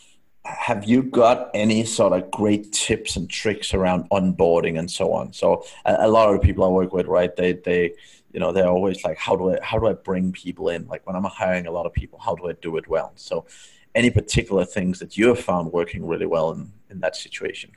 Have 0.45 0.85
you 0.85 1.03
got 1.03 1.51
any 1.55 1.85
sort 1.85 2.13
of 2.13 2.31
great 2.31 2.73
tips 2.73 3.17
and 3.17 3.31
tricks 3.31 3.73
around 3.73 4.09
onboarding 4.11 4.79
and 4.79 4.91
so 4.91 5.13
on? 5.13 5.33
So 5.33 5.65
a, 5.85 5.97
a 6.01 6.09
lot 6.09 6.29
of 6.29 6.41
the 6.41 6.47
people 6.47 6.65
I 6.65 6.69
work 6.69 6.93
with, 6.93 7.07
right? 7.07 7.35
They 7.35 7.55
they 7.55 7.95
you 8.33 8.41
know 8.41 8.53
they're 8.53 8.69
always 8.69 9.05
like, 9.05 9.17
how 9.17 9.37
do 9.37 9.55
I 9.55 9.59
how 9.63 9.79
do 9.79 9.87
I 9.87 9.95
bring 9.95 10.33
people 10.33 10.69
in? 10.69 10.87
Like 10.87 11.07
when 11.07 11.17
I'm 11.17 11.25
hiring 11.25 11.67
a 11.67 11.71
lot 11.71 11.87
of 11.87 11.93
people, 11.95 12.19
how 12.19 12.35
do 12.35 12.49
I 12.49 12.53
do 12.61 12.77
it 12.77 12.87
well? 12.89 13.13
So 13.17 13.47
any 13.95 14.11
particular 14.11 14.65
things 14.65 14.99
that 14.99 15.17
you 15.17 15.29
have 15.29 15.39
found 15.39 15.73
working 15.73 16.07
really 16.07 16.27
well 16.27 16.51
in, 16.53 16.73
in 16.91 17.01
that 17.01 17.17
situation? 17.17 17.71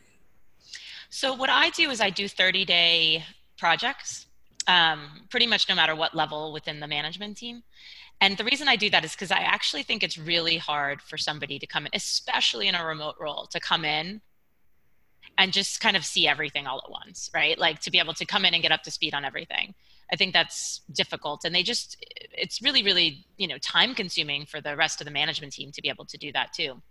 So 1.10 1.34
what 1.34 1.50
I 1.50 1.70
do 1.70 1.90
is 1.90 2.02
I 2.02 2.10
do 2.10 2.28
30 2.28 2.66
day 2.66 3.24
projects, 3.58 4.26
um, 4.68 5.22
pretty 5.30 5.48
much 5.48 5.70
no 5.70 5.76
matter 5.76 5.96
what 5.96 6.14
level 6.16 6.52
within 6.52 6.80
the 6.80 6.88
management 6.88 7.38
team. 7.38 7.64
And 8.20 8.38
the 8.38 8.44
reason 8.44 8.68
I 8.68 8.76
do 8.76 8.90
that 8.90 9.06
is 9.06 9.12
because 9.12 9.32
I 9.32 9.40
actually 9.40 9.84
think 9.84 10.02
it's 10.02 10.18
really 10.18 10.58
hard 10.58 11.02
for 11.02 11.18
somebody 11.18 11.60
to 11.60 11.68
come 11.68 11.86
in, 11.86 11.92
especially 11.94 12.68
in 12.68 12.76
a 12.76 12.86
remote 12.86 13.16
role, 13.20 13.46
to 13.52 13.60
come 13.60 13.86
in 13.86 14.22
and 15.38 15.54
just 15.54 15.80
kind 15.80 15.96
of 15.96 16.04
see 16.04 16.28
everything 16.28 16.66
all 16.66 16.82
at 16.84 16.90
once, 16.90 17.30
right? 17.34 17.58
Like 17.58 17.80
to 17.82 17.92
be 17.92 18.00
able 18.00 18.16
to 18.16 18.26
come 18.26 18.44
in 18.44 18.54
and 18.54 18.64
get 18.64 18.72
up 18.72 18.82
to 18.84 18.92
speed 18.92 19.14
on 19.14 19.24
everything. 19.24 19.76
I 20.12 20.16
think 20.16 20.34
that's 20.34 20.82
difficult. 20.92 21.44
And 21.46 21.54
they 21.54 21.64
just, 21.64 22.04
it's 22.32 22.62
really, 22.62 22.82
really, 22.82 23.26
you 23.38 23.48
know, 23.48 23.58
time 23.60 23.94
consuming 23.94 24.46
for 24.46 24.62
the 24.62 24.76
rest 24.76 25.00
of 25.00 25.06
the 25.06 25.12
management 25.12 25.54
team 25.54 25.72
to 25.74 25.82
be 25.82 25.90
able 25.90 26.06
to 26.06 26.18
do 26.18 26.32
that 26.32 26.54
too. 26.54 26.82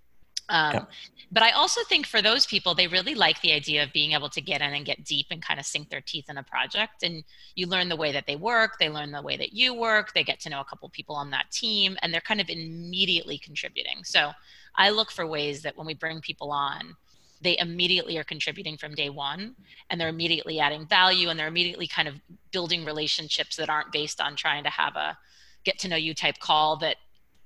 Um, 0.49 0.75
yeah. 0.75 0.85
But 1.33 1.43
I 1.43 1.51
also 1.51 1.83
think 1.89 2.07
for 2.07 2.23
those 2.23 2.47
people, 2.47 2.75
they 2.75 2.87
really 2.87 3.15
like 3.15 3.41
the 3.41 3.53
idea 3.53 3.83
of 3.83 3.93
being 3.93 4.13
able 4.13 4.29
to 4.29 4.41
get 4.41 4.61
in 4.61 4.73
and 4.73 4.87
get 4.87 5.05
deep 5.05 5.27
and 5.31 5.43
kind 5.43 5.59
of 5.59 5.67
sink 5.67 5.91
their 5.91 6.01
teeth 6.01 6.31
in 6.31 6.39
a 6.39 6.43
project. 6.43 7.03
And 7.03 7.25
you 7.57 7.67
learn 7.67 7.89
the 7.89 7.97
way 7.97 8.13
that 8.13 8.27
they 8.27 8.37
work, 8.37 8.79
they 8.79 8.89
learn 8.89 9.11
the 9.11 9.23
way 9.23 9.37
that 9.37 9.53
you 9.53 9.75
work, 9.75 10.15
they 10.15 10.23
get 10.23 10.39
to 10.41 10.51
know 10.51 10.61
a 10.61 10.65
couple 10.65 10.89
people 10.89 11.17
on 11.17 11.31
that 11.31 11.51
team, 11.51 11.97
and 12.01 12.15
they're 12.15 12.21
kind 12.21 12.41
of 12.41 12.49
immediately 12.49 13.39
contributing. 13.39 14.05
So 14.05 14.31
I 14.77 14.91
look 14.91 15.11
for 15.11 15.27
ways 15.27 15.63
that 15.63 15.77
when 15.77 15.87
we 15.87 15.95
bring 15.95 16.21
people 16.21 16.53
on, 16.53 16.97
they 17.41 17.59
immediately 17.59 18.17
are 18.19 18.25
contributing 18.25 18.77
from 18.77 18.95
day 18.95 19.11
one 19.11 19.55
and 19.91 20.01
they're 20.01 20.09
immediately 20.09 20.59
adding 20.59 20.87
value 20.87 21.29
and 21.29 21.39
they're 21.39 21.49
immediately 21.49 21.87
kind 21.87 22.09
of 22.09 22.15
building 22.51 22.85
relationships 22.85 23.57
that 23.57 23.69
aren't 23.69 23.93
based 23.93 24.21
on 24.21 24.37
trying 24.37 24.65
to 24.65 24.71
have 24.71 24.97
a 24.97 25.19
get 25.65 25.79
to 25.81 25.89
know 25.89 25.97
you 25.97 26.15
type 26.15 26.39
call 26.39 26.77
that 26.77 26.97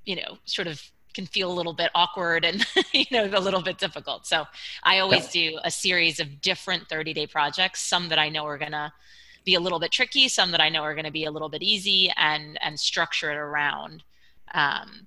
you 0.04 0.14
know 0.14 0.38
sort 0.44 0.68
of 0.68 0.80
can 1.14 1.26
feel 1.26 1.50
a 1.50 1.54
little 1.54 1.72
bit 1.72 1.90
awkward 1.94 2.44
and 2.44 2.64
you 2.92 3.04
know 3.10 3.24
a 3.32 3.40
little 3.40 3.62
bit 3.62 3.78
difficult. 3.78 4.26
So 4.26 4.44
i 4.82 4.98
always 4.98 5.28
do 5.28 5.58
a 5.64 5.70
series 5.70 6.20
of 6.20 6.40
different 6.40 6.88
30 6.88 7.12
day 7.12 7.26
projects 7.26 7.82
some 7.82 8.08
that 8.08 8.18
i 8.18 8.28
know 8.28 8.44
are 8.44 8.58
going 8.58 8.72
to 8.72 8.92
be 9.44 9.54
a 9.54 9.60
little 9.60 9.78
bit 9.78 9.90
tricky 9.90 10.28
some 10.28 10.50
that 10.50 10.60
i 10.60 10.68
know 10.68 10.82
are 10.82 10.94
going 10.94 11.04
to 11.04 11.10
be 11.10 11.24
a 11.24 11.30
little 11.30 11.48
bit 11.48 11.62
easy 11.62 12.10
and 12.16 12.58
and 12.62 12.78
structure 12.78 13.30
it 13.30 13.36
around 13.36 14.02
um, 14.54 15.06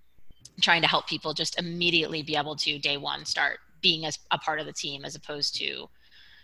trying 0.62 0.82
to 0.82 0.88
help 0.88 1.08
people 1.08 1.34
just 1.34 1.60
immediately 1.60 2.22
be 2.22 2.36
able 2.36 2.56
to 2.56 2.80
day 2.80 2.98
one 2.98 3.26
start 3.26 3.60
being 3.82 4.06
as 4.06 4.20
a 4.32 4.38
part 4.38 4.60
of 4.60 4.66
the 4.66 4.74
team 4.74 5.06
as 5.06 5.16
opposed 5.16 5.56
to 5.56 5.88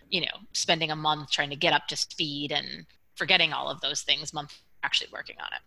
you 0.10 0.22
know 0.22 0.38
spending 0.54 0.92
a 0.92 0.96
month 0.96 1.30
trying 1.32 1.50
to 1.50 1.56
get 1.56 1.74
up 1.74 1.88
to 1.88 1.96
speed 1.96 2.52
and 2.52 2.86
forgetting 3.16 3.54
all 3.54 3.70
of 3.70 3.82
those 3.82 4.02
things 4.02 4.34
month 4.34 4.62
actually 4.84 5.10
working 5.12 5.36
on 5.40 5.48
it. 5.48 5.62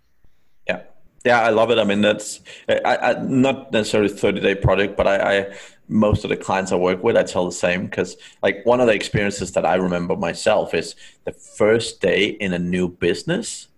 Yeah 0.67 0.83
yeah, 1.25 1.41
I 1.41 1.51
love 1.51 1.71
it. 1.71 1.79
I 1.79 1.85
mean, 1.85 2.01
that's 2.01 2.41
I, 2.69 2.97
I, 2.97 3.23
not 3.23 3.73
necessarily 3.73 4.09
thirty 4.09 4.41
day 4.41 4.55
project, 4.55 4.97
but 4.97 5.07
I, 5.07 5.39
I, 5.39 5.55
most 5.89 6.25
of 6.25 6.31
the 6.31 6.37
clients 6.37 6.73
I 6.73 6.77
work 6.77 7.03
with, 7.03 7.17
I 7.17 7.23
tell 7.23 7.45
the 7.45 7.53
same 7.53 7.85
because 7.85 8.17
like 8.43 8.65
one 8.65 8.81
of 8.81 8.87
the 8.87 8.95
experiences 8.95 9.53
that 9.53 9.65
I 9.65 9.77
remember 9.77 10.17
myself 10.17 10.75
is 10.75 10.97
the 11.25 11.33
first 11.33 12.01
day 12.01 12.27
in 12.27 12.53
a 12.53 12.59
new 12.59 12.89
business. 12.89 13.69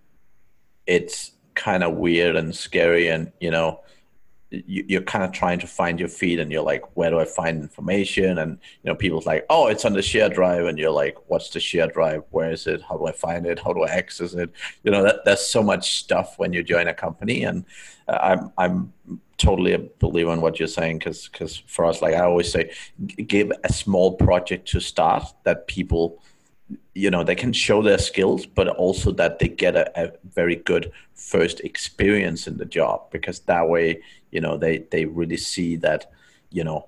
It's 0.87 1.31
kind 1.53 1.83
of 1.83 1.95
weird 1.95 2.35
and 2.35 2.55
scary, 2.55 3.09
and 3.09 3.31
you 3.39 3.51
know, 3.51 3.81
you're 4.51 5.01
kind 5.01 5.23
of 5.23 5.31
trying 5.31 5.59
to 5.59 5.67
find 5.67 5.99
your 5.99 6.09
feet 6.09 6.39
and 6.39 6.51
you're 6.51 6.63
like 6.63 6.95
where 6.95 7.09
do 7.09 7.19
i 7.19 7.25
find 7.25 7.61
information? 7.61 8.37
And 8.37 8.59
you 8.83 8.89
know 8.89 8.95
people's 8.95 9.25
like 9.25 9.45
oh 9.49 9.67
it's 9.67 9.85
on 9.85 9.93
the 9.93 10.01
share 10.01 10.29
drive. 10.29 10.65
And 10.65 10.77
you're 10.77 10.91
like 10.91 11.17
what's 11.27 11.49
the 11.49 11.59
share 11.59 11.87
drive? 11.87 12.23
Where 12.31 12.51
is 12.51 12.67
it? 12.67 12.81
How 12.81 12.97
do 12.97 13.05
i 13.05 13.11
find 13.11 13.45
it? 13.45 13.59
How 13.59 13.73
do 13.73 13.83
i 13.83 13.89
access 13.89 14.33
it? 14.33 14.51
You 14.83 14.91
know 14.91 15.03
that, 15.03 15.25
there's 15.25 15.45
so 15.45 15.63
much 15.63 15.99
stuff 15.99 16.37
when 16.37 16.53
you 16.53 16.63
join 16.63 16.87
a 16.87 16.93
company. 16.93 17.43
And 17.43 17.65
uh, 18.07 18.19
i'm 18.21 18.51
i'm 18.57 18.93
totally 19.37 19.73
a 19.73 19.79
believer 19.99 20.31
in 20.31 20.39
what 20.39 20.59
you're 20.59 20.67
saying 20.67 20.97
because 20.99 21.27
because 21.27 21.57
for 21.67 21.85
us 21.85 22.01
like 22.01 22.13
i 22.13 22.19
always 22.19 22.49
say 22.49 22.71
give 23.27 23.51
a 23.63 23.73
small 23.73 24.13
project 24.15 24.65
to 24.65 24.79
start 24.79 25.23
that 25.43 25.67
people 25.67 26.21
you 26.93 27.09
know 27.09 27.23
they 27.23 27.35
can 27.35 27.51
show 27.51 27.81
their 27.81 27.97
skills 27.97 28.45
but 28.45 28.67
also 28.69 29.11
that 29.11 29.39
they 29.39 29.47
get 29.47 29.75
a, 29.75 29.91
a, 30.01 30.11
very 30.33 30.55
good 30.55 30.91
first 31.15 31.61
experience 31.61 32.47
in 32.47 32.57
the 32.57 32.65
job. 32.65 33.09
Because 33.11 33.39
that 33.41 33.67
way 33.67 34.01
you 34.35 34.41
know 34.41 34.57
they 34.57 34.75
they 34.91 35.05
really 35.05 35.37
see 35.37 35.77
that 35.77 36.11
you 36.57 36.63
know 36.67 36.79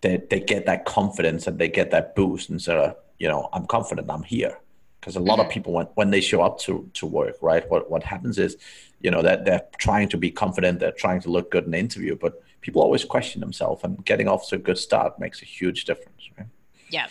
they, 0.00 0.16
they 0.30 0.40
get 0.40 0.66
that 0.66 0.84
confidence 0.84 1.46
and 1.46 1.58
they 1.58 1.68
get 1.68 1.90
that 1.92 2.14
boost 2.16 2.50
and 2.50 2.60
so 2.60 2.74
you 3.18 3.28
know 3.28 3.48
i'm 3.52 3.66
confident 3.66 4.10
i'm 4.10 4.24
here 4.24 4.54
because 5.00 5.14
a 5.14 5.20
lot 5.20 5.38
of 5.38 5.44
mm-hmm. 5.44 5.52
people 5.54 5.72
when, 5.72 5.86
when 5.94 6.10
they 6.10 6.20
show 6.20 6.40
up 6.42 6.58
to 6.58 6.72
to 6.98 7.06
work 7.06 7.36
right 7.40 7.64
what 7.70 7.88
what 7.92 8.02
happens 8.02 8.36
is 8.46 8.56
you 9.00 9.10
know 9.12 9.22
that 9.22 9.44
they're, 9.44 9.66
trying 9.78 10.08
to 10.08 10.16
be 10.16 10.30
confident 10.30 10.80
they're 10.80 11.00
trying 11.04 11.20
to 11.20 11.30
look 11.30 11.50
good 11.52 11.64
in 11.64 11.70
the 11.70 11.78
interview 11.78 12.16
but 12.24 12.42
people 12.60 12.82
always 12.82 13.04
question 13.04 13.40
themselves 13.40 13.84
and 13.84 14.04
getting 14.04 14.26
off 14.26 14.48
to 14.48 14.56
a 14.56 14.58
good 14.58 14.78
start 14.78 15.18
makes 15.20 15.40
a 15.40 15.44
huge 15.44 15.84
difference 15.84 16.22
right 16.36 16.48
yeah 16.90 17.06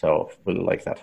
so 0.00 0.30
really 0.44 0.64
like 0.72 0.82
that 0.84 0.98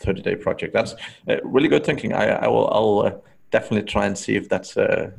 30 0.00 0.22
day 0.22 0.34
project. 0.34 0.72
That's 0.72 0.94
uh, 1.28 1.36
really 1.44 1.68
good 1.68 1.84
thinking. 1.84 2.14
I, 2.14 2.24
I 2.44 2.48
will 2.48 2.68
I'll 2.70 2.98
uh, 3.06 3.12
definitely 3.50 3.86
try 3.86 4.06
and 4.06 4.16
see 4.16 4.34
if 4.34 4.48
that's 4.48 4.76
a, 4.76 5.12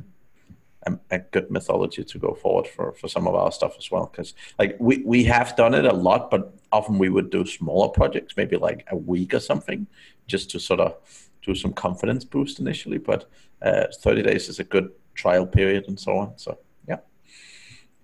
a, 0.86 0.98
a, 1.10 1.18
good 1.18 1.50
mythology 1.50 2.04
to 2.04 2.18
go 2.18 2.34
forward 2.34 2.66
for, 2.66 2.92
for 2.92 3.08
some 3.08 3.26
of 3.26 3.34
our 3.34 3.52
stuff 3.52 3.74
as 3.78 3.90
well. 3.90 4.08
Because 4.10 4.34
like 4.58 4.76
we, 4.78 5.02
we 5.04 5.24
have 5.24 5.56
done 5.56 5.74
it 5.74 5.84
a 5.84 5.92
lot, 5.92 6.30
but 6.30 6.54
often 6.70 6.98
we 6.98 7.08
would 7.08 7.30
do 7.30 7.46
smaller 7.46 7.88
projects, 7.88 8.36
maybe 8.36 8.56
like 8.56 8.84
a 8.90 8.96
week 8.96 9.34
or 9.34 9.40
something, 9.40 9.86
just 10.26 10.50
to 10.50 10.60
sort 10.60 10.80
of 10.80 10.94
do 11.42 11.54
some 11.54 11.72
confidence 11.72 12.24
boost 12.24 12.60
initially. 12.60 12.98
But 12.98 13.28
uh, 13.60 13.84
30 14.00 14.22
days 14.22 14.48
is 14.48 14.58
a 14.58 14.64
good 14.64 14.90
trial 15.14 15.46
period 15.46 15.84
and 15.88 15.98
so 15.98 16.16
on. 16.16 16.38
So 16.38 16.58
yeah, 16.88 16.98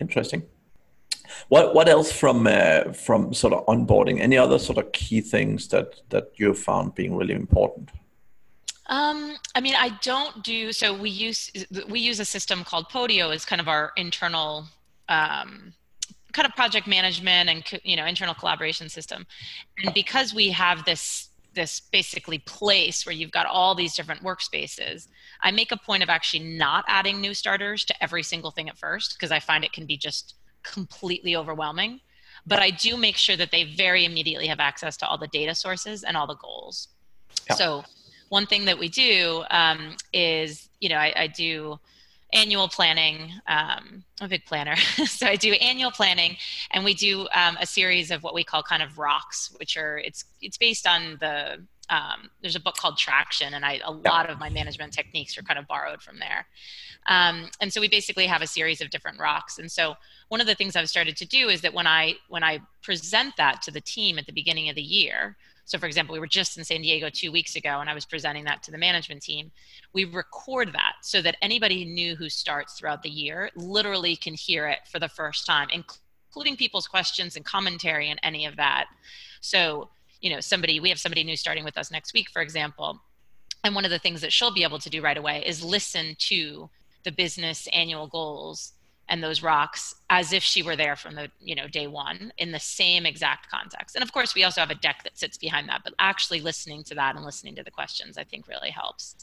interesting. 0.01 0.43
What 1.49 1.75
what 1.75 1.89
else 1.89 2.11
from 2.11 2.47
uh, 2.47 2.93
from 2.93 3.33
sort 3.33 3.53
of 3.53 3.67
onboarding? 3.67 4.21
Any 4.21 4.37
other 4.37 4.59
sort 4.59 4.79
of 4.79 4.93
key 4.93 5.21
things 5.21 5.69
that 5.69 6.01
that 6.09 6.33
you 6.37 6.55
found 6.55 6.95
being 6.95 7.15
really 7.15 7.35
important? 7.35 7.91
Um, 8.89 9.37
I 9.55 9.61
mean, 9.61 9.75
I 9.77 9.91
don't 10.03 10.43
do 10.43 10.73
so. 10.73 10.95
We 10.95 11.11
use 11.11 11.51
we 11.89 12.01
use 12.01 12.21
a 12.21 12.25
system 12.25 12.65
called 12.65 12.89
Podio 12.89 13.35
as 13.35 13.45
kind 13.45 13.61
of 13.61 13.69
our 13.69 13.93
internal 13.97 14.67
um, 15.09 15.75
kind 16.33 16.47
of 16.47 16.55
project 16.55 16.87
management 16.87 17.51
and 17.51 17.81
you 17.85 17.97
know 17.97 18.07
internal 18.07 18.35
collaboration 18.35 18.89
system. 18.89 19.27
And 19.83 19.93
because 19.93 20.35
we 20.35 20.51
have 20.51 20.85
this 20.85 21.29
this 21.55 21.81
basically 21.81 22.39
place 22.39 23.05
where 23.05 23.15
you've 23.15 23.31
got 23.33 23.47
all 23.47 23.75
these 23.75 23.95
different 23.95 24.23
workspaces, 24.23 25.09
I 25.43 25.51
make 25.51 25.73
a 25.73 25.77
point 25.77 26.03
of 26.03 26.09
actually 26.09 26.45
not 26.45 26.85
adding 26.87 27.21
new 27.21 27.35
starters 27.35 27.85
to 27.87 28.03
every 28.03 28.23
single 28.23 28.51
thing 28.51 28.69
at 28.69 28.79
first 28.79 29.17
because 29.17 29.33
I 29.33 29.41
find 29.41 29.65
it 29.65 29.73
can 29.73 29.85
be 29.85 29.97
just 29.97 30.35
completely 30.63 31.37
overwhelming. 31.37 32.01
But 32.47 32.61
I 32.61 32.71
do 32.71 32.97
make 32.97 33.17
sure 33.17 33.37
that 33.37 33.51
they 33.51 33.65
very 33.65 34.05
immediately 34.05 34.47
have 34.47 34.61
access 34.61 34.97
to 34.99 35.07
all 35.07 35.19
the 35.19 35.27
data 35.27 35.55
sources 35.55 36.05
and 36.05 36.17
all 36.17 36.27
the 36.27 36.37
goals. 36.37 36.89
Yeah. 37.49 37.57
So, 37.57 37.85
one 38.29 38.47
thing 38.47 38.65
that 38.67 38.79
we 38.79 38.89
do 38.89 39.45
um, 39.51 39.97
is, 40.13 40.69
you 40.81 40.89
know, 40.89 40.97
I, 40.97 41.13
I 41.17 41.27
do 41.27 41.79
annual 42.33 42.69
planning. 42.69 43.33
Um, 43.47 44.05
I'm 44.21 44.27
a 44.27 44.29
big 44.29 44.45
planner, 44.45 44.77
so 45.07 45.27
I 45.27 45.37
do 45.37 45.53
annual 45.55 45.91
planning, 45.91 46.37
and 46.73 46.85
we 46.85 46.95
do 46.95 47.27
um, 47.35 47.57
a 47.61 47.67
series 47.67 48.11
of 48.11 48.23
what 48.23 48.35
we 48.35 48.45
call 48.45 48.63
kind 48.63 48.83
of 48.83 48.99
rocks, 48.99 49.55
which 49.59 49.77
are 49.77 49.99
it's 49.99 50.25
it's 50.41 50.59
based 50.59 50.87
on 50.87 51.17
the 51.21 51.65
um, 51.91 52.29
there's 52.43 52.57
a 52.57 52.61
book 52.61 52.77
called 52.77 52.99
Traction, 52.99 53.55
and 53.55 53.65
I 53.65 53.81
a 53.85 53.91
lot 53.91 54.29
of 54.29 54.39
my 54.39 54.51
management 54.51 54.93
techniques 54.93 55.39
are 55.39 55.43
kind 55.43 55.59
of 55.59 55.67
borrowed 55.67 56.03
from 56.03 56.19
there. 56.19 56.47
Um, 57.09 57.49
and 57.61 57.73
so 57.73 57.81
we 57.81 57.89
basically 57.89 58.27
have 58.27 58.43
a 58.43 58.47
series 58.47 58.81
of 58.83 58.91
different 58.91 59.19
rocks. 59.19 59.59
And 59.59 59.73
so 59.73 59.95
one 60.29 60.43
of 60.43 60.47
the 60.47 60.55
things 60.55 60.77
I've 60.77 60.91
started 60.91 61.17
to 61.17 61.27
do 61.27 61.49
is 61.49 61.63
that 61.63 61.73
when 61.73 61.87
I 61.87 62.17
when 62.29 62.45
I 62.45 62.61
present 62.83 63.35
that 63.39 63.63
to 63.63 63.71
the 63.71 63.81
team 63.81 64.19
at 64.19 64.27
the 64.27 64.33
beginning 64.33 64.69
of 64.69 64.75
the 64.75 64.83
year, 64.83 65.37
so 65.69 65.79
for 65.79 65.87
example, 65.87 66.15
we 66.15 66.19
were 66.19 66.27
just 66.27 66.59
in 66.59 66.65
San 66.65 66.83
Diego 66.83 67.09
two 67.11 67.31
weeks 67.31 67.55
ago, 67.55 67.79
and 67.81 67.89
I 67.89 67.95
was 67.95 68.05
presenting 68.07 68.45
that 68.45 68.63
to 68.65 68.71
the 68.71 68.79
management 68.79 69.23
team. 69.23 69.53
We 69.93 70.07
record 70.07 70.73
that 70.73 70.95
so 71.03 71.23
that 71.23 71.37
anybody 71.43 71.85
new 71.85 72.17
who 72.17 72.29
starts 72.29 72.79
throughout 72.79 73.03
the 73.03 73.11
year 73.11 73.51
literally 73.55 74.17
can 74.17 74.35
hear 74.35 74.67
it 74.67 74.81
for 74.91 74.99
the 74.99 75.09
first 75.09 75.47
time, 75.47 75.69
including 75.71 76.57
people's 76.57 76.89
questions 76.89 77.37
and 77.37 77.45
commentary 77.45 78.09
and 78.09 78.19
any 78.23 78.47
of 78.47 78.57
that. 78.57 78.87
So 79.43 79.91
you 80.21 80.31
know 80.31 80.41
somebody 80.41 80.81
we 80.81 80.89
have 80.89 80.99
somebody 80.99 81.25
new 81.25 81.37
starting 81.37 81.65
with 81.65 81.79
us 81.79 81.91
next 81.91 82.13
week 82.13 82.29
for 82.31 82.43
example 82.43 83.01
and 83.65 83.75
one 83.75 83.85
of 83.85 83.91
the 83.91 83.99
things 83.99 84.21
that 84.21 84.33
she'll 84.33 84.53
be 84.53 84.63
able 84.63 84.79
to 84.79 84.91
do 84.91 85.03
right 85.03 85.17
away 85.17 85.43
is 85.47 85.63
listen 85.63 86.17
to 86.19 86.69
the 87.05 87.13
business 87.13 87.69
annual 87.73 88.07
goals 88.07 88.73
and 89.09 89.23
those 89.23 89.43
rocks 89.43 89.95
as 90.11 90.33
if 90.33 90.43
she 90.43 90.63
were 90.63 90.77
there 90.77 90.97
from 90.97 91.15
the 91.15 91.31
you 91.41 91.55
know 91.55 91.67
day 91.67 91.87
one 91.87 92.33
in 92.39 92.53
the 92.53 92.61
same 92.61 93.07
exact 93.07 93.51
context. 93.51 93.97
And 93.97 94.03
of 94.03 94.13
course 94.13 94.35
we 94.35 94.45
also 94.45 94.61
have 94.61 94.71
a 94.71 94.75
deck 94.75 95.03
that 95.05 95.19
sits 95.19 95.39
behind 95.39 95.69
that 95.69 95.83
but 95.85 95.95
actually 95.99 96.41
listening 96.41 96.85
to 96.85 96.95
that 96.95 97.17
and 97.17 97.25
listening 97.25 97.55
to 97.57 97.63
the 97.63 97.71
questions 97.71 98.19
i 98.19 98.25
think 98.25 98.49
really 98.49 98.71
helps. 98.71 99.17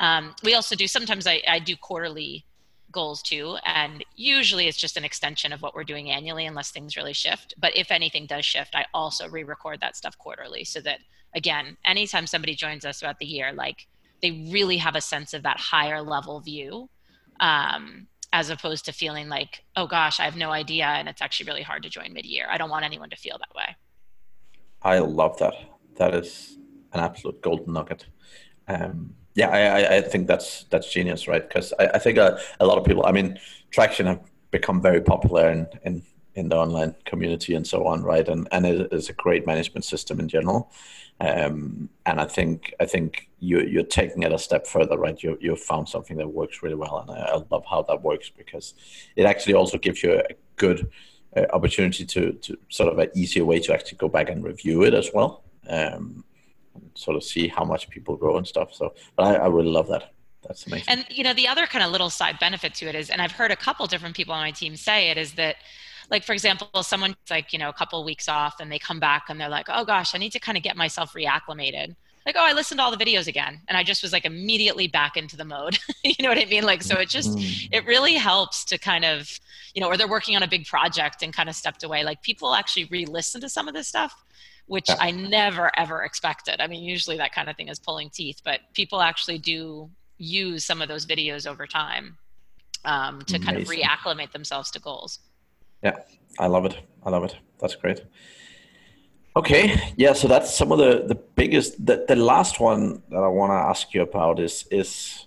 Um, 0.00 0.34
we 0.42 0.54
also 0.54 0.74
do 0.74 0.86
sometimes 0.86 1.26
I, 1.26 1.42
I 1.46 1.58
do 1.58 1.76
quarterly 1.76 2.44
goals 2.92 3.20
too 3.20 3.56
and 3.66 4.04
usually 4.14 4.68
it's 4.68 4.78
just 4.78 4.96
an 4.96 5.04
extension 5.04 5.52
of 5.52 5.60
what 5.60 5.74
we're 5.74 5.84
doing 5.84 6.10
annually 6.10 6.46
unless 6.46 6.70
things 6.70 6.96
really 6.96 7.12
shift. 7.12 7.54
But 7.58 7.76
if 7.76 7.90
anything 7.90 8.26
does 8.26 8.44
shift 8.44 8.74
i 8.74 8.86
also 8.94 9.28
re-record 9.28 9.80
that 9.80 9.96
stuff 9.96 10.16
quarterly 10.18 10.64
so 10.64 10.80
that 10.80 11.00
again 11.34 11.76
anytime 11.84 12.26
somebody 12.26 12.54
joins 12.54 12.84
us 12.84 13.00
throughout 13.00 13.18
the 13.18 13.26
year 13.26 13.52
like 13.52 13.86
they 14.22 14.48
really 14.50 14.78
have 14.78 14.96
a 14.96 15.00
sense 15.00 15.34
of 15.34 15.42
that 15.42 15.60
higher 15.60 16.00
level 16.00 16.40
view 16.40 16.88
um, 17.40 18.06
as 18.36 18.50
opposed 18.50 18.84
to 18.84 18.92
feeling 18.92 19.30
like, 19.30 19.64
oh 19.76 19.86
gosh, 19.86 20.20
I 20.20 20.24
have 20.24 20.36
no 20.36 20.50
idea, 20.50 20.84
and 20.84 21.08
it's 21.08 21.22
actually 21.22 21.46
really 21.46 21.62
hard 21.62 21.82
to 21.84 21.88
join 21.88 22.12
mid-year. 22.12 22.46
I 22.50 22.58
don't 22.58 22.68
want 22.68 22.84
anyone 22.84 23.08
to 23.08 23.16
feel 23.16 23.38
that 23.38 23.56
way. 23.56 23.74
I 24.82 24.98
love 24.98 25.38
that. 25.38 25.54
That 25.96 26.14
is 26.14 26.58
an 26.92 27.00
absolute 27.00 27.40
golden 27.40 27.72
nugget. 27.72 28.04
Um, 28.68 29.14
yeah, 29.34 29.48
I, 29.48 29.96
I 29.96 30.00
think 30.02 30.26
that's 30.26 30.64
that's 30.64 30.92
genius, 30.92 31.26
right? 31.26 31.48
Because 31.48 31.72
I, 31.78 31.86
I, 31.94 31.98
think 31.98 32.18
a, 32.18 32.38
a 32.60 32.66
lot 32.66 32.76
of 32.76 32.84
people, 32.84 33.06
I 33.06 33.12
mean, 33.12 33.38
Traction 33.70 34.04
have 34.04 34.20
become 34.50 34.82
very 34.82 35.00
popular 35.00 35.50
in, 35.50 35.66
in, 35.86 36.02
in 36.36 36.50
the 36.50 36.56
online 36.56 36.94
community 37.06 37.54
and 37.54 37.66
so 37.66 37.86
on, 37.86 38.02
right? 38.02 38.28
And 38.28 38.46
and 38.52 38.66
it 38.66 38.92
is 38.92 39.08
a 39.08 39.14
great 39.14 39.46
management 39.46 39.84
system 39.84 40.20
in 40.20 40.28
general. 40.28 40.70
Um, 41.18 41.88
and 42.04 42.20
I 42.20 42.26
think 42.26 42.74
I 42.78 42.84
think 42.84 43.28
you 43.38 43.60
you're 43.60 43.82
taking 43.82 44.22
it 44.22 44.32
a 44.32 44.38
step 44.38 44.66
further, 44.66 44.98
right? 44.98 45.20
You 45.22 45.38
you've 45.40 45.60
found 45.60 45.88
something 45.88 46.18
that 46.18 46.28
works 46.28 46.62
really 46.62 46.74
well, 46.74 46.98
and 46.98 47.10
I, 47.10 47.22
I 47.22 47.42
love 47.50 47.64
how 47.68 47.82
that 47.82 48.02
works 48.02 48.30
because 48.30 48.74
it 49.16 49.24
actually 49.24 49.54
also 49.54 49.78
gives 49.78 50.02
you 50.02 50.12
a 50.12 50.34
good 50.56 50.90
uh, 51.34 51.46
opportunity 51.54 52.04
to 52.04 52.32
to 52.32 52.58
sort 52.68 52.92
of 52.92 52.98
an 52.98 53.08
easier 53.14 53.46
way 53.46 53.58
to 53.60 53.72
actually 53.72 53.98
go 53.98 54.08
back 54.08 54.28
and 54.28 54.44
review 54.44 54.84
it 54.84 54.92
as 54.92 55.10
well, 55.14 55.42
um, 55.70 56.22
sort 56.94 57.16
of 57.16 57.24
see 57.24 57.48
how 57.48 57.64
much 57.64 57.88
people 57.88 58.16
grow 58.16 58.36
and 58.36 58.46
stuff. 58.46 58.74
So, 58.74 58.94
but 59.16 59.22
I, 59.22 59.34
I 59.44 59.46
really 59.46 59.70
love 59.70 59.88
that. 59.88 60.12
That's 60.46 60.66
amazing. 60.66 60.86
And 60.88 61.06
you 61.08 61.24
know, 61.24 61.32
the 61.32 61.48
other 61.48 61.66
kind 61.66 61.82
of 61.82 61.90
little 61.90 62.10
side 62.10 62.38
benefit 62.38 62.74
to 62.74 62.88
it 62.88 62.94
is, 62.94 63.08
and 63.08 63.22
I've 63.22 63.32
heard 63.32 63.50
a 63.50 63.56
couple 63.56 63.86
different 63.86 64.14
people 64.14 64.34
on 64.34 64.42
my 64.42 64.50
team 64.50 64.76
say 64.76 65.08
it, 65.08 65.16
is 65.16 65.32
that 65.32 65.56
like 66.10 66.24
for 66.24 66.32
example 66.32 66.68
someone's 66.82 67.16
like 67.30 67.52
you 67.52 67.58
know 67.58 67.68
a 67.68 67.72
couple 67.72 68.00
of 68.00 68.06
weeks 68.06 68.28
off 68.28 68.60
and 68.60 68.70
they 68.70 68.78
come 68.78 69.00
back 69.00 69.24
and 69.28 69.40
they're 69.40 69.48
like 69.48 69.66
oh 69.68 69.84
gosh 69.84 70.14
i 70.14 70.18
need 70.18 70.32
to 70.32 70.40
kind 70.40 70.56
of 70.56 70.62
get 70.62 70.76
myself 70.76 71.12
reacclimated. 71.14 71.94
Like 72.24 72.36
oh 72.36 72.44
i 72.44 72.52
listened 72.52 72.78
to 72.78 72.84
all 72.84 72.94
the 72.94 73.02
videos 73.02 73.26
again. 73.26 73.60
And 73.68 73.76
i 73.76 73.82
just 73.82 74.02
was 74.02 74.12
like 74.12 74.24
immediately 74.24 74.88
back 74.88 75.16
into 75.16 75.36
the 75.36 75.44
mode. 75.44 75.78
You 76.04 76.14
know 76.20 76.28
what 76.28 76.38
i 76.38 76.44
mean? 76.44 76.64
Like 76.64 76.82
so 76.82 76.96
it 76.98 77.08
just 77.08 77.36
mm. 77.36 77.68
it 77.72 77.84
really 77.86 78.14
helps 78.14 78.64
to 78.66 78.78
kind 78.78 79.04
of 79.04 79.38
you 79.74 79.80
know 79.80 79.88
or 79.88 79.96
they're 79.96 80.08
working 80.08 80.36
on 80.36 80.42
a 80.42 80.48
big 80.48 80.66
project 80.66 81.22
and 81.22 81.32
kind 81.32 81.48
of 81.48 81.54
stepped 81.54 81.82
away. 81.82 82.04
Like 82.04 82.22
people 82.22 82.54
actually 82.54 82.84
re-listen 82.84 83.40
to 83.40 83.48
some 83.48 83.68
of 83.68 83.74
this 83.74 83.88
stuff 83.88 84.14
which 84.68 84.88
i 84.98 85.12
never 85.12 85.70
ever 85.76 86.02
expected. 86.02 86.60
I 86.60 86.66
mean 86.66 86.82
usually 86.82 87.16
that 87.18 87.32
kind 87.32 87.48
of 87.48 87.56
thing 87.56 87.68
is 87.68 87.78
pulling 87.78 88.10
teeth 88.10 88.40
but 88.44 88.60
people 88.74 89.00
actually 89.00 89.38
do 89.38 89.90
use 90.18 90.64
some 90.64 90.80
of 90.80 90.88
those 90.88 91.06
videos 91.06 91.46
over 91.46 91.66
time 91.66 92.16
um, 92.84 93.20
to 93.22 93.36
Amazing. 93.36 93.42
kind 93.42 93.56
of 93.58 93.68
reacclimate 93.68 94.32
themselves 94.32 94.70
to 94.72 94.80
goals 94.80 95.20
yeah, 95.82 95.96
I 96.38 96.46
love 96.46 96.66
it. 96.66 96.78
I 97.04 97.10
love 97.10 97.24
it. 97.24 97.36
That's 97.60 97.76
great. 97.76 98.04
Okay, 99.36 99.92
yeah. 99.96 100.14
So 100.14 100.28
that's 100.28 100.56
some 100.56 100.72
of 100.72 100.78
the 100.78 101.04
the 101.06 101.14
biggest. 101.14 101.84
The, 101.84 102.04
the 102.08 102.16
last 102.16 102.58
one 102.60 103.02
that 103.10 103.22
I 103.22 103.28
want 103.28 103.50
to 103.50 103.68
ask 103.70 103.92
you 103.94 104.02
about 104.02 104.40
is 104.40 104.66
is 104.70 105.26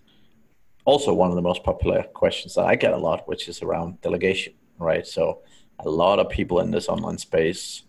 also 0.86 1.14
one 1.14 1.30
of 1.30 1.36
the 1.36 1.42
most 1.42 1.64
popular 1.64 2.04
questions 2.04 2.56
that 2.56 2.66
I 2.66 2.76
get 2.76 2.94
a 2.94 2.98
lot, 2.98 3.28
which 3.28 3.48
is 3.48 3.62
around 3.62 4.02
delegation. 4.02 4.54
Right. 4.80 5.06
So 5.06 5.42
a 5.80 5.90
lot 5.90 6.20
of 6.20 6.30
people 6.30 6.60
in 6.60 6.72
this 6.72 6.90
online 6.90 7.18
space 7.18 7.84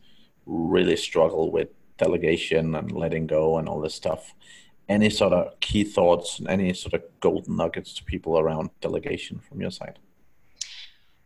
really 0.47 0.97
struggle 0.97 1.51
with 1.51 1.69
delegation 1.97 2.75
and 2.75 2.93
letting 2.93 3.27
go 3.27 3.59
and 3.59 3.69
all 3.69 3.81
this 3.81 3.95
stuff. 3.95 4.35
Any 4.89 5.09
sort 5.09 5.33
of 5.33 5.59
key 5.61 5.85
thoughts, 5.85 6.39
and 6.39 6.49
any 6.49 6.75
sort 6.75 6.95
of 6.95 7.03
golden 7.21 7.57
nuggets 7.57 7.95
to 7.95 8.05
people 8.05 8.39
around 8.39 8.71
delegation 8.81 9.39
from 9.39 9.61
your 9.61 9.71
side? 9.71 9.99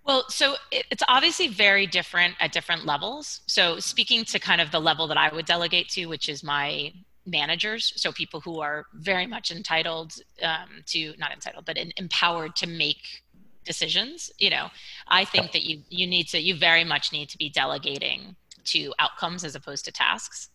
Well, 0.05 0.25
so 0.29 0.57
it's 0.71 1.03
obviously 1.09 1.49
very 1.49 1.87
different 1.87 2.35
at 2.39 2.53
different 2.53 2.85
levels. 2.85 3.41
So, 3.47 3.79
speaking 3.79 4.25
to 4.27 4.39
kind 4.39 4.61
of 4.61 4.71
the 4.71 4.81
level 4.81 5.07
that 5.09 5.17
I 5.17 5.35
would 5.35 5.47
delegate 5.47 5.89
to, 5.91 6.07
which 6.07 6.29
is 6.29 6.43
my 6.43 6.93
managers, 7.27 7.93
so 7.97 8.13
people 8.13 8.41
who 8.41 8.61
are 8.61 8.85
very 8.93 9.27
much 9.27 9.51
entitled 9.51 10.13
um, 10.43 10.83
to, 10.87 11.15
not 11.19 11.33
entitled, 11.33 11.65
but 11.65 11.79
in, 11.79 11.91
empowered 11.97 12.55
to 12.57 12.67
make 12.67 13.23
decisions. 13.65 14.31
You 14.39 14.51
know, 14.51 14.71
I 15.09 15.25
think 15.25 15.53
that 15.53 15.63
you 15.63 15.83
you 15.89 16.07
need 16.07 16.29
to, 16.29 16.39
you 16.39 16.55
very 16.55 16.85
much 16.85 17.11
need 17.11 17.31
to 17.31 17.39
be 17.39 17.49
delegating 17.49 18.37
to 18.65 18.93
outcomes 18.99 19.43
as 19.43 19.55
opposed 19.55 19.87
to 19.87 19.93
tasks. 19.93 20.51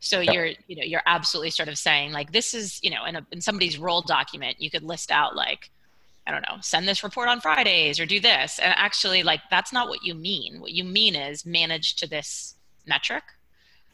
So 0.00 0.20
you're, 0.20 0.48
you 0.66 0.76
know, 0.76 0.82
you're 0.82 1.02
absolutely 1.06 1.50
sort 1.50 1.70
of 1.70 1.78
saying 1.78 2.12
like 2.12 2.32
this 2.32 2.52
is, 2.52 2.80
you 2.82 2.90
know, 2.90 3.06
in 3.06 3.16
a 3.16 3.26
in 3.32 3.40
somebody's 3.40 3.78
role 3.78 4.02
document, 4.02 4.60
you 4.60 4.70
could 4.70 4.82
list 4.82 5.10
out 5.10 5.34
like 5.34 5.70
I 6.26 6.30
don't 6.30 6.42
know, 6.42 6.56
send 6.60 6.88
this 6.88 7.04
report 7.04 7.28
on 7.28 7.40
Fridays 7.40 8.00
or 8.00 8.06
do 8.06 8.18
this. 8.18 8.58
And 8.58 8.72
actually, 8.76 9.22
like, 9.22 9.40
that's 9.50 9.72
not 9.72 9.88
what 9.88 10.02
you 10.02 10.14
mean. 10.14 10.60
What 10.60 10.72
you 10.72 10.84
mean 10.84 11.14
is 11.14 11.44
manage 11.44 11.96
to 11.96 12.08
this 12.08 12.54
metric 12.86 13.24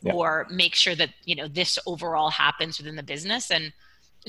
yeah. 0.02 0.12
or 0.12 0.46
make 0.50 0.74
sure 0.74 0.94
that, 0.94 1.10
you 1.24 1.34
know, 1.34 1.48
this 1.48 1.78
overall 1.86 2.30
happens 2.30 2.78
within 2.78 2.96
the 2.96 3.02
business 3.02 3.50
and 3.50 3.72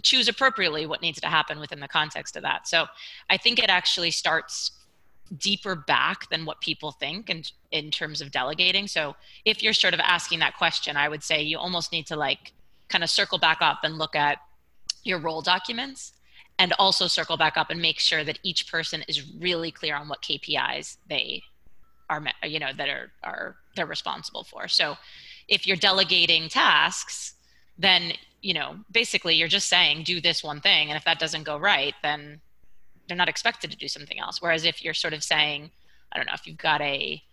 choose 0.01 0.27
appropriately 0.27 0.85
what 0.85 1.01
needs 1.01 1.19
to 1.21 1.27
happen 1.27 1.59
within 1.59 1.79
the 1.79 1.87
context 1.87 2.35
of 2.35 2.43
that. 2.43 2.67
So 2.67 2.85
I 3.29 3.37
think 3.37 3.59
it 3.59 3.69
actually 3.69 4.11
starts 4.11 4.71
deeper 5.37 5.75
back 5.75 6.29
than 6.29 6.45
what 6.45 6.59
people 6.59 6.91
think 6.91 7.29
in, 7.29 7.43
in 7.71 7.91
terms 7.91 8.21
of 8.21 8.31
delegating. 8.31 8.87
So 8.87 9.15
if 9.45 9.61
you're 9.61 9.73
sort 9.73 9.93
of 9.93 9.99
asking 9.99 10.39
that 10.39 10.57
question, 10.57 10.97
I 10.97 11.07
would 11.07 11.23
say 11.23 11.41
you 11.41 11.57
almost 11.57 11.91
need 11.91 12.07
to 12.07 12.15
like 12.15 12.53
kind 12.89 13.03
of 13.03 13.09
circle 13.09 13.37
back 13.37 13.59
up 13.61 13.79
and 13.83 13.97
look 13.97 14.15
at 14.15 14.39
your 15.03 15.19
role 15.19 15.41
documents 15.41 16.13
and 16.62 16.74
also 16.78 17.07
circle 17.07 17.38
back 17.38 17.57
up 17.57 17.72
and 17.72 17.82
make 17.82 17.99
sure 17.99 18.24
that 18.24 18.38
each 18.43 18.72
person 18.72 19.03
is 19.07 19.34
really 19.34 19.72
clear 19.72 19.95
on 19.95 20.07
what 20.07 20.22
KPIs 20.22 20.97
they 21.09 21.41
are, 22.07 22.24
you 22.43 22.59
know, 22.59 22.72
that 22.78 22.88
are, 22.88 23.12
are 23.24 23.55
they're 23.76 23.88
responsible 23.88 24.43
for. 24.43 24.68
So 24.68 24.95
if 25.47 25.66
you're 25.66 25.76
delegating 25.76 26.49
tasks, 26.49 27.34
then, 27.80 28.14
you 28.43 28.53
know, 28.53 28.76
basically 28.91 29.34
you're 29.34 29.47
just 29.47 29.70
saying, 29.70 30.03
do 30.03 30.22
this 30.22 30.43
one 30.43 30.62
thing. 30.62 30.89
And 30.89 30.97
if 30.97 31.03
that 31.05 31.18
doesn't 31.18 31.45
go 31.45 31.57
right, 31.57 31.95
then 32.03 32.41
they're 33.07 33.18
not 33.18 33.28
expected 33.28 33.72
to 33.72 33.78
do 33.78 33.88
something 33.88 34.20
else. 34.20 34.39
Whereas 34.39 34.64
if 34.64 34.84
you're 34.84 34.93
sort 34.93 35.16
of 35.16 35.24
saying, 35.24 35.72
I 36.12 36.18
don't 36.18 36.28
know, 36.28 36.36
if 36.36 36.45
you've 36.45 36.59
got 36.59 36.80
a, 36.82 37.24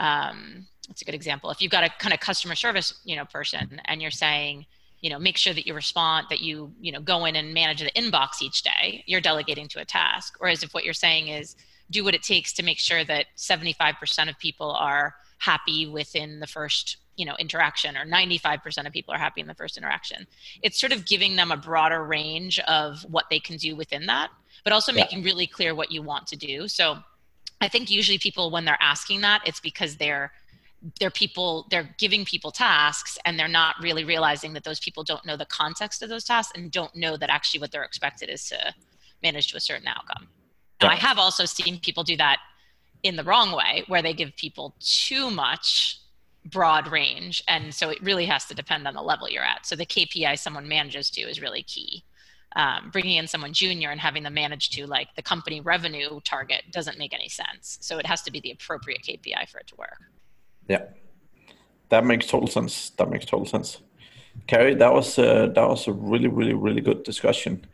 um, 0.00 0.66
that's 0.88 1.02
a 1.02 1.04
good 1.04 1.14
example. 1.14 1.50
If 1.50 1.62
you've 1.62 1.70
got 1.70 1.84
a 1.84 1.90
kind 2.00 2.12
of 2.12 2.18
customer 2.18 2.56
service, 2.56 2.94
you 3.04 3.14
know, 3.14 3.26
person 3.26 3.80
and 3.84 4.02
you're 4.02 4.10
saying, 4.10 4.66
you 5.00 5.10
know 5.10 5.18
make 5.18 5.36
sure 5.36 5.52
that 5.54 5.66
you 5.66 5.74
respond 5.74 6.26
that 6.30 6.40
you 6.40 6.72
you 6.80 6.92
know 6.92 7.00
go 7.00 7.24
in 7.24 7.36
and 7.36 7.52
manage 7.52 7.80
the 7.80 7.90
inbox 7.92 8.42
each 8.42 8.62
day 8.62 9.02
you're 9.06 9.20
delegating 9.20 9.68
to 9.68 9.80
a 9.80 9.84
task 9.84 10.34
whereas 10.38 10.62
if 10.62 10.72
what 10.72 10.84
you're 10.84 10.94
saying 10.94 11.28
is 11.28 11.56
do 11.90 12.02
what 12.04 12.14
it 12.14 12.22
takes 12.22 12.52
to 12.54 12.62
make 12.62 12.78
sure 12.78 13.04
that 13.04 13.26
75% 13.36 14.28
of 14.28 14.38
people 14.38 14.72
are 14.72 15.14
happy 15.38 15.86
within 15.86 16.40
the 16.40 16.46
first 16.46 16.96
you 17.16 17.24
know 17.24 17.36
interaction 17.38 17.96
or 17.96 18.04
95% 18.04 18.86
of 18.86 18.92
people 18.92 19.14
are 19.14 19.18
happy 19.18 19.40
in 19.40 19.46
the 19.46 19.54
first 19.54 19.76
interaction 19.76 20.26
it's 20.62 20.80
sort 20.80 20.92
of 20.92 21.06
giving 21.06 21.36
them 21.36 21.50
a 21.50 21.56
broader 21.56 22.04
range 22.04 22.58
of 22.60 23.02
what 23.08 23.26
they 23.30 23.38
can 23.38 23.56
do 23.56 23.76
within 23.76 24.06
that 24.06 24.30
but 24.64 24.72
also 24.72 24.92
yeah. 24.92 25.02
making 25.02 25.22
really 25.22 25.46
clear 25.46 25.74
what 25.74 25.90
you 25.90 26.02
want 26.02 26.26
to 26.26 26.36
do 26.36 26.68
so 26.68 26.98
i 27.60 27.68
think 27.68 27.90
usually 27.90 28.18
people 28.18 28.50
when 28.50 28.64
they're 28.64 28.78
asking 28.80 29.20
that 29.20 29.42
it's 29.46 29.60
because 29.60 29.96
they're 29.96 30.32
they're 31.00 31.10
people 31.10 31.66
they're 31.70 31.94
giving 31.98 32.24
people 32.24 32.50
tasks 32.50 33.18
and 33.24 33.38
they're 33.38 33.48
not 33.48 33.76
really 33.80 34.04
realizing 34.04 34.52
that 34.52 34.64
those 34.64 34.80
people 34.80 35.02
don't 35.02 35.24
know 35.24 35.36
the 35.36 35.46
context 35.46 36.02
of 36.02 36.08
those 36.08 36.24
tasks 36.24 36.52
and 36.56 36.70
don't 36.70 36.94
know 36.94 37.16
that 37.16 37.30
actually 37.30 37.60
what 37.60 37.72
they're 37.72 37.84
expected 37.84 38.28
is 38.28 38.48
to 38.48 38.74
manage 39.22 39.48
to 39.48 39.56
a 39.56 39.60
certain 39.60 39.88
outcome. 39.88 40.28
Now, 40.82 40.88
i 40.88 40.94
have 40.94 41.18
also 41.18 41.44
seen 41.44 41.80
people 41.80 42.04
do 42.04 42.16
that 42.18 42.38
in 43.02 43.16
the 43.16 43.24
wrong 43.24 43.52
way 43.52 43.84
where 43.88 44.02
they 44.02 44.12
give 44.12 44.36
people 44.36 44.74
too 44.80 45.30
much 45.30 46.00
broad 46.44 46.90
range. 46.90 47.42
And 47.48 47.74
so 47.74 47.90
it 47.90 48.00
really 48.02 48.26
has 48.26 48.44
to 48.46 48.54
depend 48.54 48.86
on 48.86 48.94
the 48.94 49.02
level 49.02 49.28
you're 49.28 49.42
at. 49.42 49.66
So 49.66 49.74
the 49.74 49.86
kpi 49.86 50.38
someone 50.38 50.68
manages 50.68 51.10
to 51.10 51.22
is 51.22 51.40
really 51.40 51.62
key. 51.62 52.04
Um, 52.54 52.90
bringing 52.90 53.16
in 53.18 53.26
someone 53.26 53.52
junior 53.52 53.90
and 53.90 54.00
having 54.00 54.22
them 54.22 54.34
manage 54.34 54.70
to 54.70 54.86
like 54.86 55.08
the 55.14 55.22
company 55.22 55.60
revenue 55.60 56.20
target 56.24 56.62
doesn't 56.70 56.96
make 56.96 57.12
any 57.12 57.28
sense. 57.28 57.78
So 57.80 57.98
it 57.98 58.06
has 58.06 58.22
to 58.22 58.30
be 58.30 58.40
the 58.40 58.52
appropriate 58.52 59.02
kpi 59.02 59.48
for 59.48 59.58
it 59.58 59.66
to 59.68 59.76
work 59.76 60.00
yeah, 60.68 60.84
that 61.88 62.04
makes 62.04 62.26
total 62.26 62.48
sense. 62.48 62.90
That 62.90 63.10
makes 63.10 63.26
total 63.26 63.46
sense. 63.46 63.80
Carrie, 64.46 64.74
that 64.74 64.92
was 64.92 65.18
uh, 65.18 65.46
that 65.54 65.68
was 65.68 65.88
a 65.88 65.92
really, 65.92 66.28
really, 66.28 66.54
really 66.54 66.80
good 66.80 67.02
discussion. 67.02 67.66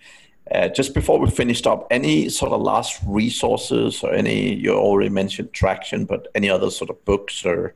Uh, 0.51 0.68
just 0.68 0.93
before 0.95 1.18
we 1.18 1.30
finished 1.30 1.66
up, 1.66 1.86
any 1.90 2.28
sort 2.28 2.53
of 2.53 2.61
last 2.61 3.01
resources 3.07 4.03
or 4.03 4.12
any 4.12 4.55
you 4.55 4.74
already 4.74 5.11
mentioned 5.11 5.53
traction, 5.53 6.05
but 6.05 6.28
any 6.34 6.51
other 6.51 6.70
sort 6.70 6.90
of 6.90 7.05
books 7.05 7.45
or 7.45 7.74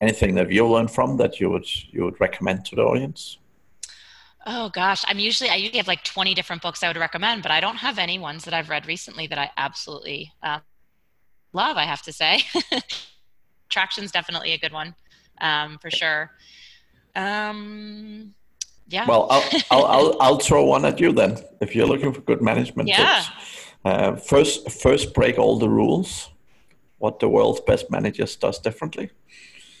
anything 0.00 0.34
that 0.34 0.50
you 0.50 0.66
learned 0.66 0.90
from 0.90 1.16
that 1.18 1.40
you 1.40 1.50
would 1.50 1.66
you 1.92 2.04
would 2.04 2.20
recommend 2.20 2.64
to 2.66 2.76
the 2.76 2.82
audience? 2.82 3.38
Oh 4.46 4.70
gosh, 4.70 5.04
I'm 5.06 5.18
usually 5.18 5.50
I 5.50 5.56
usually 5.56 5.78
have 5.78 5.88
like 5.88 6.02
20 6.04 6.34
different 6.34 6.62
books 6.62 6.82
I 6.82 6.88
would 6.88 6.96
recommend, 6.96 7.42
but 7.42 7.52
I 7.52 7.60
don't 7.60 7.76
have 7.76 7.98
any 7.98 8.18
ones 8.18 8.44
that 8.44 8.54
I've 8.54 8.70
read 8.70 8.86
recently 8.86 9.26
that 9.26 9.38
I 9.38 9.50
absolutely 9.56 10.32
um, 10.42 10.62
love. 11.52 11.76
I 11.76 11.84
have 11.84 12.02
to 12.02 12.12
say. 12.12 12.42
Traction's 13.70 14.12
definitely 14.12 14.52
a 14.52 14.58
good 14.58 14.72
one 14.72 14.94
um, 15.40 15.78
for 15.78 15.90
sure. 15.90 16.30
Um, 17.16 18.34
yeah. 18.88 19.06
Well, 19.06 19.26
I'll, 19.30 19.50
I'll, 19.70 19.86
I'll, 19.86 20.16
I'll, 20.20 20.38
throw 20.38 20.64
one 20.64 20.84
at 20.84 21.00
you 21.00 21.12
then. 21.12 21.38
If 21.60 21.74
you're 21.74 21.86
looking 21.86 22.12
for 22.12 22.20
good 22.20 22.42
management 22.42 22.88
yeah. 22.88 22.96
tips, 22.96 23.30
uh, 23.84 24.16
first, 24.16 24.70
first 24.70 25.14
break 25.14 25.38
all 25.38 25.58
the 25.58 25.68
rules. 25.68 26.30
What 26.98 27.18
the 27.18 27.28
world's 27.28 27.60
best 27.60 27.90
managers 27.90 28.36
does 28.36 28.58
differently. 28.58 29.10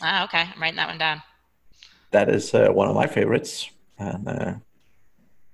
Ah, 0.00 0.24
okay. 0.24 0.48
I'm 0.54 0.60
writing 0.60 0.76
that 0.76 0.88
one 0.88 0.96
down. 0.96 1.22
That 2.12 2.30
is 2.30 2.54
uh, 2.54 2.68
one 2.72 2.88
of 2.88 2.94
my 2.94 3.06
favorites, 3.06 3.70
and 3.98 4.26
uh, 4.26 4.54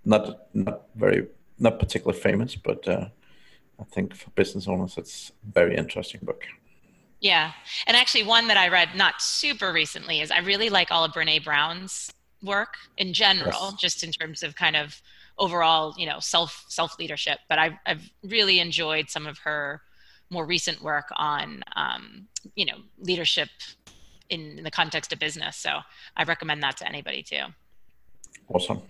not 0.05 0.47
not 0.55 0.83
very 0.95 1.27
not 1.59 1.79
particularly 1.79 2.19
famous, 2.19 2.55
but 2.57 2.87
uh, 2.89 3.09
I 3.81 3.85
think 3.85 4.15
for 4.15 4.31
business 4.31 4.69
owners, 4.69 4.97
it's 4.97 5.33
a 5.47 5.53
very 5.53 5.77
interesting 5.77 6.21
book. 6.23 6.45
Yeah. 7.21 7.53
And 7.87 7.97
actually, 7.97 8.25
one 8.25 8.49
that 8.49 8.57
I 8.57 8.69
read 8.69 8.91
not 8.95 9.21
super 9.21 9.73
recently 9.73 10.21
is 10.21 10.31
I 10.31 10.39
really 10.39 10.69
like 10.69 10.91
all 10.91 11.05
of 11.05 11.13
Brene 11.13 11.43
Brown's 11.45 12.13
work 12.43 12.75
in 12.99 13.13
general, 13.13 13.71
yes. 13.71 13.81
just 13.81 14.05
in 14.05 14.13
terms 14.13 14.43
of 14.43 14.55
kind 14.55 14.77
of 14.77 15.01
overall, 15.39 15.95
you 15.97 16.07
know, 16.07 16.21
self 16.21 16.65
self 16.69 16.99
leadership. 16.99 17.39
But 17.49 17.59
I've 17.59 17.75
I've 17.87 18.11
really 18.23 18.61
enjoyed 18.61 19.11
some 19.11 19.27
of 19.27 19.39
her 19.39 19.81
more 20.31 20.45
recent 20.45 20.83
work 20.83 21.07
on, 21.17 21.63
um, 21.77 22.27
you 22.55 22.67
know, 22.67 22.79
leadership 22.99 23.49
in, 24.29 24.59
in 24.59 24.65
the 24.65 24.71
context 24.71 25.13
of 25.13 25.19
business. 25.19 25.57
So 25.57 25.79
I 26.17 26.25
recommend 26.25 26.63
that 26.63 26.77
to 26.79 26.89
anybody 26.89 27.23
too. 27.23 27.45
Awesome. 28.49 28.83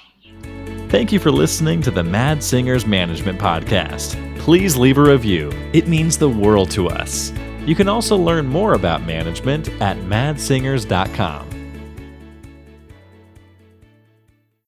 Thank 0.91 1.13
you 1.13 1.19
for 1.19 1.31
listening 1.31 1.81
to 1.83 1.91
the 1.91 2.03
Mads 2.03 2.45
Singers 2.45 2.85
Management 2.85 3.39
Podcast. 3.39 4.17
Please 4.37 4.75
leave 4.75 4.97
a 4.97 5.01
review, 5.01 5.49
it 5.71 5.87
means 5.87 6.17
the 6.17 6.27
world 6.27 6.69
to 6.71 6.89
us. 6.89 7.31
You 7.65 7.75
can 7.75 7.87
also 7.87 8.17
learn 8.17 8.45
more 8.45 8.73
about 8.73 9.05
management 9.05 9.69
at 9.81 9.95
madssingers.com. 9.95 11.50